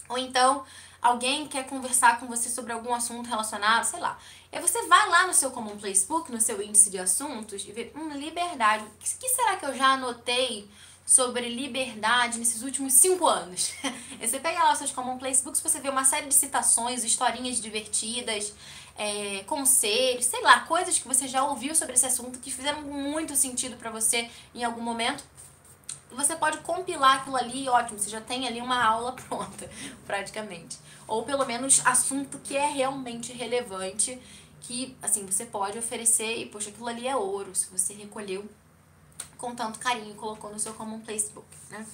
Ou 0.08 0.20
então, 0.20 0.64
alguém 1.02 1.48
quer 1.48 1.66
conversar 1.66 2.20
com 2.20 2.28
você 2.28 2.48
sobre 2.48 2.72
algum 2.72 2.94
assunto 2.94 3.28
relacionado, 3.28 3.86
sei 3.86 4.00
lá. 4.00 4.20
E 4.52 4.58
aí 4.58 4.62
você 4.62 4.86
vai 4.86 5.10
lá 5.10 5.26
no 5.26 5.34
seu 5.34 5.50
Common 5.50 5.76
Place 5.78 6.06
Book, 6.06 6.32
no 6.32 6.40
seu 6.40 6.62
índice 6.62 6.92
de 6.92 7.00
assuntos, 7.00 7.66
e 7.66 7.72
vê, 7.72 7.92
hum, 7.96 8.10
liberdade. 8.10 8.84
O 8.84 8.90
que, 9.00 9.18
que 9.18 9.30
será 9.30 9.56
que 9.56 9.66
eu 9.66 9.76
já 9.76 9.94
anotei 9.94 10.70
sobre 11.06 11.50
liberdade 11.50 12.40
nesses 12.40 12.62
últimos 12.62 12.94
cinco 12.94 13.28
anos. 13.28 13.74
Aí 13.84 14.28
você 14.28 14.40
pega 14.40 14.64
lá 14.64 14.72
os 14.72 14.78
seus 14.78 14.92
Common 14.92 15.18
Place 15.18 15.44
Books, 15.44 15.62
você 15.62 15.80
vê 15.80 15.90
uma 15.90 16.06
série 16.06 16.28
de 16.28 16.34
citações, 16.34 17.04
historinhas 17.04 17.62
divertidas, 17.62 18.54
é, 18.96 19.44
conselhos, 19.46 20.26
sei 20.26 20.41
lá, 20.41 20.62
coisas 20.62 20.98
que 21.00 21.08
você 21.08 21.28
já 21.28 21.44
ouviu 21.44 21.76
sobre 21.76 21.96
esse 21.96 22.06
assunto 22.06 22.39
que 22.39 22.52
fizeram 22.52 22.82
muito 22.82 23.36
sentido 23.36 23.76
para 23.78 23.89
você 23.89 24.30
em 24.54 24.64
algum 24.64 24.82
momento. 24.82 25.24
Você 26.12 26.36
pode 26.36 26.60
compilar 26.60 27.22
aquilo 27.22 27.36
ali, 27.36 27.68
ótimo, 27.68 27.98
você 27.98 28.10
já 28.10 28.22
tem 28.22 28.48
ali 28.48 28.62
uma 28.62 28.84
aula 28.84 29.14
pronta, 29.28 29.70
praticamente. 30.06 30.78
Ou 31.08 31.24
pelo 31.24 31.46
menos 31.46 31.82
assunto 31.86 32.38
que 32.39 32.56
é 32.56 32.68
realmente 32.68 33.34
relevante, 33.34 34.20
que 34.62 34.96
assim, 35.02 35.26
você 35.26 35.46
pode 35.46 35.78
oferecer 35.78 36.38
e, 36.38 36.46
poxa, 36.46 36.70
aquilo 36.70 36.88
ali 36.88 37.08
é 37.08 37.16
ouro, 37.16 37.54
se 37.56 37.70
você 37.70 37.94
recolheu 37.94 38.48
com 39.38 39.54
tanto 39.54 39.78
carinho 39.78 40.16
colocou 40.16 40.50
no 40.52 40.60
seu 40.60 40.74
Common 40.74 41.02
Place 41.02 41.30
Book, 41.32 41.46
né? 41.70 41.86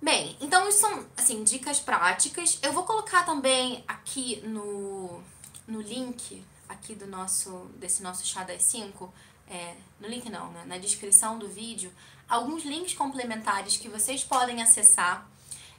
Bem, 0.00 0.36
então 0.40 0.68
isso 0.68 0.78
são, 0.78 1.04
assim, 1.16 1.42
dicas 1.42 1.80
práticas. 1.80 2.58
Eu 2.62 2.72
vou 2.72 2.84
colocar 2.84 3.24
também 3.24 3.82
aqui 3.88 4.40
no, 4.44 5.20
no 5.66 5.80
link 5.80 6.44
aqui 6.68 6.94
do 6.94 7.06
nosso, 7.06 7.70
desse 7.76 8.02
nosso 8.02 8.26
chá 8.26 8.42
das 8.44 8.62
5, 8.64 9.12
é, 9.48 9.74
no 10.00 10.08
link 10.08 10.28
não, 10.30 10.50
né, 10.52 10.64
na 10.66 10.78
descrição 10.78 11.38
do 11.38 11.48
vídeo, 11.48 11.92
alguns 12.28 12.64
links 12.64 12.94
complementares 12.94 13.76
que 13.76 13.88
vocês 13.88 14.24
podem 14.24 14.62
acessar. 14.62 15.28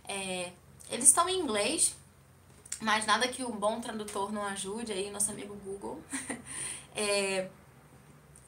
É, 0.07 0.51
eles 0.89 1.07
estão 1.07 1.27
em 1.27 1.39
inglês, 1.39 1.95
mas 2.79 3.05
nada 3.05 3.27
que 3.27 3.43
um 3.43 3.51
bom 3.51 3.81
tradutor 3.81 4.31
não 4.31 4.43
ajude 4.43 4.91
aí, 4.91 5.09
nosso 5.09 5.31
amigo 5.31 5.55
Google. 5.55 6.01
é, 6.95 7.49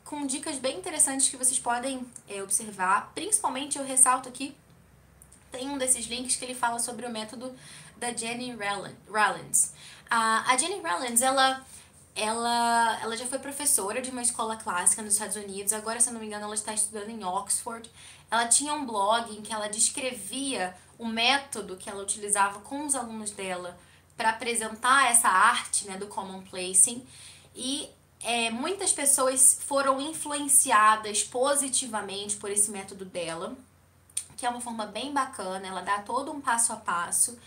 com 0.05 0.25
dicas 0.25 0.57
bem 0.57 0.77
interessantes 0.77 1.27
que 1.27 1.35
vocês 1.35 1.59
podem 1.59 2.05
é, 2.29 2.41
observar. 2.41 3.11
Principalmente 3.13 3.77
eu 3.77 3.83
ressalto 3.83 4.29
aqui, 4.29 4.55
tem 5.51 5.69
um 5.69 5.77
desses 5.77 6.05
links 6.05 6.35
que 6.35 6.45
ele 6.45 6.55
fala 6.55 6.79
sobre 6.79 7.05
o 7.05 7.09
método 7.09 7.53
da 7.99 8.13
Jenny 8.13 8.55
Rollins. 9.07 9.73
A, 10.09 10.55
Jenny 10.57 10.81
Rollins, 10.81 11.21
ela, 11.21 11.65
ela, 12.15 12.99
ela 13.01 13.17
já 13.17 13.25
foi 13.25 13.39
professora 13.39 14.01
de 14.01 14.09
uma 14.09 14.21
escola 14.21 14.55
clássica 14.55 15.01
nos 15.01 15.13
Estados 15.13 15.35
Unidos, 15.35 15.73
agora, 15.73 15.99
se 15.99 16.11
não 16.11 16.19
me 16.19 16.27
engano, 16.27 16.45
ela 16.45 16.55
está 16.55 16.73
estudando 16.73 17.09
em 17.09 17.23
Oxford. 17.23 17.89
Ela 18.29 18.47
tinha 18.47 18.73
um 18.73 18.85
blog 18.85 19.35
em 19.35 19.41
que 19.41 19.53
ela 19.53 19.67
descrevia 19.67 20.75
o 20.97 21.05
método 21.05 21.77
que 21.77 21.89
ela 21.89 22.01
utilizava 22.01 22.59
com 22.59 22.85
os 22.85 22.95
alunos 22.95 23.31
dela 23.31 23.77
para 24.15 24.31
apresentar 24.31 25.11
essa 25.11 25.29
arte 25.29 25.85
né, 25.87 25.97
do 25.97 26.07
common 26.07 26.41
placing. 26.41 27.05
E 27.55 27.89
é, 28.21 28.49
muitas 28.49 28.91
pessoas 28.91 29.59
foram 29.65 30.01
influenciadas 30.01 31.23
positivamente 31.23 32.35
por 32.37 32.49
esse 32.49 32.71
método 32.71 33.05
dela, 33.05 33.55
que 34.35 34.45
é 34.45 34.49
uma 34.49 34.61
forma 34.61 34.85
bem 34.85 35.13
bacana, 35.13 35.67
ela 35.67 35.81
dá 35.81 35.99
todo 35.99 36.31
um 36.31 36.41
passo 36.41 36.73
a 36.73 36.77
passo. 36.77 37.37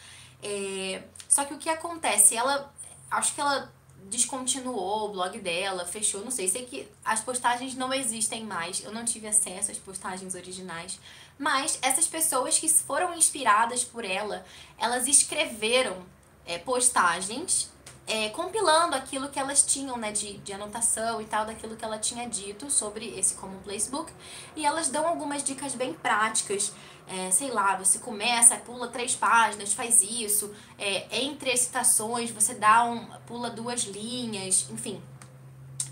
É, 0.43 1.03
só 1.29 1.45
que 1.45 1.55
o 1.55 1.59
que 1.59 1.69
acontece? 1.69 2.37
Ela. 2.37 2.73
Acho 3.11 3.35
que 3.35 3.41
ela 3.41 3.73
descontinuou 4.09 5.09
o 5.09 5.13
blog 5.13 5.39
dela, 5.41 5.85
fechou, 5.85 6.23
não 6.25 6.31
sei. 6.31 6.49
Sei 6.49 6.65
que 6.65 6.89
as 7.05 7.21
postagens 7.21 7.75
não 7.75 7.93
existem 7.93 8.45
mais, 8.45 8.83
eu 8.83 8.93
não 8.93 9.05
tive 9.05 9.27
acesso 9.27 9.71
às 9.71 9.79
postagens 9.79 10.35
originais. 10.35 10.99
Mas 11.39 11.79
essas 11.83 12.07
pessoas 12.07 12.59
que 12.59 12.69
foram 12.69 13.15
inspiradas 13.17 13.85
por 13.85 14.05
ela, 14.05 14.45
elas 14.79 15.07
escreveram 15.07 16.05
é, 16.47 16.59
postagens 16.59 17.71
é, 18.07 18.29
compilando 18.31 18.97
aquilo 18.97 19.29
que 19.29 19.39
elas 19.39 19.63
tinham, 19.63 19.97
né, 19.97 20.11
de, 20.11 20.39
de 20.39 20.53
anotação 20.53 21.21
e 21.21 21.25
tal, 21.27 21.47
daquilo 21.47 21.77
que 21.77 21.85
ela 21.85 21.97
tinha 21.97 22.29
dito 22.29 22.69
sobre 22.69 23.17
esse 23.17 23.35
Common 23.35 23.61
Place 23.61 23.89
Book. 23.89 24.13
E 24.57 24.67
elas 24.67 24.89
dão 24.89 25.07
algumas 25.07 25.45
dicas 25.45 25.75
bem 25.77 25.95
práticas. 25.95 26.73
É, 27.13 27.29
sei 27.33 27.51
lá, 27.51 27.77
você 27.77 27.99
começa, 27.99 28.55
pula 28.57 28.87
três 28.87 29.17
páginas, 29.17 29.73
faz 29.73 30.01
isso. 30.01 30.55
É, 30.79 31.23
entre 31.23 31.51
as 31.51 31.59
citações, 31.59 32.31
você 32.31 32.55
dá 32.55 32.85
um, 32.85 33.05
pula 33.27 33.51
duas 33.51 33.83
linhas, 33.83 34.69
enfim. 34.71 35.03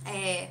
É, 0.07 0.51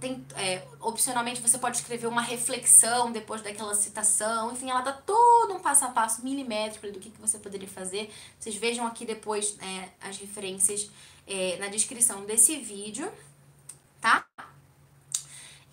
tem, 0.00 0.26
é, 0.36 0.62
opcionalmente 0.80 1.40
você 1.40 1.56
pode 1.56 1.76
escrever 1.76 2.08
uma 2.08 2.20
reflexão 2.20 3.12
depois 3.12 3.42
daquela 3.42 3.74
citação. 3.74 4.52
Enfim, 4.52 4.70
ela 4.70 4.80
dá 4.80 4.92
todo 4.92 5.54
um 5.54 5.60
passo 5.60 5.84
a 5.84 5.88
passo 5.88 6.24
milimétrico 6.24 6.90
do 6.90 6.98
que, 6.98 7.10
que 7.10 7.20
você 7.20 7.38
poderia 7.38 7.68
fazer. 7.68 8.12
Vocês 8.38 8.56
vejam 8.56 8.84
aqui 8.84 9.06
depois 9.06 9.56
é, 9.60 9.88
as 10.08 10.18
referências 10.18 10.90
é, 11.28 11.58
na 11.58 11.68
descrição 11.68 12.24
desse 12.24 12.56
vídeo, 12.56 13.08
tá? 14.00 14.26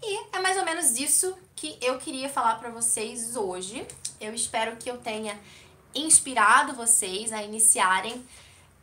E 0.04 0.36
é 0.36 0.40
mais 0.40 0.58
ou 0.58 0.66
menos 0.66 0.98
isso 0.98 1.38
que 1.56 1.78
eu 1.82 1.98
queria 2.00 2.28
falar 2.28 2.56
para 2.56 2.72
vocês 2.72 3.36
hoje. 3.36 3.86
Eu 4.20 4.34
espero 4.34 4.76
que 4.78 4.90
eu 4.90 4.98
tenha 4.98 5.40
inspirado 5.94 6.74
vocês 6.74 7.32
a 7.32 7.44
iniciarem 7.44 8.26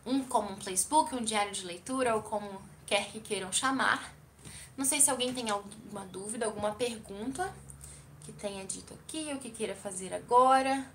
um 0.06 0.22
como 0.22 0.52
um 0.52 0.56
playbook, 0.56 1.14
um 1.14 1.24
diário 1.24 1.52
de 1.52 1.64
leitura 1.64 2.14
ou 2.14 2.22
como 2.22 2.62
quer 2.86 3.10
que 3.10 3.20
queiram 3.20 3.52
chamar. 3.52 4.14
Não 4.76 4.84
sei 4.84 5.00
se 5.00 5.10
alguém 5.10 5.34
tem 5.34 5.50
alguma 5.50 6.04
dúvida, 6.06 6.46
alguma 6.46 6.72
pergunta 6.72 7.52
que 8.24 8.30
tenha 8.32 8.64
dito 8.64 8.94
aqui, 8.94 9.32
o 9.34 9.38
que 9.38 9.50
queira 9.50 9.74
fazer 9.74 10.14
agora. 10.14 10.88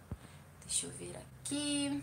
Deixa 0.66 0.86
eu 0.86 0.92
ver 0.92 1.16
aqui. 1.18 2.02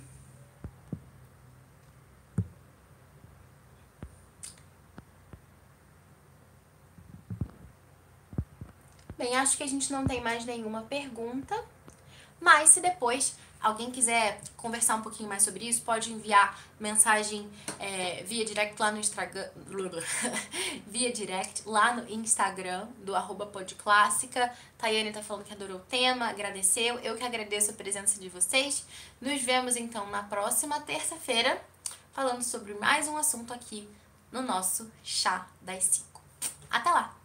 Bem, 9.20 9.36
acho 9.36 9.58
que 9.58 9.62
a 9.62 9.66
gente 9.66 9.92
não 9.92 10.06
tem 10.06 10.18
mais 10.22 10.46
nenhuma 10.46 10.80
pergunta, 10.80 11.54
mas 12.40 12.70
se 12.70 12.80
depois 12.80 13.36
alguém 13.60 13.90
quiser 13.90 14.40
conversar 14.56 14.94
um 14.94 15.02
pouquinho 15.02 15.28
mais 15.28 15.42
sobre 15.42 15.68
isso, 15.68 15.82
pode 15.82 16.10
enviar 16.10 16.58
mensagem 16.80 17.46
é, 17.78 18.22
via 18.24 18.46
direct 18.46 18.80
lá 18.80 18.90
no 18.90 18.98
Instagram. 18.98 19.46
via 20.88 21.12
direct 21.12 21.64
lá 21.66 21.92
no 21.92 22.10
Instagram 22.10 22.88
do 23.04 23.14
arroba 23.14 23.44
podclássica. 23.44 24.50
Tayane 24.78 25.12
tá 25.12 25.22
falando 25.22 25.44
que 25.44 25.52
adorou 25.52 25.76
o 25.76 25.80
tema, 25.80 26.30
agradeceu. 26.30 26.98
Eu 27.00 27.14
que 27.14 27.22
agradeço 27.22 27.72
a 27.72 27.74
presença 27.74 28.18
de 28.18 28.30
vocês. 28.30 28.86
Nos 29.20 29.42
vemos 29.42 29.76
então 29.76 30.06
na 30.06 30.22
próxima 30.22 30.80
terça-feira, 30.80 31.62
falando 32.14 32.42
sobre 32.42 32.72
mais 32.72 33.06
um 33.06 33.18
assunto 33.18 33.52
aqui 33.52 33.86
no 34.32 34.40
nosso 34.40 34.90
Chá 35.04 35.46
das 35.60 35.84
5. 35.84 36.22
Até 36.70 36.90
lá! 36.90 37.19